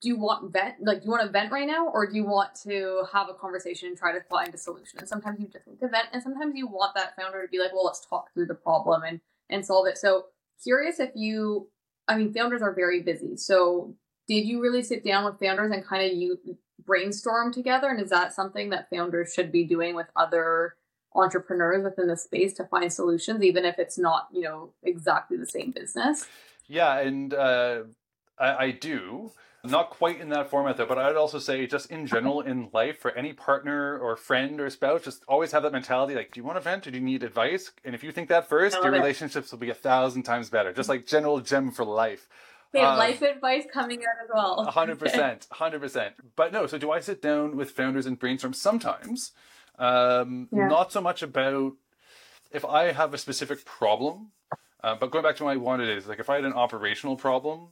do 0.00 0.08
you 0.08 0.16
want 0.16 0.52
vent 0.52 0.76
like 0.80 1.00
do 1.00 1.06
you 1.06 1.10
want 1.10 1.24
to 1.24 1.30
vent 1.30 1.50
right 1.50 1.66
now 1.66 1.88
or 1.88 2.06
do 2.06 2.14
you 2.14 2.24
want 2.24 2.54
to 2.54 3.04
have 3.12 3.28
a 3.28 3.34
conversation 3.34 3.88
and 3.88 3.96
try 3.96 4.12
to 4.12 4.20
find 4.30 4.54
a 4.54 4.58
solution? 4.58 4.98
And 4.98 5.08
sometimes 5.08 5.40
you 5.40 5.48
just 5.48 5.66
need 5.66 5.80
to 5.80 5.88
vent 5.88 6.08
and 6.12 6.22
sometimes 6.22 6.54
you 6.56 6.66
want 6.66 6.94
that 6.94 7.16
founder 7.16 7.42
to 7.42 7.48
be 7.48 7.58
like 7.58 7.72
well 7.72 7.84
let's 7.84 8.04
talk 8.04 8.32
through 8.32 8.46
the 8.46 8.54
problem 8.54 9.02
and 9.02 9.20
and 9.50 9.64
solve 9.64 9.86
it. 9.86 9.98
So 9.98 10.26
curious 10.62 11.00
if 11.00 11.10
you 11.14 11.68
i 12.06 12.16
mean 12.16 12.32
founders 12.32 12.62
are 12.62 12.72
very 12.72 13.02
busy. 13.02 13.36
So 13.36 13.94
did 14.28 14.46
you 14.46 14.60
really 14.60 14.82
sit 14.82 15.04
down 15.04 15.24
with 15.24 15.40
founders 15.40 15.72
and 15.72 15.84
kind 15.84 16.10
of 16.10 16.16
you 16.16 16.38
brainstorm 16.84 17.52
together? 17.52 17.88
And 17.88 18.00
is 18.00 18.10
that 18.10 18.32
something 18.32 18.70
that 18.70 18.88
founders 18.90 19.32
should 19.34 19.50
be 19.50 19.64
doing 19.64 19.94
with 19.94 20.06
other 20.14 20.76
entrepreneurs 21.14 21.82
within 21.82 22.06
the 22.06 22.16
space 22.16 22.52
to 22.52 22.64
find 22.66 22.92
solutions 22.92 23.42
even 23.42 23.64
if 23.64 23.78
it's 23.78 23.98
not 23.98 24.28
you 24.32 24.42
know 24.42 24.70
exactly 24.84 25.36
the 25.36 25.46
same 25.46 25.72
business? 25.72 26.28
Yeah, 26.68 26.98
and 27.00 27.34
uh, 27.34 27.84
I, 28.38 28.66
I 28.66 28.70
do. 28.70 29.32
Not 29.64 29.90
quite 29.90 30.20
in 30.20 30.28
that 30.28 30.48
format 30.50 30.76
though, 30.76 30.86
but 30.86 30.98
I'd 30.98 31.16
also 31.16 31.38
say 31.40 31.66
just 31.66 31.90
in 31.90 32.06
general 32.06 32.40
in 32.40 32.70
life 32.72 32.98
for 33.00 33.10
any 33.12 33.32
partner 33.32 33.98
or 33.98 34.16
friend 34.16 34.60
or 34.60 34.70
spouse, 34.70 35.02
just 35.02 35.24
always 35.26 35.50
have 35.52 35.64
that 35.64 35.72
mentality 35.72 36.14
like, 36.14 36.30
do 36.32 36.38
you 36.40 36.44
want 36.44 36.56
to 36.56 36.60
vent 36.60 36.86
or 36.86 36.92
do 36.92 36.98
you 36.98 37.04
need 37.04 37.24
advice? 37.24 37.72
And 37.84 37.94
if 37.94 38.04
you 38.04 38.12
think 38.12 38.28
that 38.28 38.48
first, 38.48 38.76
your 38.76 38.94
it. 38.94 38.98
relationships 38.98 39.50
will 39.50 39.58
be 39.58 39.70
a 39.70 39.74
thousand 39.74 40.22
times 40.22 40.48
better. 40.48 40.72
Just 40.72 40.88
like 40.88 41.06
general 41.06 41.40
gem 41.40 41.72
for 41.72 41.84
life. 41.84 42.28
They 42.72 42.80
have 42.80 42.92
Um, 42.92 42.98
life 42.98 43.20
advice 43.22 43.64
coming 43.72 44.00
out 44.00 44.22
as 44.22 44.30
well. 44.32 44.64
A 44.66 44.70
hundred 44.70 44.98
percent, 45.04 45.48
hundred 45.50 45.80
percent. 45.80 46.14
But 46.36 46.52
no, 46.52 46.66
so 46.66 46.78
do 46.78 46.92
I 46.92 47.00
sit 47.00 47.20
down 47.20 47.56
with 47.56 47.72
founders 47.72 48.06
and 48.06 48.18
brainstorm 48.18 48.52
sometimes? 48.52 49.32
Um, 49.78 50.48
Yeah. 50.52 50.68
Not 50.68 50.92
so 50.92 51.00
much 51.00 51.22
about 51.22 51.72
if 52.52 52.64
I 52.64 52.92
have 52.92 53.12
a 53.12 53.18
specific 53.18 53.64
problem, 53.64 54.32
uh, 54.84 54.94
but 54.94 55.10
going 55.10 55.24
back 55.24 55.36
to 55.36 55.44
my 55.44 55.56
one 55.56 55.80
it 55.80 55.88
is 55.88 56.06
like 56.06 56.20
if 56.20 56.30
I 56.30 56.36
had 56.36 56.44
an 56.44 56.52
operational 56.52 57.16
problem, 57.16 57.68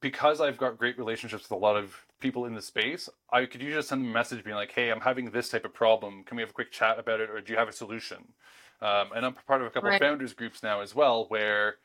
because 0.00 0.40
I've 0.40 0.58
got 0.58 0.78
great 0.78 0.98
relationships 0.98 1.44
with 1.44 1.52
a 1.52 1.56
lot 1.56 1.76
of 1.76 2.04
people 2.20 2.44
in 2.46 2.54
the 2.54 2.62
space, 2.62 3.08
I 3.30 3.46
could 3.46 3.62
usually 3.62 3.82
send 3.82 4.02
them 4.02 4.10
a 4.10 4.14
message 4.14 4.44
being 4.44 4.56
like, 4.56 4.72
"Hey, 4.72 4.90
I'm 4.90 5.00
having 5.00 5.30
this 5.30 5.48
type 5.50 5.64
of 5.64 5.74
problem. 5.74 6.24
Can 6.24 6.36
we 6.36 6.42
have 6.42 6.50
a 6.50 6.54
quick 6.54 6.70
chat 6.72 6.98
about 6.98 7.20
it, 7.20 7.30
or 7.30 7.40
do 7.40 7.52
you 7.52 7.58
have 7.58 7.68
a 7.68 7.72
solution?" 7.72 8.34
Um, 8.80 9.12
and 9.14 9.26
I'm 9.26 9.34
part 9.34 9.60
of 9.60 9.66
a 9.66 9.70
couple 9.70 9.88
Right. 9.88 10.00
of 10.00 10.06
founders 10.06 10.34
groups 10.34 10.62
now 10.62 10.80
as 10.80 10.94
well, 10.94 11.26
where 11.28 11.76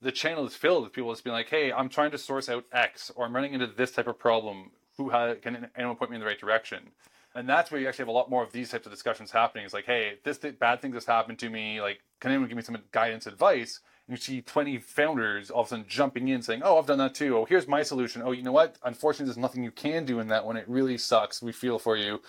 the 0.00 0.12
channel 0.12 0.46
is 0.46 0.56
filled 0.56 0.84
with 0.84 0.92
people 0.92 1.12
just 1.12 1.24
being 1.24 1.34
like, 1.34 1.48
"Hey, 1.48 1.72
I'm 1.72 1.88
trying 1.88 2.10
to 2.12 2.18
source 2.18 2.48
out 2.48 2.64
X, 2.72 3.10
or 3.10 3.24
I'm 3.26 3.34
running 3.34 3.54
into 3.54 3.66
this 3.66 3.92
type 3.92 4.06
of 4.06 4.18
problem. 4.18 4.72
Who 4.96 5.10
ha- 5.10 5.34
can 5.36 5.70
anyone 5.76 5.96
point 5.96 6.10
me 6.10 6.16
in 6.16 6.20
the 6.20 6.26
right 6.26 6.38
direction?" 6.38 6.92
And 7.34 7.48
that's 7.48 7.70
where 7.70 7.80
you 7.80 7.86
actually 7.88 8.02
have 8.02 8.08
a 8.08 8.12
lot 8.12 8.28
more 8.30 8.42
of 8.42 8.50
these 8.52 8.70
types 8.70 8.86
of 8.86 8.92
discussions 8.92 9.30
happening. 9.30 9.64
It's 9.64 9.74
like, 9.74 9.84
"Hey, 9.86 10.18
this 10.24 10.38
th- 10.38 10.58
bad 10.58 10.80
thing 10.82 10.92
just 10.92 11.06
happened 11.06 11.38
to 11.40 11.48
me. 11.50 11.80
Like, 11.80 12.02
can 12.20 12.30
anyone 12.32 12.48
give 12.48 12.56
me 12.56 12.62
some 12.62 12.82
guidance, 12.92 13.26
advice?" 13.26 13.80
You 14.10 14.16
see 14.16 14.42
20 14.42 14.78
founders 14.78 15.50
all 15.52 15.60
of 15.60 15.68
a 15.68 15.70
sudden 15.70 15.84
jumping 15.86 16.26
in 16.26 16.42
saying, 16.42 16.62
"Oh, 16.64 16.78
I've 16.78 16.86
done 16.86 16.98
that 16.98 17.14
too. 17.14 17.38
Oh, 17.38 17.44
here's 17.44 17.68
my 17.68 17.84
solution. 17.84 18.22
Oh, 18.22 18.32
you 18.32 18.42
know 18.42 18.50
what? 18.50 18.76
Unfortunately, 18.82 19.26
there's 19.26 19.36
nothing 19.38 19.62
you 19.62 19.70
can 19.70 20.04
do 20.04 20.18
in 20.18 20.26
that 20.28 20.44
one. 20.44 20.56
It 20.56 20.68
really 20.68 20.98
sucks. 20.98 21.40
We 21.40 21.52
feel 21.52 21.78
for 21.78 21.96
you." 21.96 22.20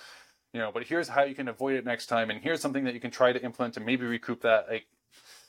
You 0.54 0.60
know, 0.60 0.72
but 0.72 0.84
here's 0.84 1.08
how 1.08 1.24
you 1.24 1.34
can 1.34 1.48
avoid 1.48 1.76
it 1.76 1.86
next 1.86 2.06
time, 2.06 2.30
and 2.30 2.40
here's 2.40 2.62
something 2.62 2.84
that 2.84 2.94
you 2.94 3.00
can 3.00 3.10
try 3.10 3.32
to 3.34 3.42
implement 3.42 3.74
to 3.76 3.80
maybe 3.80 4.06
recoup 4.06 4.42
that. 4.42 4.68
Like, 4.70 4.86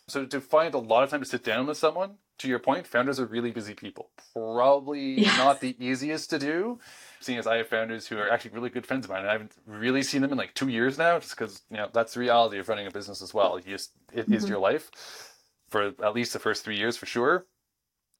so 0.08 0.24
to 0.24 0.40
find 0.40 0.72
a 0.74 0.78
lot 0.78 1.02
of 1.04 1.10
time 1.10 1.20
to 1.20 1.26
sit 1.26 1.44
down 1.44 1.66
with 1.66 1.76
someone, 1.76 2.16
to 2.38 2.48
your 2.48 2.60
point, 2.60 2.86
founders 2.86 3.20
are 3.20 3.26
really 3.26 3.50
busy 3.50 3.74
people. 3.74 4.10
Probably 4.32 5.20
Yes. 5.20 5.36
not 5.36 5.60
the 5.60 5.76
easiest 5.84 6.30
to 6.30 6.38
do, 6.38 6.78
seeing 7.20 7.38
as 7.38 7.46
I 7.46 7.56
have 7.58 7.68
founders 7.68 8.06
who 8.06 8.16
are 8.16 8.30
actually 8.30 8.52
really 8.52 8.70
good 8.70 8.86
friends 8.86 9.04
of 9.04 9.10
mine, 9.10 9.20
and 9.20 9.28
I 9.28 9.32
haven't 9.32 9.52
really 9.66 10.02
seen 10.02 10.22
them 10.22 10.32
in 10.32 10.38
like 10.38 10.54
two 10.54 10.68
years 10.68 10.96
now, 10.96 11.18
just 11.18 11.36
because 11.36 11.62
you 11.68 11.76
know 11.76 11.90
that's 11.92 12.14
the 12.14 12.20
reality 12.20 12.58
of 12.58 12.68
running 12.68 12.86
a 12.86 12.90
business 12.90 13.20
as 13.20 13.34
well. 13.34 13.58
You 13.58 13.72
just 13.72 13.90
it 14.12 14.32
is 14.32 14.44
Mhm. 14.44 14.48
your 14.48 14.58
life 14.58 14.90
for 15.72 15.94
at 16.04 16.14
least 16.14 16.32
the 16.34 16.38
first 16.38 16.64
three 16.64 16.76
years 16.76 16.96
for 16.96 17.06
sure. 17.06 17.46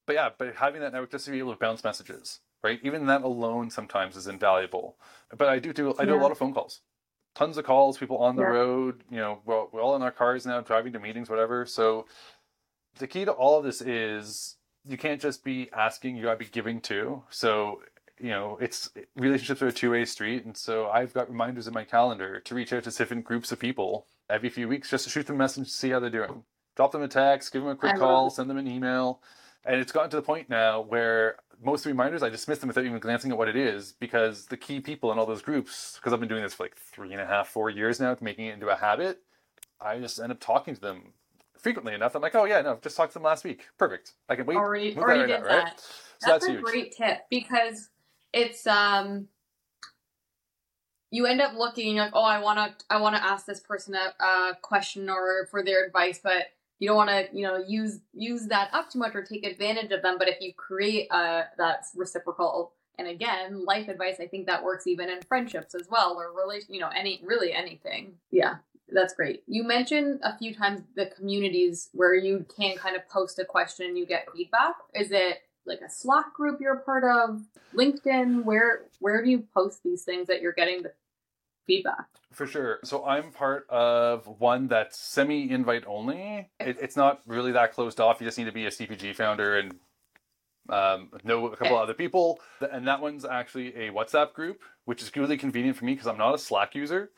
But 0.07 0.15
yeah, 0.15 0.31
but 0.37 0.57
having 0.57 0.81
that 0.81 0.93
network 0.93 1.13
just 1.13 1.27
to 1.27 1.31
be 1.31 1.39
able 1.39 1.53
to 1.53 1.59
bounce 1.59 1.85
messages, 1.85 2.41
right? 2.65 2.81
Even 2.83 3.07
that 3.07 3.23
alone 3.23 3.71
sometimes 3.71 4.17
is 4.17 4.27
invaluable. 4.27 4.97
But 5.37 5.49
I 5.49 5.59
do 5.61 5.73
do 5.73 5.95
I 5.99 6.05
do 6.05 6.15
a 6.15 6.17
lot 6.17 6.33
of 6.33 6.39
phone 6.39 6.53
calls, 6.55 6.81
tons 7.37 7.57
of 7.59 7.65
calls, 7.65 7.99
people 7.99 8.19
on 8.19 8.35
the 8.35 8.43
Yeah. 8.43 8.49
road. 8.49 9.05
You 9.11 9.19
know, 9.19 9.41
we're, 9.45 9.67
we're 9.71 9.81
all 9.83 9.95
in 9.95 10.03
our 10.03 10.11
cars 10.11 10.45
now, 10.45 10.61
driving 10.61 10.93
to 10.95 10.99
meetings, 10.99 11.31
whatever. 11.31 11.67
So 11.67 12.07
the 12.99 13.07
key 13.07 13.25
to 13.25 13.33
all 13.33 13.59
of 13.59 13.65
this 13.65 13.81
is 13.81 14.57
you 14.85 14.97
can't 14.97 15.21
just 15.21 15.45
be 15.45 15.71
asking; 15.73 16.17
you 16.17 16.25
got 16.25 16.33
to 16.33 16.39
be 16.39 16.47
giving 16.47 16.81
too. 16.81 17.23
So 17.31 17.83
you 18.19 18.31
know, 18.31 18.59
it's 18.61 18.91
relationships 19.17 19.63
are 19.63 19.69
a 19.69 19.73
two 19.73 19.91
way 19.93 20.05
street, 20.05 20.45
and 20.45 20.57
so 20.57 20.89
I've 20.89 21.13
got 21.15 21.29
reminders 21.29 21.67
in 21.69 21.75
my 21.75 21.85
calendar 21.85 22.41
to 22.41 22.55
reach 22.55 22.73
out 22.73 22.85
to 22.85 22.91
different 22.91 23.25
groups 23.25 23.53
of 23.53 23.59
people 23.61 24.07
every 24.29 24.49
few 24.49 24.69
weeks 24.69 24.91
just 24.91 25.05
to 25.05 25.11
shoot 25.11 25.27
them 25.27 25.37
a 25.37 25.39
message 25.39 25.67
to 25.69 25.73
see 25.73 25.91
how 25.91 26.01
they're 26.01 26.11
doing. 26.11 26.45
Drop 26.77 26.93
them 26.93 27.03
a 27.03 27.09
text, 27.09 27.53
give 27.53 27.63
them 27.63 27.71
a 27.71 27.77
quick 27.77 27.95
I 27.95 27.99
call, 27.99 28.31
send 28.31 28.49
them 28.49 28.57
an 28.57 28.67
email. 28.67 29.21
And 29.65 29.81
it's 29.81 29.93
gotten 29.93 30.11
to 30.11 30.17
the 30.17 30.23
point 30.23 30.49
now 30.49 30.81
where 30.81 31.37
most 31.63 31.87
reminders 31.87 32.23
I 32.23 32.29
dismiss 32.29 32.59
them 32.59 32.69
without 32.69 32.85
even 32.85 32.99
glancing 32.99 33.31
at 33.31 33.39
what 33.39 33.49
it 33.49 33.57
is 33.57 33.93
because 33.93 34.47
the 34.47 34.57
key 34.57 34.81
people 34.81 35.13
in 35.13 35.19
all 35.19 35.27
those 35.27 35.43
groups, 35.43 35.97
because 35.97 36.13
I've 36.13 36.21
been 36.21 36.29
doing 36.29 36.43
this 36.43 36.55
for 36.55 36.65
like 36.65 36.77
three 36.77 37.13
and 37.13 37.21
a 37.21 37.27
half, 37.27 37.49
four 37.49 37.71
years 37.71 38.01
now, 38.01 38.17
making 38.21 38.47
it 38.47 38.55
into 38.55 38.69
a 38.69 38.77
habit, 38.77 39.23
I 39.81 39.99
just 39.99 40.19
end 40.21 40.33
up 40.33 40.41
talking 40.41 40.75
to 40.75 40.81
them 40.81 41.13
frequently 41.59 41.95
enough. 41.95 42.15
I'm 42.15 42.23
like, 42.23 42.35
oh 42.35 42.45
yeah, 42.45 42.61
no, 42.63 42.79
just 42.83 42.97
talked 42.97 43.13
to 43.13 43.19
them 43.19 43.25
last 43.25 43.45
week. 43.45 43.67
Perfect. 43.79 44.15
I 44.29 44.35
can 44.35 44.47
wait. 44.47 44.57
already 44.57 44.97
already 44.97 45.21
right 45.21 45.27
did 45.29 45.41
now, 45.41 45.49
that. 45.49 45.65
right? 45.65 45.81
So 45.81 46.31
that's, 46.31 46.47
that's, 46.47 46.47
a 46.47 46.51
huge. 46.53 46.63
great 46.63 46.97
tip 46.97 47.21
because 47.31 47.91
it's 48.33 48.67
um 48.67 49.29
you 51.11 51.27
end 51.27 51.41
up 51.41 51.53
looking 51.55 51.97
like 51.97 52.13
oh 52.15 52.25
i 52.25 52.41
want 52.41 52.59
to 52.59 52.85
i 52.89 52.99
want 52.99 53.15
to 53.15 53.23
ask 53.23 53.45
this 53.45 53.61
person 53.61 53.95
a, 53.95 54.25
a 54.25 54.57
question 54.63 55.11
or 55.11 55.47
for 55.51 55.63
their 55.63 55.85
advice 55.85 56.19
but 56.23 56.47
you 56.79 56.89
don't 56.89 56.97
want 56.97 57.11
to 57.11 57.27
you 57.33 57.47
know 57.47 57.63
use 57.67 58.01
use 58.13 58.47
that 58.47 58.71
up 58.73 58.91
too 58.91 58.99
much 58.99 59.15
or 59.15 59.23
take 59.23 59.45
advantage 59.45 59.93
of 59.93 60.03
them 60.03 60.17
but 60.19 60.29
if 60.29 60.41
you 60.41 60.53
create 60.55 61.07
uh 61.11 61.43
that 61.59 61.85
reciprocal 61.95 62.73
and 62.99 63.09
again 63.09 63.65
life 63.65 63.89
advice 63.89 64.17
i 64.21 64.27
think 64.27 64.47
that 64.47 64.63
works 64.63 64.87
even 64.87 65.09
in 65.09 65.21
friendships 65.23 65.75
as 65.75 65.89
well 65.91 66.15
or 66.17 66.33
relation 66.33 66.75
you 66.75 66.81
know 66.81 66.91
any 66.95 67.21
really 67.25 67.53
anything. 67.53 68.15
Yeah 68.31 68.57
that's 68.95 69.15
great. 69.15 69.43
You 69.47 69.65
mentioned 69.65 70.21
a 70.23 70.37
few 70.37 70.55
times 70.55 70.83
the 70.97 71.07
communities 71.07 71.89
where 71.93 72.15
you 72.15 72.45
can 72.57 72.77
kind 72.77 72.97
of 72.97 73.09
post 73.09 73.39
a 73.39 73.45
question 73.45 73.87
and 73.87 73.99
you 73.99 74.07
get 74.07 74.27
feedback. 74.35 74.75
Is 74.95 75.11
it 75.11 75.43
like 75.67 75.81
a 75.81 75.91
slack 75.91 76.35
group 76.35 76.61
you're 76.61 76.77
part 76.77 77.05
of? 77.05 77.43
Linkedin? 77.75 78.45
Where 78.45 78.83
where 79.01 79.23
do 79.23 79.31
you 79.31 79.45
post 79.55 79.83
these 79.83 80.05
things 80.05 80.27
that 80.29 80.41
you're 80.41 80.53
getting 80.53 80.83
the 80.83 80.93
feedback 81.67 82.07
For 82.33 82.47
sure. 82.47 82.79
So 82.85 83.05
I'm 83.05 83.31
part 83.31 83.67
of 83.69 84.27
one 84.41 84.69
that's 84.69 84.99
semi 84.99 85.51
invite 85.51 85.85
only. 85.87 86.51
It, 86.59 86.79
it's 86.81 86.97
not 86.97 87.21
really 87.27 87.53
that 87.53 87.73
closed 87.73 88.01
off. 88.01 88.21
You 88.21 88.27
just 88.27 88.39
need 88.39 88.45
to 88.45 88.53
be 88.53 88.67
a 88.67 88.71
CPG 88.71 89.15
founder 89.15 89.59
and 89.59 89.75
um, 90.69 91.11
know 91.25 91.47
a 91.47 91.57
couple 91.57 91.77
other 91.77 91.95
people. 91.95 92.41
And 92.73 92.87
that 92.89 93.01
one's 93.01 93.25
actually 93.25 93.75
a 93.75 93.91
WhatsApp 93.91 94.33
group, 94.33 94.61
which 94.85 95.03
is 95.03 95.15
really 95.15 95.37
convenient 95.37 95.77
for 95.77 95.85
me 95.85 95.93
because 95.93 96.07
I'm 96.07 96.19
not 96.19 96.35
a 96.35 96.39
Slack 96.39 96.75
user. 96.75 97.11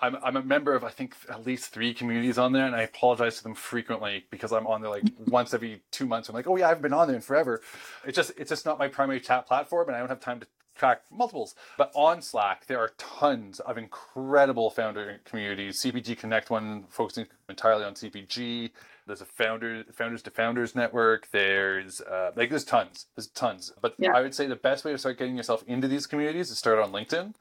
I'm, 0.00 0.16
I'm 0.22 0.36
a 0.36 0.42
member 0.42 0.74
of, 0.74 0.84
I 0.84 0.90
think, 0.90 1.16
at 1.28 1.44
least 1.44 1.72
three 1.72 1.92
communities 1.92 2.38
on 2.38 2.52
there, 2.52 2.64
and 2.66 2.76
I 2.76 2.82
apologize 2.82 3.38
to 3.38 3.42
them 3.42 3.54
frequently 3.54 4.26
because 4.30 4.52
I'm 4.52 4.66
on 4.66 4.80
there 4.80 4.90
like 4.90 5.02
once 5.26 5.52
every 5.52 5.82
two 5.90 6.06
months. 6.06 6.28
I'm 6.28 6.36
like, 6.36 6.46
oh 6.46 6.56
yeah, 6.56 6.66
I 6.66 6.68
haven't 6.68 6.82
been 6.82 6.92
on 6.92 7.08
there 7.08 7.16
in 7.16 7.22
forever. 7.22 7.62
It's 8.04 8.14
just, 8.14 8.32
it's 8.36 8.50
just 8.50 8.64
not 8.64 8.78
my 8.78 8.86
primary 8.88 9.20
chat 9.20 9.46
platform, 9.46 9.88
and 9.88 9.96
I 9.96 9.98
don't 9.98 10.08
have 10.08 10.20
time 10.20 10.40
to 10.40 10.46
track 10.78 11.02
multiples. 11.10 11.54
But 11.76 11.90
on 11.94 12.22
Slack, 12.22 12.66
there 12.66 12.78
are 12.78 12.92
tons 12.96 13.60
of 13.60 13.76
incredible 13.76 14.70
founder 14.70 15.20
communities. 15.24 15.82
CPG 15.82 16.16
Connect 16.16 16.50
one 16.50 16.84
focusing 16.88 17.26
entirely 17.48 17.84
on 17.84 17.94
CPG. 17.94 18.70
There's 19.06 19.20
a 19.20 19.26
founder 19.26 19.84
founders 19.92 20.22
to 20.22 20.30
founders 20.30 20.74
network. 20.74 21.28
There's 21.30 22.00
uh, 22.00 22.32
like 22.36 22.50
there's 22.50 22.64
tons. 22.64 23.06
There's 23.16 23.28
tons. 23.28 23.72
But 23.80 23.94
Yeah. 23.98 24.12
I 24.14 24.20
would 24.22 24.34
say 24.34 24.46
the 24.46 24.56
best 24.56 24.84
way 24.84 24.92
to 24.92 24.98
start 24.98 25.18
getting 25.18 25.36
yourself 25.36 25.64
into 25.66 25.88
these 25.88 26.06
communities 26.06 26.50
is 26.50 26.58
start 26.58 26.78
on 26.78 26.92
LinkedIn. 26.92 27.34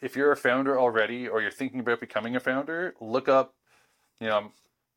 If 0.00 0.16
you're 0.16 0.30
a 0.30 0.36
founder 0.36 0.78
already 0.78 1.26
or 1.26 1.42
you're 1.42 1.50
thinking 1.50 1.80
about 1.80 2.00
becoming 2.00 2.36
a 2.36 2.40
founder, 2.40 2.94
look 3.00 3.28
up, 3.28 3.54
you 4.20 4.28
know, 4.28 4.52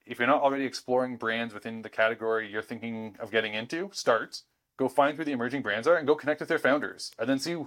if 0.06 0.20
you're 0.20 0.28
not 0.28 0.42
already 0.42 0.66
exploring 0.66 1.16
brands 1.18 1.54
within 1.54 1.82
the 1.82 1.90
category 1.90 2.52
you're 2.52 2.62
thinking 2.62 3.16
of 3.20 3.32
getting 3.32 3.54
into, 3.54 3.90
start. 3.94 4.42
Go 4.78 4.88
find 4.90 5.18
who 5.18 5.24
the 5.24 5.32
emerging 5.32 5.62
brands 5.62 5.88
are 5.88 5.96
and 5.96 6.08
go 6.08 6.16
connect 6.16 6.40
with 6.40 6.50
their 6.50 6.60
founders. 6.60 7.12
And 7.20 7.30
then 7.30 7.40
see 7.40 7.58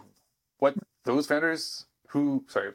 what 0.58 0.74
those 1.04 1.26
founders 1.26 1.86
who 2.08 2.44
sorry 2.48 2.72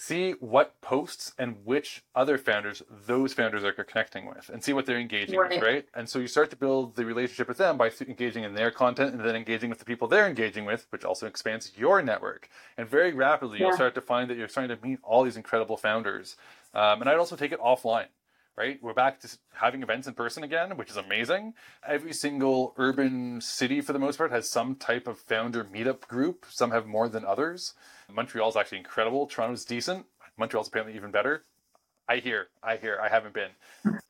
see 0.00 0.30
what 0.38 0.80
posts 0.80 1.32
and 1.38 1.56
which 1.64 2.04
other 2.14 2.38
founders 2.38 2.82
those 3.08 3.34
founders 3.34 3.64
are 3.64 3.72
connecting 3.72 4.26
with 4.26 4.48
and 4.48 4.62
see 4.62 4.72
what 4.72 4.86
they're 4.86 4.98
engaging 5.00 5.36
with 5.36 5.50
Right. 5.50 5.62
right 5.62 5.84
and 5.94 6.08
so 6.08 6.20
you 6.20 6.28
start 6.28 6.50
to 6.50 6.56
build 6.56 6.94
the 6.94 7.04
relationship 7.04 7.48
with 7.48 7.58
them 7.58 7.76
by 7.76 7.90
engaging 8.06 8.44
in 8.44 8.54
their 8.54 8.70
content 8.70 9.12
and 9.12 9.24
then 9.24 9.34
engaging 9.34 9.68
with 9.70 9.80
the 9.80 9.84
people 9.84 10.06
they're 10.06 10.28
engaging 10.28 10.64
with 10.64 10.86
which 10.90 11.04
also 11.04 11.26
expands 11.26 11.72
your 11.76 12.00
network 12.00 12.48
and 12.76 12.88
very 12.88 13.12
rapidly 13.12 13.58
you'll 13.58 13.72
start 13.74 13.94
to 13.96 14.00
find 14.00 14.30
that 14.30 14.36
you're 14.38 14.48
starting 14.48 14.74
to 14.76 14.82
meet 14.86 15.00
all 15.02 15.24
these 15.24 15.36
incredible 15.36 15.76
founders 15.76 16.36
um, 16.74 17.00
and 17.00 17.10
i'd 17.10 17.18
also 17.18 17.34
take 17.34 17.50
it 17.52 17.60
offline 17.60 18.06
right? 18.58 18.82
We're 18.82 18.92
back 18.92 19.20
to 19.20 19.38
having 19.52 19.82
events 19.84 20.08
in 20.08 20.14
person 20.14 20.42
again, 20.42 20.76
which 20.76 20.90
is 20.90 20.96
amazing. 20.96 21.54
Every 21.86 22.12
single 22.12 22.74
urban 22.76 23.40
city, 23.40 23.80
for 23.80 23.92
the 23.92 24.00
most 24.00 24.18
part, 24.18 24.32
has 24.32 24.50
some 24.50 24.74
type 24.74 25.06
of 25.06 25.18
founder 25.18 25.62
meetup 25.62 26.00
group. 26.08 26.44
Some 26.50 26.72
have 26.72 26.84
more 26.84 27.08
than 27.08 27.24
others. 27.24 27.74
Montreal's 28.12 28.56
actually 28.56 28.78
incredible. 28.78 29.26
Toronto's 29.28 29.64
decent. 29.64 30.06
Montreal's 30.36 30.66
apparently 30.66 30.96
even 30.96 31.12
better. 31.12 31.44
I 32.08 32.16
hear, 32.16 32.48
I 32.62 32.76
hear, 32.76 32.98
I 33.00 33.08
haven't 33.08 33.34
been. 33.34 33.50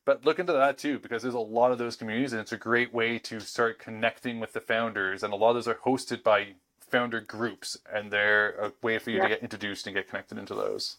But 0.05 0.25
look 0.25 0.39
into 0.39 0.53
that 0.53 0.77
too, 0.79 0.97
because 0.97 1.21
there's 1.21 1.35
a 1.35 1.39
lot 1.39 1.71
of 1.71 1.77
those 1.77 1.95
communities, 1.95 2.33
and 2.33 2.41
it's 2.41 2.53
a 2.53 2.57
great 2.57 2.91
way 2.91 3.19
to 3.19 3.39
start 3.39 3.77
connecting 3.77 4.39
with 4.39 4.53
the 4.53 4.61
founders. 4.61 5.21
And 5.21 5.31
a 5.31 5.35
lot 5.35 5.49
of 5.49 5.55
those 5.55 5.67
are 5.67 5.75
hosted 5.75 6.23
by 6.23 6.53
founder 6.79 7.19
groups, 7.21 7.77
and 7.93 8.09
they're 8.09 8.51
a 8.55 8.71
way 8.81 8.97
for 8.97 9.11
you 9.11 9.17
Yeah. 9.17 9.23
to 9.23 9.29
get 9.29 9.43
introduced 9.43 9.85
and 9.85 9.95
get 9.95 10.07
connected 10.07 10.39
into 10.39 10.55
those. 10.55 10.97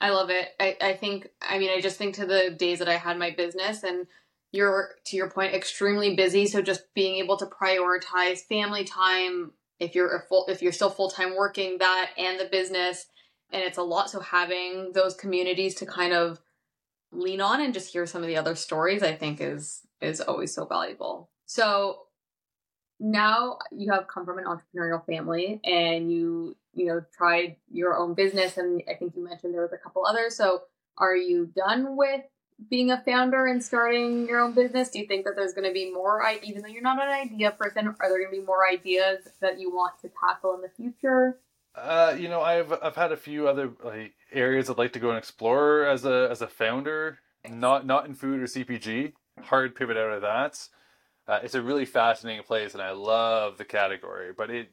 I 0.00 0.10
love 0.10 0.30
it. 0.30 0.48
I, 0.60 0.76
I 0.80 0.94
think 0.94 1.28
I 1.40 1.58
mean 1.58 1.70
I 1.70 1.80
just 1.80 1.98
think 1.98 2.14
to 2.16 2.26
the 2.26 2.50
days 2.50 2.78
that 2.78 2.88
I 2.88 2.96
had 2.96 3.18
my 3.18 3.30
business 3.30 3.82
and 3.82 4.06
you're 4.52 4.90
to 5.06 5.16
your 5.16 5.30
point 5.30 5.54
extremely 5.54 6.14
busy 6.14 6.46
so 6.46 6.62
just 6.62 6.94
being 6.94 7.16
able 7.16 7.36
to 7.36 7.46
prioritize 7.46 8.40
family 8.40 8.84
time 8.84 9.52
if 9.78 9.94
you're 9.94 10.16
a 10.16 10.20
full 10.20 10.46
if 10.48 10.62
you're 10.62 10.72
still 10.72 10.88
full-time 10.88 11.36
working 11.36 11.78
that 11.78 12.10
and 12.16 12.40
the 12.40 12.46
business 12.46 13.06
and 13.52 13.62
it's 13.62 13.76
a 13.76 13.82
lot 13.82 14.08
so 14.08 14.20
having 14.20 14.92
those 14.94 15.14
communities 15.14 15.74
to 15.74 15.86
kind 15.86 16.14
of 16.14 16.40
lean 17.12 17.40
on 17.40 17.60
and 17.60 17.74
just 17.74 17.92
hear 17.92 18.06
some 18.06 18.22
of 18.22 18.28
the 18.28 18.36
other 18.36 18.54
stories 18.54 19.02
I 19.02 19.14
think 19.14 19.40
is 19.40 19.82
is 20.00 20.20
always 20.20 20.54
so 20.54 20.64
valuable. 20.64 21.30
So 21.46 22.02
now 23.00 23.58
you 23.70 23.92
have 23.92 24.08
come 24.08 24.24
from 24.24 24.38
an 24.38 24.44
entrepreneurial 24.44 25.04
family 25.06 25.60
and 25.64 26.10
you 26.12 26.56
you 26.74 26.86
know 26.86 27.02
tried 27.16 27.56
your 27.70 27.96
own 27.96 28.14
business 28.14 28.56
and 28.56 28.82
i 28.88 28.94
think 28.94 29.14
you 29.16 29.24
mentioned 29.24 29.54
there 29.54 29.62
was 29.62 29.72
a 29.72 29.78
couple 29.78 30.04
others 30.04 30.36
so 30.36 30.62
are 30.96 31.16
you 31.16 31.46
done 31.46 31.96
with 31.96 32.22
being 32.68 32.90
a 32.90 33.00
founder 33.04 33.46
and 33.46 33.62
starting 33.62 34.26
your 34.26 34.40
own 34.40 34.52
business 34.52 34.90
do 34.90 34.98
you 34.98 35.06
think 35.06 35.24
that 35.24 35.34
there's 35.36 35.52
going 35.52 35.66
to 35.66 35.72
be 35.72 35.92
more 35.92 36.22
even 36.42 36.60
though 36.60 36.68
you're 36.68 36.82
not 36.82 37.00
an 37.00 37.08
idea 37.08 37.52
person 37.52 37.86
are 37.86 38.08
there 38.08 38.18
going 38.18 38.30
to 38.30 38.40
be 38.40 38.44
more 38.44 38.68
ideas 38.68 39.28
that 39.40 39.60
you 39.60 39.70
want 39.70 39.92
to 40.00 40.10
tackle 40.20 40.54
in 40.54 40.60
the 40.60 40.68
future 40.68 41.38
uh, 41.74 42.16
you 42.18 42.28
know, 42.28 42.40
I've 42.40 42.72
I've 42.82 42.96
had 42.96 43.12
a 43.12 43.16
few 43.16 43.48
other 43.48 43.70
like 43.84 44.14
areas 44.32 44.68
I'd 44.68 44.78
like 44.78 44.92
to 44.94 44.98
go 44.98 45.10
and 45.10 45.18
explore 45.18 45.86
as 45.86 46.04
a 46.04 46.28
as 46.30 46.42
a 46.42 46.48
founder. 46.48 47.20
Not 47.48 47.86
not 47.86 48.06
in 48.06 48.14
food 48.14 48.40
or 48.40 48.46
CPG. 48.46 49.12
Hard 49.42 49.74
pivot 49.76 49.96
out 49.96 50.12
of 50.12 50.22
that. 50.22 50.68
Uh, 51.28 51.40
it's 51.42 51.54
a 51.54 51.62
really 51.62 51.84
fascinating 51.84 52.42
place, 52.42 52.72
and 52.72 52.82
I 52.82 52.92
love 52.92 53.58
the 53.58 53.64
category. 53.64 54.32
But 54.36 54.50
it, 54.50 54.70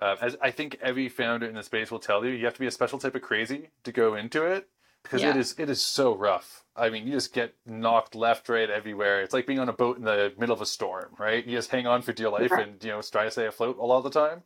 uh, 0.00 0.16
as 0.20 0.36
I 0.42 0.50
think 0.50 0.78
every 0.82 1.08
founder 1.08 1.46
in 1.46 1.54
the 1.54 1.62
space 1.62 1.90
will 1.90 2.00
tell 2.00 2.24
you, 2.24 2.32
you 2.32 2.44
have 2.44 2.54
to 2.54 2.60
be 2.60 2.66
a 2.66 2.72
special 2.72 2.98
type 2.98 3.14
of 3.14 3.22
crazy 3.22 3.70
to 3.84 3.92
go 3.92 4.16
into 4.16 4.44
it 4.44 4.68
because 5.04 5.22
yeah. 5.22 5.30
it 5.30 5.36
is 5.36 5.54
it 5.58 5.70
is 5.70 5.80
so 5.80 6.14
rough. 6.14 6.64
I 6.74 6.90
mean, 6.90 7.06
you 7.06 7.12
just 7.12 7.32
get 7.32 7.54
knocked 7.64 8.14
left, 8.14 8.48
right, 8.48 8.68
everywhere. 8.68 9.22
It's 9.22 9.32
like 9.32 9.46
being 9.46 9.60
on 9.60 9.68
a 9.68 9.72
boat 9.72 9.96
in 9.96 10.04
the 10.04 10.32
middle 10.36 10.54
of 10.54 10.60
a 10.60 10.66
storm, 10.66 11.14
right? 11.18 11.46
You 11.46 11.56
just 11.56 11.70
hang 11.70 11.86
on 11.86 12.02
for 12.02 12.12
dear 12.12 12.30
life 12.30 12.52
and 12.52 12.82
you 12.82 12.90
know 12.90 13.00
try 13.00 13.24
to 13.24 13.30
stay 13.30 13.46
afloat 13.46 13.78
a 13.78 13.84
lot 13.84 13.98
of 13.98 14.04
the 14.04 14.10
time. 14.10 14.42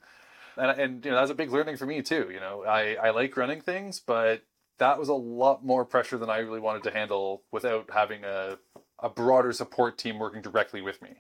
And 0.57 0.79
and 0.79 1.05
you 1.05 1.11
know 1.11 1.17
that's 1.17 1.31
a 1.31 1.35
big 1.35 1.51
learning 1.51 1.79
for 1.79 1.87
me 1.87 2.03
too. 2.03 2.29
You 2.31 2.41
know, 2.41 2.65
I 2.65 2.97
I 2.97 3.11
like 3.11 3.37
running 3.37 3.63
things, 3.63 3.99
but 3.99 4.43
that 4.79 4.99
was 4.99 5.09
a 5.09 5.15
lot 5.15 5.65
more 5.65 5.85
pressure 5.85 6.19
than 6.19 6.31
I 6.31 6.39
really 6.39 6.61
wanted 6.61 6.83
to 6.85 6.91
handle 6.91 7.43
without 7.51 7.91
having 7.93 8.25
a 8.25 8.59
a 9.03 9.09
broader 9.09 9.53
support 9.53 9.99
team 9.99 10.19
working 10.19 10.43
directly 10.43 10.81
with 10.81 11.01
me. 11.03 11.11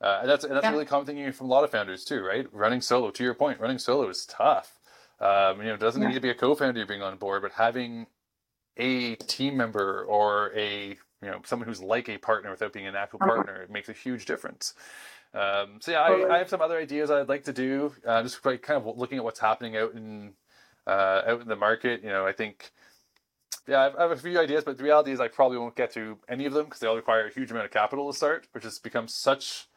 Uh, 0.00 0.18
and 0.20 0.30
that's 0.30 0.44
and 0.44 0.54
that's 0.54 0.64
yeah. 0.64 0.70
really 0.70 0.84
common 0.84 1.06
thing 1.06 1.32
from 1.32 1.48
a 1.48 1.50
lot 1.50 1.64
of 1.64 1.70
founders 1.70 2.04
too, 2.04 2.22
right? 2.22 2.46
Running 2.52 2.80
solo. 2.80 3.10
To 3.10 3.24
your 3.24 3.34
point, 3.34 3.60
running 3.60 3.78
solo 3.78 4.08
is 4.08 4.24
tough. 4.26 4.78
Um, 5.20 5.58
you 5.58 5.66
know, 5.66 5.74
it 5.74 5.80
doesn't 5.80 6.00
yeah. 6.00 6.08
need 6.08 6.14
to 6.14 6.20
be 6.20 6.30
a 6.30 6.34
co-founder 6.34 6.86
being 6.86 7.02
on 7.02 7.16
board, 7.16 7.42
but 7.42 7.52
having 7.52 8.06
a 8.76 9.16
team 9.16 9.56
member 9.56 10.04
or 10.04 10.52
a 10.56 10.96
you 11.22 11.28
know 11.28 11.40
someone 11.44 11.68
who's 11.68 11.82
like 11.82 12.08
a 12.08 12.16
partner 12.18 12.50
without 12.50 12.72
being 12.72 12.86
an 12.86 12.94
actual 12.94 13.18
uh-huh. 13.20 13.34
partner 13.34 13.62
it 13.62 13.70
makes 13.70 13.88
a 13.88 13.92
huge 13.92 14.24
difference. 14.24 14.74
Um, 15.34 15.78
so 15.80 15.90
yeah, 15.90 16.00
I, 16.00 16.36
I, 16.36 16.38
have 16.38 16.48
some 16.48 16.62
other 16.62 16.78
ideas 16.78 17.10
I'd 17.10 17.28
like 17.28 17.44
to 17.44 17.52
do. 17.52 17.92
Uh, 18.06 18.22
just 18.22 18.44
like 18.46 18.62
kind 18.62 18.80
of 18.80 18.96
looking 18.96 19.18
at 19.18 19.24
what's 19.24 19.40
happening 19.40 19.76
out 19.76 19.92
in 19.92 20.32
uh, 20.86 21.22
out 21.26 21.42
in 21.42 21.48
the 21.48 21.56
market. 21.56 22.02
You 22.02 22.08
know, 22.08 22.26
I 22.26 22.32
think 22.32 22.70
yeah, 23.68 23.90
I've, 23.98 24.10
a 24.10 24.16
few 24.16 24.40
ideas, 24.40 24.64
but 24.64 24.78
the 24.78 24.82
reality 24.82 25.12
is 25.12 25.20
I 25.20 25.28
probably 25.28 25.58
won't 25.58 25.76
get 25.76 25.92
to 25.92 26.18
any 26.28 26.46
of 26.46 26.54
them 26.54 26.64
because 26.64 26.80
they 26.80 26.86
all 26.86 26.96
require 26.96 27.26
a 27.26 27.32
huge 27.32 27.50
amount 27.50 27.66
of 27.66 27.70
capital 27.70 28.10
to 28.10 28.16
start, 28.16 28.48
which 28.52 28.64
has 28.64 28.78
become 28.78 29.06
such. 29.06 29.68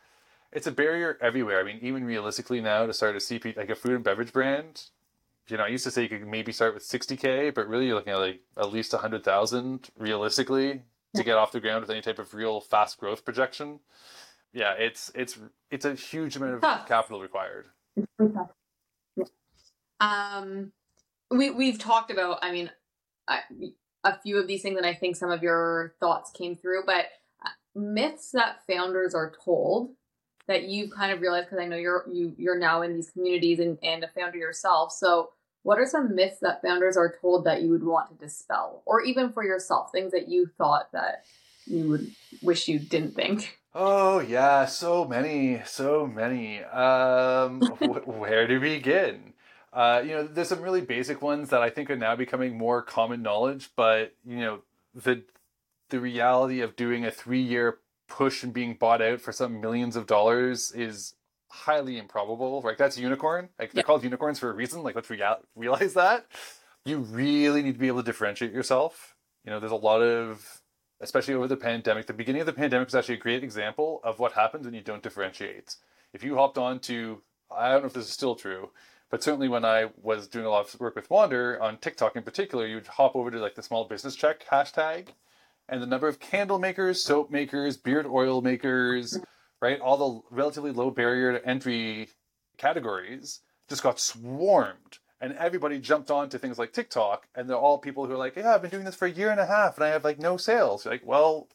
It's 0.53 0.65
a 0.65 0.71
barrier 0.71 1.17
everywhere. 1.21 1.59
I 1.59 1.63
mean, 1.63 1.79
even 1.81 2.05
realistically 2.05 2.61
now 2.61 2.85
to 2.85 2.93
start 2.93 3.15
a 3.15 3.19
CP 3.19 3.57
like 3.57 3.69
a 3.69 3.75
food 3.75 3.93
and 3.93 4.03
beverage 4.03 4.31
brand, 4.31 4.85
you 5.47 5.57
know, 5.57 5.63
I 5.63 5.67
used 5.67 5.83
to 5.83 5.91
say 5.91 6.03
you 6.03 6.09
could 6.09 6.25
maybe 6.25 6.53
start 6.53 6.73
with 6.73 6.83
60k, 6.83 7.53
but 7.53 7.67
really 7.67 7.87
you're 7.87 7.95
looking 7.95 8.13
at 8.13 8.19
like 8.19 8.41
at 8.57 8.71
least 8.71 8.93
100,000 8.93 9.89
realistically 9.97 10.83
to 11.15 11.23
get 11.23 11.35
off 11.35 11.51
the 11.51 11.59
ground 11.59 11.81
with 11.81 11.89
any 11.89 12.01
type 12.01 12.19
of 12.19 12.33
real 12.33 12.61
fast 12.61 12.97
growth 12.97 13.25
projection. 13.25 13.79
Yeah, 14.53 14.73
it's 14.73 15.11
it's 15.15 15.37
it's 15.69 15.85
a 15.85 15.95
huge 15.95 16.35
amount 16.37 16.55
of 16.55 16.61
tough. 16.61 16.87
capital 16.87 17.21
required. 17.21 17.67
Um, 19.99 20.71
we 21.29 21.51
we've 21.51 21.79
talked 21.79 22.11
about. 22.11 22.39
I 22.41 22.51
mean, 22.51 22.71
I, 23.27 23.41
a 24.03 24.17
few 24.17 24.37
of 24.37 24.47
these 24.47 24.61
things, 24.61 24.77
and 24.77 24.85
I 24.85 24.93
think 24.93 25.15
some 25.15 25.31
of 25.31 25.43
your 25.43 25.93
thoughts 25.99 26.31
came 26.31 26.55
through. 26.55 26.83
But 26.85 27.05
uh, 27.45 27.49
myths 27.75 28.31
that 28.31 28.65
founders 28.67 29.13
are 29.13 29.31
told 29.43 29.91
that 30.47 30.63
you've 30.63 30.91
kind 30.91 31.11
of 31.11 31.21
realized 31.21 31.47
because 31.47 31.63
I 31.63 31.67
know 31.67 31.77
you're 31.77 32.05
you 32.11 32.33
you're 32.37 32.57
now 32.57 32.81
in 32.81 32.93
these 32.93 33.09
communities 33.09 33.59
and, 33.59 33.77
and 33.83 34.03
a 34.03 34.07
founder 34.09 34.37
yourself. 34.37 34.91
So 34.91 35.29
what 35.63 35.77
are 35.77 35.85
some 35.85 36.15
myths 36.15 36.39
that 36.41 36.61
founders 36.61 36.97
are 36.97 37.15
told 37.21 37.45
that 37.45 37.61
you 37.61 37.69
would 37.69 37.83
want 37.83 38.09
to 38.09 38.25
dispel, 38.25 38.81
or 38.85 39.01
even 39.01 39.31
for 39.31 39.43
yourself, 39.43 39.91
things 39.91 40.11
that 40.11 40.27
you 40.27 40.49
thought 40.57 40.91
that 40.91 41.23
you 41.65 41.87
would 41.89 42.11
wish 42.41 42.67
you 42.67 42.79
didn't 42.79 43.15
think? 43.15 43.59
Oh 43.73 44.19
yeah, 44.19 44.65
so 44.65 45.05
many, 45.05 45.61
so 45.65 46.07
many. 46.07 46.63
Um, 46.63 47.61
wh- 47.79 48.07
where 48.07 48.47
to 48.47 48.59
begin? 48.59 49.33
Uh, 49.74 50.01
you 50.03 50.11
know, 50.11 50.24
there's 50.24 50.49
some 50.49 50.61
really 50.61 50.82
basic 50.82 51.22
ones 51.22 51.49
that 51.49 51.61
I 51.61 51.69
think 51.69 51.89
are 51.89 51.95
now 51.95 52.15
becoming 52.15 52.57
more 52.57 52.82
common 52.82 53.22
knowledge, 53.22 53.69
but 53.76 54.13
you 54.26 54.39
know, 54.39 54.61
the 54.93 55.24
the 55.89 55.99
reality 55.99 56.61
of 56.61 56.76
doing 56.76 57.05
a 57.05 57.11
three 57.11 57.41
year 57.41 57.80
push 58.07 58.43
and 58.43 58.53
being 58.53 58.74
bought 58.74 59.01
out 59.01 59.22
for 59.22 59.32
some 59.32 59.61
millions 59.61 59.95
of 59.95 60.05
dollars 60.07 60.72
is 60.74 61.13
highly 61.49 61.97
improbable. 61.97 62.61
Like 62.61 62.78
that's 62.78 62.97
unicorn. 62.97 63.49
Like 63.59 63.72
they're 63.72 63.84
called 63.84 64.03
unicorns 64.03 64.39
for 64.39 64.49
a 64.49 64.53
reason. 64.53 64.84
Like 64.84 64.95
let's 64.95 65.09
real- 65.09 65.39
realize 65.55 65.93
that. 65.93 66.26
You 66.86 66.99
really 66.99 67.61
need 67.61 67.74
to 67.74 67.80
be 67.80 67.88
able 67.88 68.01
to 68.01 68.05
differentiate 68.05 68.51
yourself. 68.51 69.15
You 69.45 69.51
know, 69.51 69.59
there's 69.59 69.72
a 69.72 69.76
lot 69.76 70.01
of, 70.01 70.61
especially 70.99 71.34
over 71.34 71.47
the 71.47 71.57
pandemic. 71.57 72.07
The 72.07 72.13
beginning 72.13 72.41
of 72.41 72.47
the 72.47 72.53
pandemic 72.53 72.88
was 72.88 72.95
actually 72.95 73.15
a 73.15 73.19
great 73.19 73.43
example 73.43 74.01
of 74.03 74.19
what 74.19 74.34
happens 74.34 74.65
when 74.65 74.74
you 74.74 74.82
don't 74.82 75.03
differentiate. 75.03 75.76
If 76.13 76.24
you 76.24 76.36
hopped 76.36 76.57
on 76.57 76.80
to, 76.82 77.22
I 77.55 77.72
don't 77.72 77.82
know 77.82 77.88
if 77.88 77.93
this 77.93 78.05
is 78.05 78.11
still 78.11 78.36
true, 78.36 78.69
but 79.12 79.22
certainly 79.22 79.49
when 79.49 79.66
I 79.66 79.89
was 80.01 80.28
doing 80.28 80.45
a 80.45 80.49
lot 80.49 80.74
of 80.74 80.80
work 80.80 80.95
with 80.95 81.09
Wander 81.09 81.62
on 81.62 81.78
TikTok 81.78 82.16
in 82.16 82.24
particular, 82.24 82.66
you'd 82.66 82.88
hop 82.88 83.16
over 83.16 83.30
to 83.30 83.39
like 83.39 83.55
the 83.55 83.62
small 83.62 83.86
business 83.86 84.16
check 84.16 84.45
hashtag, 84.49 85.09
and 85.68 85.82
the 85.82 85.86
number 85.86 86.07
of 86.07 86.20
candle 86.20 86.57
makers, 86.57 87.03
soap 87.03 87.30
makers, 87.30 87.78
beard 87.78 88.07
oil 88.07 88.41
makers, 88.41 89.20
right, 89.62 89.80
all 89.80 89.97
the 89.97 90.36
relatively 90.36 90.72
low 90.72 90.89
barrier 90.89 91.34
to 91.34 91.45
entry 91.45 92.07
categories 92.57 93.41
just 93.70 93.84
got 93.84 93.99
swarmed. 93.99 94.99
And 95.20 95.34
everybody 95.34 95.78
jumped 95.78 96.09
on 96.09 96.30
to 96.30 96.39
things 96.39 96.57
like 96.57 96.74
TikTok, 96.74 97.28
and 97.36 97.47
they're 97.47 97.55
all 97.55 97.78
people 97.78 98.07
who 98.07 98.14
are 98.14 98.18
like, 98.18 98.36
"Yeah, 98.36 98.55
I've 98.55 98.62
been 98.64 98.72
doing 98.72 98.86
this 98.86 98.95
for 98.95 99.05
a 99.05 99.12
year 99.12 99.30
and 99.30 99.39
a 99.39 99.45
half, 99.45 99.78
and 99.78 99.86
I 99.86 99.89
have 99.89 100.03
like 100.03 100.18
no 100.18 100.36
sales." 100.36 100.84
You're 100.84 100.95
like, 100.95 101.05
well, 101.05 101.47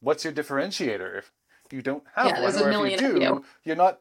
what's 0.00 0.24
your 0.24 0.32
differentiator? 0.32 1.18
If 1.18 1.72
you 1.72 1.82
don't 1.82 2.04
have 2.14 2.28
yeah, 2.28 2.42
one, 2.42 2.56
or 2.56 2.86
if 2.86 2.92
you 2.92 2.98
do, 2.98 3.44
you're 3.64 3.76
not 3.76 4.00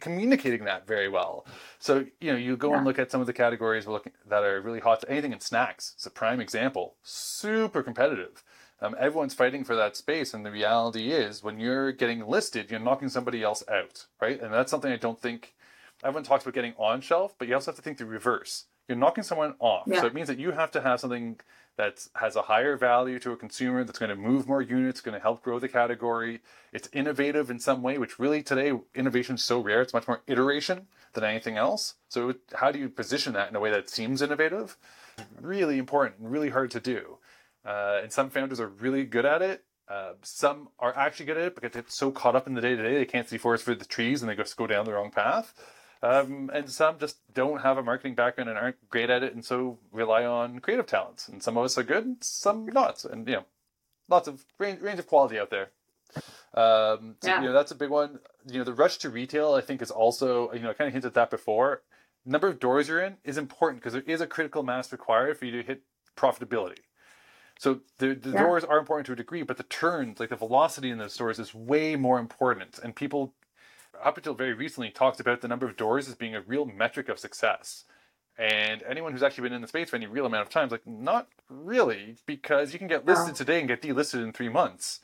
communicating 0.00 0.64
that 0.64 0.86
very 0.86 1.08
well. 1.08 1.46
So 1.78 2.06
you 2.20 2.32
know, 2.32 2.38
you 2.38 2.56
go 2.56 2.70
yeah. 2.70 2.78
and 2.78 2.86
look 2.86 2.98
at 2.98 3.10
some 3.10 3.20
of 3.20 3.26
the 3.26 3.32
categories 3.32 3.86
we're 3.86 3.92
looking 3.92 4.12
that 4.28 4.42
are 4.44 4.60
really 4.60 4.80
hot. 4.80 5.04
Anything 5.08 5.32
in 5.32 5.40
snacks, 5.40 5.92
it's 5.96 6.06
a 6.06 6.10
prime 6.10 6.40
example. 6.40 6.96
Super 7.02 7.82
competitive. 7.82 8.42
Um, 8.80 8.96
everyone's 8.98 9.34
fighting 9.34 9.64
for 9.64 9.76
that 9.76 9.96
space, 9.96 10.34
and 10.34 10.44
the 10.44 10.50
reality 10.50 11.10
is, 11.10 11.42
when 11.42 11.60
you're 11.60 11.92
getting 11.92 12.26
listed, 12.26 12.70
you're 12.70 12.80
knocking 12.80 13.08
somebody 13.08 13.42
else 13.42 13.62
out, 13.70 14.06
right? 14.20 14.40
And 14.40 14.52
that's 14.52 14.70
something 14.70 14.92
I 14.92 14.96
don't 14.96 15.20
think 15.20 15.54
everyone 16.02 16.24
talks 16.24 16.44
about 16.44 16.54
getting 16.54 16.74
on 16.76 17.00
shelf, 17.00 17.34
but 17.38 17.48
you 17.48 17.54
also 17.54 17.70
have 17.70 17.76
to 17.76 17.82
think 17.82 17.98
the 17.98 18.04
reverse. 18.04 18.64
You're 18.88 18.98
knocking 18.98 19.24
someone 19.24 19.54
off, 19.60 19.84
yeah. 19.86 20.00
so 20.00 20.06
it 20.06 20.14
means 20.14 20.28
that 20.28 20.38
you 20.38 20.50
have 20.50 20.70
to 20.72 20.82
have 20.82 21.00
something 21.00 21.38
that 21.76 22.06
has 22.14 22.36
a 22.36 22.42
higher 22.42 22.76
value 22.76 23.18
to 23.18 23.32
a 23.32 23.36
consumer 23.36 23.82
that's 23.82 23.98
going 23.98 24.10
to 24.10 24.16
move 24.16 24.46
more 24.46 24.62
units, 24.62 25.00
going 25.00 25.14
to 25.14 25.20
help 25.20 25.42
grow 25.42 25.58
the 25.58 25.68
category. 25.68 26.40
It's 26.72 26.88
innovative 26.92 27.50
in 27.50 27.58
some 27.58 27.82
way, 27.82 27.98
which 27.98 28.18
really 28.18 28.42
today 28.42 28.72
innovation 28.94 29.34
is 29.34 29.42
so 29.42 29.60
rare. 29.60 29.82
It's 29.82 29.92
much 29.92 30.06
more 30.06 30.22
iteration 30.26 30.86
than 31.14 31.24
anything 31.24 31.56
else. 31.56 31.94
So 32.08 32.34
how 32.54 32.70
do 32.70 32.78
you 32.78 32.88
position 32.88 33.32
that 33.32 33.50
in 33.50 33.56
a 33.56 33.60
way 33.60 33.70
that 33.70 33.90
seems 33.90 34.22
innovative? 34.22 34.76
Really 35.40 35.78
important 35.78 36.20
and 36.20 36.30
really 36.30 36.50
hard 36.50 36.70
to 36.72 36.80
do. 36.80 37.18
Uh, 37.64 38.00
and 38.02 38.12
some 38.12 38.30
founders 38.30 38.60
are 38.60 38.68
really 38.68 39.04
good 39.04 39.24
at 39.24 39.42
it. 39.42 39.64
Uh, 39.88 40.12
some 40.22 40.68
are 40.78 40.96
actually 40.96 41.26
good 41.26 41.36
at 41.36 41.44
it 41.44 41.54
because 41.54 41.72
they're 41.72 41.84
so 41.88 42.10
caught 42.10 42.36
up 42.36 42.46
in 42.46 42.54
the 42.54 42.60
day 42.60 42.74
to 42.74 42.82
day 42.82 42.94
they 42.94 43.04
can't 43.04 43.28
see 43.28 43.36
forest 43.36 43.64
for 43.64 43.74
the 43.74 43.84
trees 43.84 44.22
and 44.22 44.30
they 44.30 44.34
just 44.34 44.56
go 44.56 44.66
down 44.66 44.84
the 44.84 44.92
wrong 44.92 45.10
path. 45.10 45.52
Um, 46.02 46.50
and 46.52 46.68
some 46.68 46.98
just 46.98 47.16
don't 47.32 47.62
have 47.62 47.78
a 47.78 47.82
marketing 47.82 48.14
background 48.14 48.50
and 48.50 48.58
aren't 48.58 48.90
great 48.90 49.10
at 49.10 49.22
it, 49.22 49.34
and 49.34 49.44
so 49.44 49.78
rely 49.90 50.24
on 50.24 50.58
creative 50.58 50.86
talents. 50.86 51.28
And 51.28 51.42
some 51.42 51.56
of 51.56 51.64
us 51.64 51.78
are 51.78 51.82
good, 51.82 52.22
some 52.22 52.66
not. 52.66 53.04
And 53.04 53.26
you 53.26 53.36
know, 53.36 53.44
lots 54.08 54.28
of 54.28 54.44
range, 54.58 54.80
range 54.80 54.98
of 54.98 55.06
quality 55.06 55.38
out 55.38 55.50
there. 55.50 55.70
Um, 56.54 57.16
so, 57.20 57.28
yeah. 57.28 57.40
you 57.40 57.46
know, 57.48 57.52
that's 57.52 57.72
a 57.72 57.74
big 57.74 57.90
one. 57.90 58.20
You 58.46 58.58
know, 58.58 58.64
the 58.64 58.74
rush 58.74 58.98
to 58.98 59.10
retail, 59.10 59.54
I 59.54 59.60
think, 59.60 59.82
is 59.82 59.90
also 59.90 60.52
you 60.52 60.60
know, 60.60 60.70
I 60.70 60.74
kind 60.74 60.88
of 60.88 60.92
hinted 60.92 61.08
at 61.08 61.14
that 61.14 61.30
before. 61.30 61.82
Number 62.26 62.48
of 62.48 62.58
doors 62.58 62.88
you're 62.88 63.02
in 63.02 63.16
is 63.24 63.36
important 63.36 63.82
because 63.82 63.92
there 63.92 64.02
is 64.06 64.20
a 64.20 64.26
critical 64.26 64.62
mass 64.62 64.92
required 64.92 65.38
for 65.38 65.44
you 65.44 65.52
to 65.52 65.62
hit 65.62 65.82
profitability. 66.16 66.78
So 67.58 67.80
the, 67.98 68.14
the 68.14 68.30
yeah. 68.30 68.42
doors 68.42 68.64
are 68.64 68.78
important 68.78 69.06
to 69.06 69.12
a 69.12 69.16
degree, 69.16 69.42
but 69.42 69.56
the 69.56 69.62
turns, 69.64 70.18
like 70.20 70.30
the 70.30 70.36
velocity 70.36 70.90
in 70.90 70.98
those 70.98 71.12
stores, 71.12 71.38
is 71.38 71.54
way 71.54 71.96
more 71.96 72.18
important. 72.18 72.78
And 72.82 72.96
people 72.96 73.32
up 74.02 74.16
until 74.16 74.34
very 74.34 74.54
recently 74.54 74.90
talked 74.90 75.20
about 75.20 75.40
the 75.40 75.48
number 75.48 75.66
of 75.66 75.76
doors 75.76 76.08
as 76.08 76.14
being 76.14 76.34
a 76.34 76.40
real 76.40 76.64
metric 76.64 77.08
of 77.08 77.18
success. 77.18 77.84
And 78.36 78.82
anyone 78.82 79.12
who's 79.12 79.22
actually 79.22 79.48
been 79.48 79.52
in 79.52 79.62
the 79.62 79.68
space 79.68 79.90
for 79.90 79.96
any 79.96 80.06
real 80.06 80.26
amount 80.26 80.42
of 80.42 80.50
time 80.50 80.66
is 80.66 80.72
like, 80.72 80.86
not 80.86 81.28
really, 81.48 82.16
because 82.26 82.72
you 82.72 82.78
can 82.78 82.88
get 82.88 83.06
listed 83.06 83.36
today 83.36 83.60
and 83.60 83.68
get 83.68 83.80
delisted 83.80 84.24
in 84.24 84.32
three 84.32 84.48
months 84.48 85.00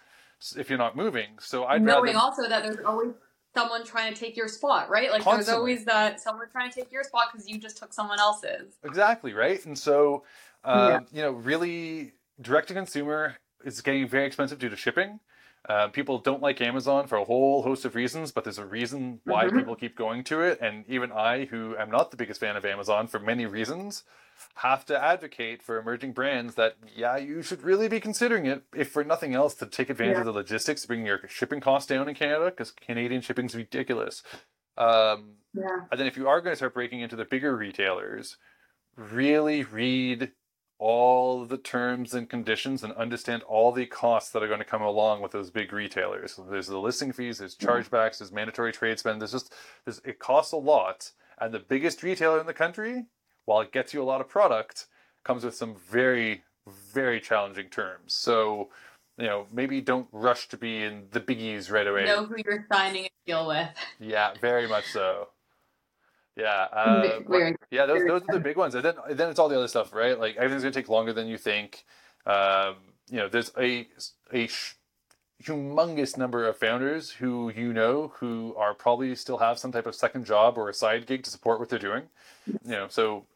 if 0.57 0.69
you're 0.69 0.79
not 0.79 0.97
moving. 0.97 1.39
So 1.39 1.65
I'd 1.65 1.85
rather. 1.85 2.01
knowing 2.01 2.15
rather... 2.15 2.19
also 2.19 2.49
that 2.49 2.63
there's 2.65 2.85
always 2.85 3.13
someone 3.55 3.85
trying 3.85 4.13
to 4.13 4.19
take 4.19 4.37
your 4.37 4.49
spot, 4.49 4.91
right? 4.91 5.11
Like 5.11 5.23
Constantly. 5.23 5.45
there's 5.45 5.57
always 5.57 5.85
that 5.85 6.21
someone 6.21 6.49
trying 6.51 6.71
to 6.71 6.81
take 6.81 6.91
your 6.91 7.05
spot 7.05 7.29
because 7.33 7.49
you 7.49 7.59
just 7.59 7.77
took 7.77 7.93
someone 7.93 8.19
else's. 8.19 8.79
Exactly 8.85 9.33
right, 9.33 9.65
and 9.65 9.79
so 9.79 10.25
um, 10.65 10.91
yeah. 10.91 11.01
you 11.13 11.23
know, 11.23 11.33
really, 11.33 12.13
direct 12.41 12.69
to 12.69 12.75
consumer 12.75 13.37
is 13.65 13.81
getting 13.81 14.09
very 14.09 14.27
expensive 14.27 14.59
due 14.59 14.69
to 14.69 14.77
shipping. 14.77 15.21
Uh, 15.71 15.87
people 15.87 16.19
don't 16.19 16.43
like 16.43 16.61
Amazon 16.61 17.07
for 17.07 17.17
a 17.17 17.25
whole 17.25 17.63
host 17.63 17.85
of 17.85 17.95
reasons, 17.95 18.33
but 18.33 18.43
there's 18.43 18.59
a 18.59 18.67
reason 18.67 19.21
why 19.23 19.47
Mhm. 19.47 19.55
people 19.55 19.77
keep 19.77 19.95
going 19.97 20.25
to 20.25 20.41
it. 20.41 20.59
And 20.61 20.85
even 20.89 21.13
I, 21.13 21.45
who 21.45 21.77
am 21.77 21.93
not 21.93 22.11
the 22.11 22.17
biggest 22.17 22.41
fan 22.41 22.57
of 22.57 22.65
Amazon 22.65 23.07
for 23.07 23.21
many 23.21 23.47
reasons, 23.47 24.03
have 24.57 24.85
to 24.87 25.01
advocate 25.01 25.63
for 25.63 25.79
emerging 25.79 26.13
brands 26.13 26.57
that, 26.57 26.75
yeah, 26.93 27.17
you 27.17 27.41
should 27.41 27.63
really 27.63 27.87
be 27.87 28.01
considering 28.01 28.47
it, 28.47 28.65
if 28.75 28.91
for 28.91 29.05
nothing 29.05 29.33
else, 29.33 29.55
to 29.55 29.67
take 29.67 29.91
advantage 29.91 30.15
Yeah. 30.17 30.21
of 30.23 30.27
the 30.27 30.33
logistics, 30.33 30.87
bring 30.87 31.07
your 31.07 31.21
shipping 31.29 31.61
costs 31.61 31.89
down 31.89 32.09
in 32.09 32.17
Canada, 32.17 32.47
because 32.47 32.73
Canadian 32.73 33.21
shipping's 33.21 33.55
ridiculous. 33.55 34.25
Um, 34.77 35.37
Yeah. 35.55 35.87
and 35.89 36.01
then 36.01 36.09
if 36.09 36.17
you 36.17 36.27
are 36.27 36.41
going 36.41 36.53
to 36.53 36.57
start 36.57 36.75
breaking 36.75 36.99
into 36.99 37.15
the 37.15 37.25
bigger 37.25 37.57
retailers, 37.57 38.39
really 38.97 39.63
read 39.63 40.33
all 40.81 41.45
the 41.45 41.59
terms 41.59 42.15
and 42.15 42.29
conditions 42.29 42.83
and 42.83 42.91
understand 42.95 43.43
all 43.43 43.71
the 43.71 43.85
costs 43.85 44.33
that 44.33 44.43
are 44.43 44.49
going 44.49 44.61
to 44.61 44.65
come 44.65 44.81
along 44.81 45.21
with 45.21 45.31
those 45.31 45.51
big 45.51 45.75
retailers. 45.75 46.33
So 46.33 46.47
there's 46.51 46.69
the 46.69 46.79
listing 46.79 47.13
fees, 47.13 47.39
there's 47.39 47.55
mm-hmm. 47.55 47.69
chargebacks, 47.69 48.19
there's 48.19 48.33
mandatory 48.33 48.73
trade 48.73 48.99
spend. 48.99 49.21
There's 49.21 49.33
just 49.33 49.55
there's 49.85 50.01
it 50.07 50.19
costs 50.19 50.53
a 50.53 50.57
lot. 50.57 51.13
And 51.39 51.53
the 51.53 51.59
biggest 51.59 52.03
retailer 52.03 52.41
in 52.41 52.47
the 52.47 52.55
country, 52.55 53.05
while 53.45 53.61
it 53.61 53.73
gets 53.73 53.93
you 53.93 54.03
a 54.03 54.05
lot 54.05 54.23
of 54.23 54.29
product, 54.29 54.87
comes 55.23 55.45
with 55.45 55.55
some 55.55 55.77
very 55.77 56.45
very 56.93 57.21
challenging 57.21 57.69
terms. 57.69 58.15
So 58.15 58.71
you 59.19 59.27
know, 59.27 59.47
maybe 59.53 59.83
don't 59.83 60.09
rush 60.13 60.49
to 60.49 60.57
be 60.57 60.83
in 60.83 61.09
the 61.11 61.21
biggies 61.21 61.71
right 61.71 61.87
away. 61.87 62.07
Know 62.07 62.25
who 62.25 62.37
you're 62.43 62.67
signing 62.73 63.05
a 63.05 63.11
deal 63.27 63.47
with. 63.47 63.69
Yeah, 63.99 64.33
very 64.41 64.67
much 64.67 64.87
so. 64.87 65.29
Yeah, 66.41 66.67
uh, 66.73 67.21
yeah, 67.71 67.87
those 67.87 68.05
those 68.07 68.23
are 68.29 68.35
the 68.35 68.41
big 68.41 68.57
ones, 68.57 68.75
and 68.75 68.85
then 68.85 68.95
then 69.11 69.29
it's 69.29 69.39
all 69.39 69.49
the 69.49 69.57
other 69.57 69.69
stuff, 69.69 69.93
right? 69.93 70.19
Like 70.19 70.37
everything's 70.37 70.63
gonna 70.63 70.73
take 70.73 70.89
longer 70.89 71.13
than 71.13 71.27
you 71.27 71.37
think. 71.37 71.85
Um, 72.25 72.77
you 73.11 73.19
know, 73.19 73.29
there's 73.29 73.53
a 73.59 73.87
a 74.33 74.47
sh- 74.47 74.77
humongous 75.43 76.17
number 76.17 76.47
of 76.47 76.57
founders 76.57 77.11
who 77.11 77.51
you 77.55 77.73
know 77.73 78.13
who 78.17 78.55
are 78.57 78.75
probably 78.75 79.15
still 79.15 79.39
have 79.39 79.59
some 79.59 79.73
type 79.73 79.87
of 79.87 79.95
second 79.95 80.25
job 80.25 80.57
or 80.57 80.69
a 80.69 80.75
side 80.75 81.07
gig 81.07 81.23
to 81.25 81.31
support 81.31 81.61
what 81.61 81.69
they're 81.69 81.79
doing. 81.79 82.05
You 82.47 82.71
know, 82.71 82.87
so 82.89 83.27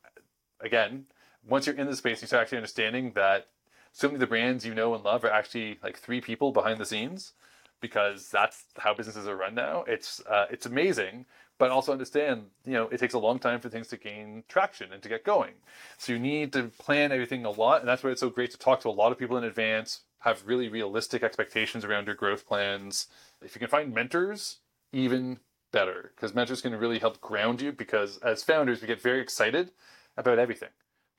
again, 0.61 1.05
once 1.47 1.67
you're 1.67 1.77
in 1.77 1.87
the 1.87 1.97
space, 1.97 2.23
you 2.23 2.27
start 2.27 2.43
actually 2.43 2.59
understanding 2.59 3.13
that 3.15 3.49
so 3.93 4.09
many 4.09 4.17
of 4.17 4.21
the 4.21 4.27
brands 4.27 4.65
you 4.65 4.75
know 4.75 4.95
and 4.95 5.05
love 5.05 5.25
are 5.25 5.31
actually 5.31 5.79
like 5.83 5.99
three 5.99 6.21
people 6.21 6.53
behind 6.53 6.79
the 6.81 6.87
scenes 6.87 7.33
because 7.81 8.31
that's 8.31 8.65
how 8.79 8.95
businesses 8.95 9.29
are 9.29 9.37
run 9.37 9.55
now. 9.55 9.85
It's 9.87 10.23
uh, 10.27 10.47
it's 10.51 10.67
amazing, 10.67 11.27
but 11.59 11.71
also 11.71 11.93
understand 11.93 12.45
you 12.65 12.73
know 12.73 12.89
it 12.89 12.99
takes 12.99 13.15
a 13.15 13.19
long 13.19 13.39
time 13.39 13.61
for 13.61 13.69
things 13.69 13.89
to 13.89 13.97
gain 13.97 14.45
traction 14.49 14.93
and 14.93 15.03
to 15.03 15.09
get 15.09 15.25
going. 15.25 15.55
So 15.99 16.13
you 16.13 16.19
need 16.19 16.53
to 16.55 16.65
plan 16.79 17.13
everything 17.13 17.45
a 17.45 17.51
lot, 17.51 17.81
and 17.81 17.89
that's 17.89 18.03
why 18.03 18.11
it's 18.11 18.21
so 18.21 18.31
great 18.31 18.51
to 18.53 18.59
talk 18.59 18.81
to 18.81 18.89
a 18.89 18.91
lot 18.91 19.13
of 19.13 19.19
people 19.19 19.37
in 19.37 19.45
advance, 19.45 20.01
have 20.21 20.47
really 20.47 20.69
realistic 20.69 21.23
expectations 21.23 21.85
around 21.85 22.07
your 22.07 22.17
growth 22.17 22.47
plans. 22.47 23.09
If 23.43 23.55
you 23.55 23.59
can 23.59 23.69
find 23.69 23.93
mentors, 23.93 24.59
even 24.93 25.39
better, 25.73 26.13
because 26.15 26.35
mentors 26.35 26.63
can 26.63 26.75
really 26.75 26.99
help 26.99 27.21
ground 27.21 27.61
you. 27.61 27.73
Because 27.73 28.19
as 28.19 28.43
founders, 28.43 28.81
we 28.81 28.87
get 28.87 29.03
very 29.03 29.21
excited 29.21 29.73
about 30.17 30.39
everything. 30.39 30.71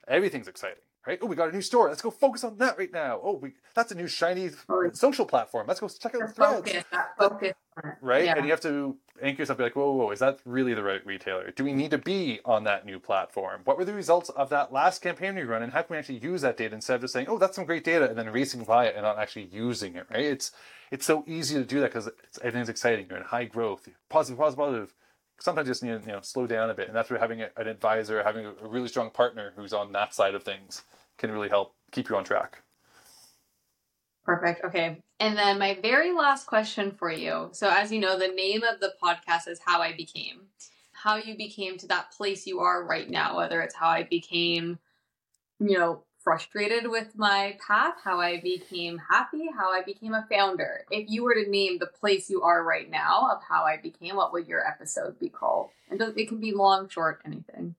Everything's 0.07 0.47
exciting, 0.47 0.83
right? 1.07 1.19
Oh, 1.21 1.25
we 1.27 1.35
got 1.35 1.49
a 1.49 1.51
new 1.51 1.61
store. 1.61 1.89
Let's 1.89 2.01
go 2.01 2.11
focus 2.11 2.43
on 2.43 2.57
that 2.57 2.77
right 2.77 2.91
now. 2.91 3.19
Oh, 3.23 3.33
we 3.33 3.53
that's 3.73 3.91
a 3.91 3.95
new 3.95 4.07
shiny 4.07 4.49
Oh, 4.69 4.89
social 4.93 5.25
platform. 5.25 5.67
Let's 5.67 5.79
go 5.79 5.87
check 5.87 6.15
out 6.15 6.21
The 6.21 6.27
the 6.27 6.33
threads 6.33 6.53
focus, 6.55 6.83
focus. 7.17 7.53
right? 8.01 8.25
Yeah. 8.25 8.35
And 8.37 8.45
you 8.45 8.51
have 8.51 8.61
to 8.61 8.97
anchor 9.21 9.41
yourself, 9.41 9.57
be 9.57 9.63
like, 9.63 9.75
whoa, 9.75 9.91
whoa, 9.91 10.05
whoa, 10.05 10.11
is 10.11 10.19
that 10.19 10.39
really 10.45 10.73
the 10.73 10.83
right 10.83 11.05
retailer? 11.05 11.51
Do 11.51 11.63
we 11.63 11.73
need 11.73 11.91
to 11.91 11.97
be 11.97 12.39
on 12.45 12.63
that 12.65 12.85
new 12.85 12.99
platform? 12.99 13.61
What 13.63 13.77
were 13.77 13.85
the 13.85 13.93
results 13.93 14.29
of 14.29 14.49
that 14.49 14.73
last 14.73 15.01
campaign 15.01 15.35
we 15.35 15.43
run, 15.43 15.63
and 15.63 15.71
how 15.71 15.81
can 15.83 15.93
we 15.93 15.97
actually 15.97 16.17
use 16.19 16.41
that 16.41 16.57
data 16.57 16.75
instead 16.75 16.95
of 16.95 17.01
just 17.01 17.13
saying, 17.13 17.27
oh, 17.29 17.37
that's 17.37 17.55
some 17.55 17.65
great 17.65 17.83
data, 17.83 18.09
and 18.09 18.17
then 18.17 18.29
racing 18.31 18.63
by 18.63 18.87
it 18.87 18.95
and 18.95 19.03
not 19.03 19.17
actually 19.17 19.45
using 19.51 19.95
it, 19.95 20.05
right? 20.11 20.25
It's 20.25 20.51
it's 20.91 21.05
so 21.05 21.23
easy 21.27 21.55
to 21.55 21.63
do 21.65 21.79
that 21.81 21.87
because 21.93 22.09
everything's 22.41 22.69
exciting. 22.69 23.07
You're 23.09 23.17
in 23.17 23.23
high 23.25 23.45
growth, 23.45 23.87
positive, 24.09 24.37
positive, 24.37 24.57
positive. 24.57 24.93
Sometimes 25.39 25.67
you 25.67 25.71
just 25.71 25.83
need 25.83 26.01
to 26.01 26.07
you 26.07 26.13
know 26.13 26.21
slow 26.21 26.47
down 26.47 26.69
a 26.69 26.73
bit, 26.73 26.87
and 26.87 26.95
that's 26.95 27.09
where 27.09 27.19
having 27.19 27.41
an 27.41 27.49
advisor, 27.57 28.23
having 28.23 28.45
a 28.45 28.53
really 28.61 28.87
strong 28.87 29.09
partner 29.09 29.53
who's 29.55 29.73
on 29.73 29.91
that 29.91 30.13
side 30.13 30.35
of 30.35 30.43
things, 30.43 30.83
can 31.17 31.31
really 31.31 31.49
help 31.49 31.75
keep 31.91 32.09
you 32.09 32.15
on 32.15 32.23
track. 32.23 32.61
Perfect. 34.25 34.65
Okay. 34.65 35.01
And 35.19 35.37
then 35.37 35.59
my 35.59 35.77
very 35.81 36.11
last 36.11 36.47
question 36.47 36.91
for 36.91 37.11
you. 37.11 37.49
So, 37.51 37.69
as 37.69 37.91
you 37.91 37.99
know, 37.99 38.17
the 38.17 38.29
name 38.29 38.63
of 38.63 38.79
the 38.79 38.93
podcast 39.01 39.47
is 39.47 39.59
How 39.63 39.81
I 39.81 39.95
Became. 39.95 40.47
How 40.91 41.17
you 41.17 41.37
became 41.37 41.77
to 41.77 41.87
that 41.87 42.11
place 42.11 42.47
you 42.47 42.59
are 42.59 42.85
right 42.85 43.09
now, 43.09 43.37
whether 43.37 43.61
it's 43.61 43.75
how 43.75 43.89
I 43.89 44.03
became, 44.03 44.79
you 45.59 45.77
know, 45.77 46.03
frustrated 46.25 46.89
with 46.89 47.15
my 47.15 47.57
path, 47.65 47.93
how 48.03 48.19
I 48.19 48.41
became 48.41 48.97
happy, 49.09 49.47
how 49.55 49.71
I 49.71 49.83
became 49.83 50.15
a 50.15 50.27
founder. 50.29 50.83
If 50.89 51.07
you 51.07 51.23
were 51.23 51.35
to 51.35 51.49
name 51.49 51.77
the 51.77 51.85
place 51.85 52.29
you 52.29 52.41
are 52.41 52.63
right 52.63 52.89
now 52.89 53.29
of 53.31 53.43
how 53.47 53.63
I 53.63 53.77
became, 53.77 54.15
what 54.17 54.33
would 54.33 54.47
your 54.47 54.67
episode 54.67 55.19
be 55.19 55.29
called? 55.29 55.69
And 55.89 56.01
it 56.01 56.27
can 56.27 56.39
be 56.39 56.51
long, 56.51 56.89
short, 56.89 57.21
anything. 57.25 57.75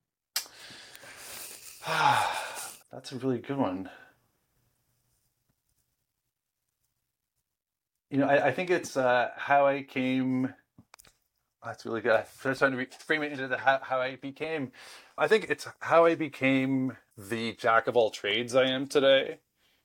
That's 1.87 3.13
a 3.13 3.17
really 3.17 3.41
good 3.41 3.59
one. 3.59 3.91
You 8.11 8.19
know, 8.19 8.29
I, 8.29 8.47
I 8.47 8.53
think 8.53 8.71
it's 8.71 8.97
uh, 8.97 9.31
how 9.37 9.67
I 9.67 9.83
came. 9.83 10.55
That's 11.65 11.85
really 11.85 12.01
good. 12.01 12.25
I'm 12.45 12.55
trying 12.55 12.71
to 12.71 12.77
re- 12.77 12.87
frame 13.01 13.25
it 13.25 13.33
into 13.33 13.49
the 13.49 13.59
how, 13.59 13.81
how 13.83 14.01
I 14.01 14.15
became. 14.15 14.71
I 15.19 15.29
think 15.29 15.47
it's 15.49 15.67
how 15.81 16.05
I 16.05 16.15
became 16.15 16.97
the 17.17 17.55
jack 17.55 17.87
of 17.87 17.97
all 17.97 18.11
trades 18.11 18.55
I 18.55 18.65
am 18.65 18.87
today. 18.87 19.39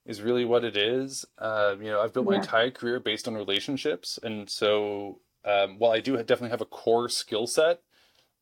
Is 0.03 0.23
really 0.23 0.45
what 0.45 0.63
it 0.63 0.75
is. 0.75 1.25
Um, 1.37 1.83
you 1.83 1.91
know, 1.91 2.01
I've 2.01 2.11
built 2.11 2.25
my 2.25 2.33
Yeah. 2.33 2.41
entire 2.41 2.71
career 2.71 2.99
based 2.99 3.27
on 3.27 3.35
relationships, 3.35 4.17
and 4.23 4.49
so 4.49 5.21
um, 5.45 5.77
while 5.77 5.91
I 5.91 5.99
do 5.99 6.17
definitely 6.17 6.49
have 6.49 6.61
a 6.61 6.65
core 6.65 7.07
skill 7.07 7.45
set, 7.45 7.83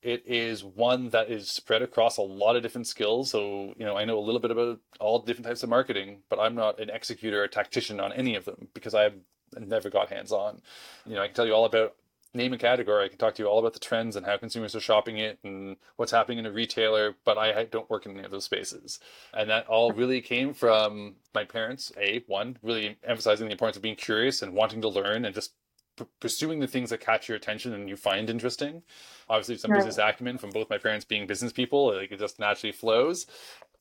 it 0.02 0.24
is 0.26 0.64
one 0.64 1.10
that 1.10 1.30
is 1.30 1.52
spread 1.52 1.82
across 1.82 2.16
a 2.16 2.22
lot 2.22 2.56
of 2.56 2.64
different 2.64 2.88
skills. 2.88 3.32
So, 3.32 3.74
you 3.78 3.86
know, 3.86 3.98
I 3.98 4.06
know 4.06 4.18
a 4.18 4.22
little 4.22 4.40
bit 4.40 4.52
about 4.52 4.80
all 5.02 5.20
different 5.20 5.48
types 5.48 5.64
of 5.64 5.70
marketing, 5.70 6.24
but 6.30 6.40
I'm 6.40 6.56
not 6.56 6.80
an 6.80 6.90
executor 6.90 7.44
or 7.44 7.48
tactician 7.50 8.00
on 8.00 8.14
any 8.14 8.36
of 8.36 8.46
them 8.46 8.70
because 8.74 8.96
I 8.96 9.04
have 9.04 9.16
never 9.60 9.90
got 9.90 10.10
hands 10.10 10.32
on. 10.32 10.62
You 11.06 11.16
know, 11.16 11.22
I 11.24 11.28
can 11.28 11.36
tell 11.36 11.46
you 11.46 11.54
all 11.54 11.66
about 11.66 11.96
name 12.34 12.54
a 12.54 12.58
category. 12.58 13.06
I 13.06 13.08
can 13.08 13.18
talk 13.18 13.36
to 13.36 13.44
you 13.44 13.50
all 13.50 13.60
about 13.60 13.74
the 13.74 13.80
trends 13.80 14.16
and 14.16 14.26
how 14.26 14.38
consumers 14.38 14.76
are 14.76 14.80
shopping 14.80 15.18
it 15.18 15.40
and 15.44 15.78
what's 15.96 16.12
happening 16.12 16.38
in 16.38 16.46
a 16.46 16.52
retailer, 16.52 17.16
but 17.26 17.38
I 17.38 17.66
don't 17.66 17.90
work 17.90 18.06
in 18.06 18.14
any 18.14 18.24
of 18.24 18.32
those 18.32 18.46
spaces. 18.46 19.00
And 19.34 19.50
that 19.50 19.68
all 19.68 19.92
really 19.92 20.22
came 20.22 20.54
from 20.54 21.16
my 21.34 21.44
parents, 21.44 21.92
A, 21.98 22.24
one, 22.28 22.58
really 22.62 22.98
emphasizing 23.04 23.48
the 23.48 23.52
importance 23.54 23.78
of 23.78 23.84
being 23.84 23.96
curious 23.96 24.42
and 24.42 24.54
wanting 24.54 24.82
to 24.82 24.90
learn 24.90 25.26
and 25.26 25.34
just 25.34 25.54
p- 25.98 26.06
pursuing 26.20 26.60
the 26.60 26.68
things 26.68 26.92
that 26.92 27.00
catch 27.00 27.28
your 27.28 27.36
attention 27.36 27.74
and 27.74 27.90
you 27.90 27.96
find 27.96 28.30
interesting. 28.30 28.84
Obviously, 29.28 29.58
some 29.58 29.72
Right. 29.72 29.78
business 29.78 29.98
acumen 29.98 30.38
from 30.38 30.52
both 30.52 30.70
my 30.70 30.78
parents 30.78 31.06
being 31.06 31.26
business 31.28 31.52
people, 31.52 31.96
like 31.96 32.12
it 32.12 32.20
just 32.20 32.40
naturally 32.40 32.72
flows. 32.72 33.26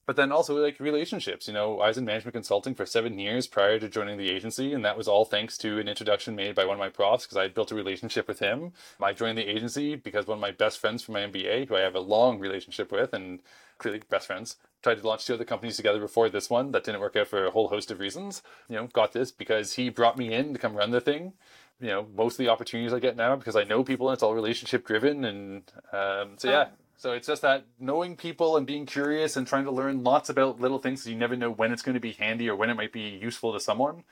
But 0.09 0.17
then 0.17 0.33
also 0.33 0.57
like 0.57 0.81
relationships. 0.81 1.49
You 1.49 1.53
know, 1.53 1.81
I 1.81 1.89
was 1.89 1.99
in 1.99 2.07
management 2.07 2.33
consulting 2.33 2.75
for 2.75 2.87
seven 2.87 3.19
years 3.19 3.47
prior 3.47 3.79
to 3.79 3.91
joining 3.91 4.17
the 4.17 4.31
agency, 4.31 4.73
and 4.73 4.83
that 4.83 4.97
was 4.97 5.07
all 5.07 5.27
thanks 5.27 5.59
to 5.59 5.79
an 5.79 5.87
introduction 5.87 6.35
made 6.35 6.55
by 6.55 6.65
one 6.65 6.77
of 6.77 6.79
my 6.79 6.89
profs 6.89 7.27
because 7.27 7.37
I 7.37 7.43
had 7.43 7.53
built 7.53 7.73
a 7.73 7.75
relationship 7.75 8.27
with 8.27 8.39
him. 8.39 8.73
I 9.03 9.13
joined 9.13 9.37
the 9.37 9.47
agency 9.47 9.97
because 9.97 10.27
one 10.27 10.39
of 10.39 10.41
my 10.41 10.51
best 10.51 10.79
friends 10.79 11.03
from 11.03 11.13
my 11.13 11.27
MBA, 11.27 11.69
who 11.69 11.77
I 11.77 11.81
have 11.81 11.95
a 11.95 12.01
long 12.01 12.39
relationship 12.39 12.91
with, 12.91 13.13
and 13.13 13.41
clearly 13.77 14.01
best 14.09 14.29
friends, 14.29 14.57
tried 14.83 14.95
to 14.95 15.07
launch 15.07 15.27
two 15.27 15.35
other 15.35 15.45
companies 15.45 15.77
together 15.77 16.01
before 16.01 16.31
this 16.31 16.49
one 16.49 16.73
that 16.73 16.85
didn't 16.85 17.03
work 17.03 17.15
out 17.15 17.29
for 17.29 17.45
a 17.45 17.51
whole 17.51 17.69
host 17.69 17.91
of 17.91 18.01
reasons. 18.01 18.43
You 18.67 18.77
know, 18.77 18.87
got 18.87 19.13
this 19.13 19.31
because 19.31 19.75
he 19.75 19.91
brought 19.91 20.17
me 20.17 20.33
in 20.33 20.55
to 20.55 20.59
come 20.59 20.75
run 20.75 20.91
the 20.91 21.03
thing 21.03 21.35
you 21.81 21.89
know 21.89 22.07
most 22.17 22.33
of 22.33 22.39
the 22.39 22.49
opportunities 22.49 22.93
I 22.93 22.99
get 22.99 23.17
now 23.17 23.37
because 23.37 23.55
I 23.55 23.63
know 23.63 23.85
people 23.85 24.09
and 24.09 24.15
it's 24.15 24.23
all 24.25 24.35
relationship 24.35 24.85
driven 24.85 25.25
and 25.25 25.63
um, 25.93 26.31
so 26.39 26.51
yeah 26.51 26.69
so 26.99 27.13
it's 27.13 27.27
just 27.27 27.43
that 27.43 27.65
knowing 27.81 28.17
people 28.17 28.59
and 28.59 28.67
being 28.67 28.85
curious 28.85 29.37
and 29.37 29.47
trying 29.47 29.65
to 29.65 29.71
learn 29.71 30.05
lots 30.05 30.29
about 30.29 30.61
little 30.61 30.79
things 30.79 31.03
so 31.03 31.11
you 31.11 31.17
never 31.17 31.37
know 31.37 31.51
when 31.51 31.73
it's 31.73 31.83
going 31.83 31.95
to 31.95 32.01
be 32.01 32.13
handy 32.13 32.49
or 32.51 32.57
when 32.57 32.69
it 32.69 32.75
might 32.75 32.93
be 32.93 33.19
useful 33.23 33.55
to 33.55 33.61
someone 33.61 34.05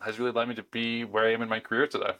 has 0.00 0.18
really 0.18 0.32
led 0.32 0.48
me 0.48 0.54
to 0.54 0.62
be 0.62 1.04
where 1.04 1.24
I 1.24 1.32
am 1.32 1.42
in 1.42 1.48
my 1.48 1.60
career 1.60 1.86
today. 1.86 2.12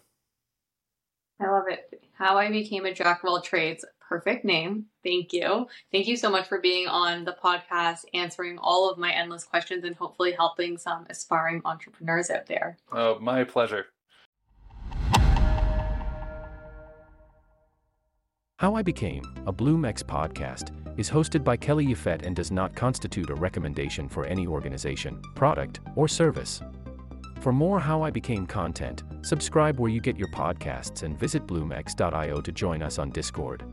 I 1.41 1.51
love 1.51 1.65
it. 1.69 2.03
How 2.15 2.39
I 2.39 2.51
Became 2.51 2.87
a 2.87 2.95
Jack 2.95 3.23
of 3.23 3.29
All 3.29 3.41
Trades. 3.41 3.85
Perfect 4.01 4.45
name. 4.45 4.87
Thank 5.03 5.33
you. 5.33 5.67
Thank 5.91 6.07
you 6.07 6.17
so 6.17 6.31
much 6.31 6.47
for 6.47 6.61
being 6.61 6.87
on 6.87 7.25
the 7.25 7.37
podcast, 7.43 8.05
answering 8.15 8.59
all 8.59 8.91
of 8.91 8.99
my 8.99 9.11
endless 9.11 9.45
questions, 9.45 9.85
and 9.85 9.97
hopefully 9.97 10.33
helping 10.33 10.79
some 10.79 11.07
aspiring 11.11 11.61
entrepreneurs 11.65 12.31
out 12.31 12.47
there. 12.47 12.77
Oh, 12.93 13.19
my 13.19 13.45
pleasure. 13.45 13.87
How 18.65 18.77
I 18.77 18.83
Became, 18.83 19.23
a 19.47 19.53
BloomX 19.53 20.03
podcast, 20.03 20.71
is 20.99 21.11
hosted 21.11 21.45
by 21.45 21.55
Kelly 21.55 21.85
Yafet 21.85 22.25
and 22.25 22.35
does 22.35 22.51
not 22.51 22.75
constitute 22.75 23.29
a 23.29 23.35
recommendation 23.35 24.09
for 24.09 24.25
any 24.25 24.47
organization, 24.47 25.21
product, 25.35 25.81
or 25.97 26.09
service. 26.09 26.63
For 27.43 27.53
more 27.53 27.79
How 27.79 28.01
I 28.01 28.11
Became 28.11 28.47
content, 28.47 29.03
subscribe 29.21 29.79
where 29.79 29.91
you 29.91 30.01
get 30.01 30.17
your 30.17 30.29
podcasts 30.29 31.03
and 31.03 31.19
visit 31.19 31.47
bloomx.io 31.47 32.41
to 32.41 32.53
join 32.53 32.81
us 32.81 32.99
on 32.99 33.11
Discord. 33.11 33.65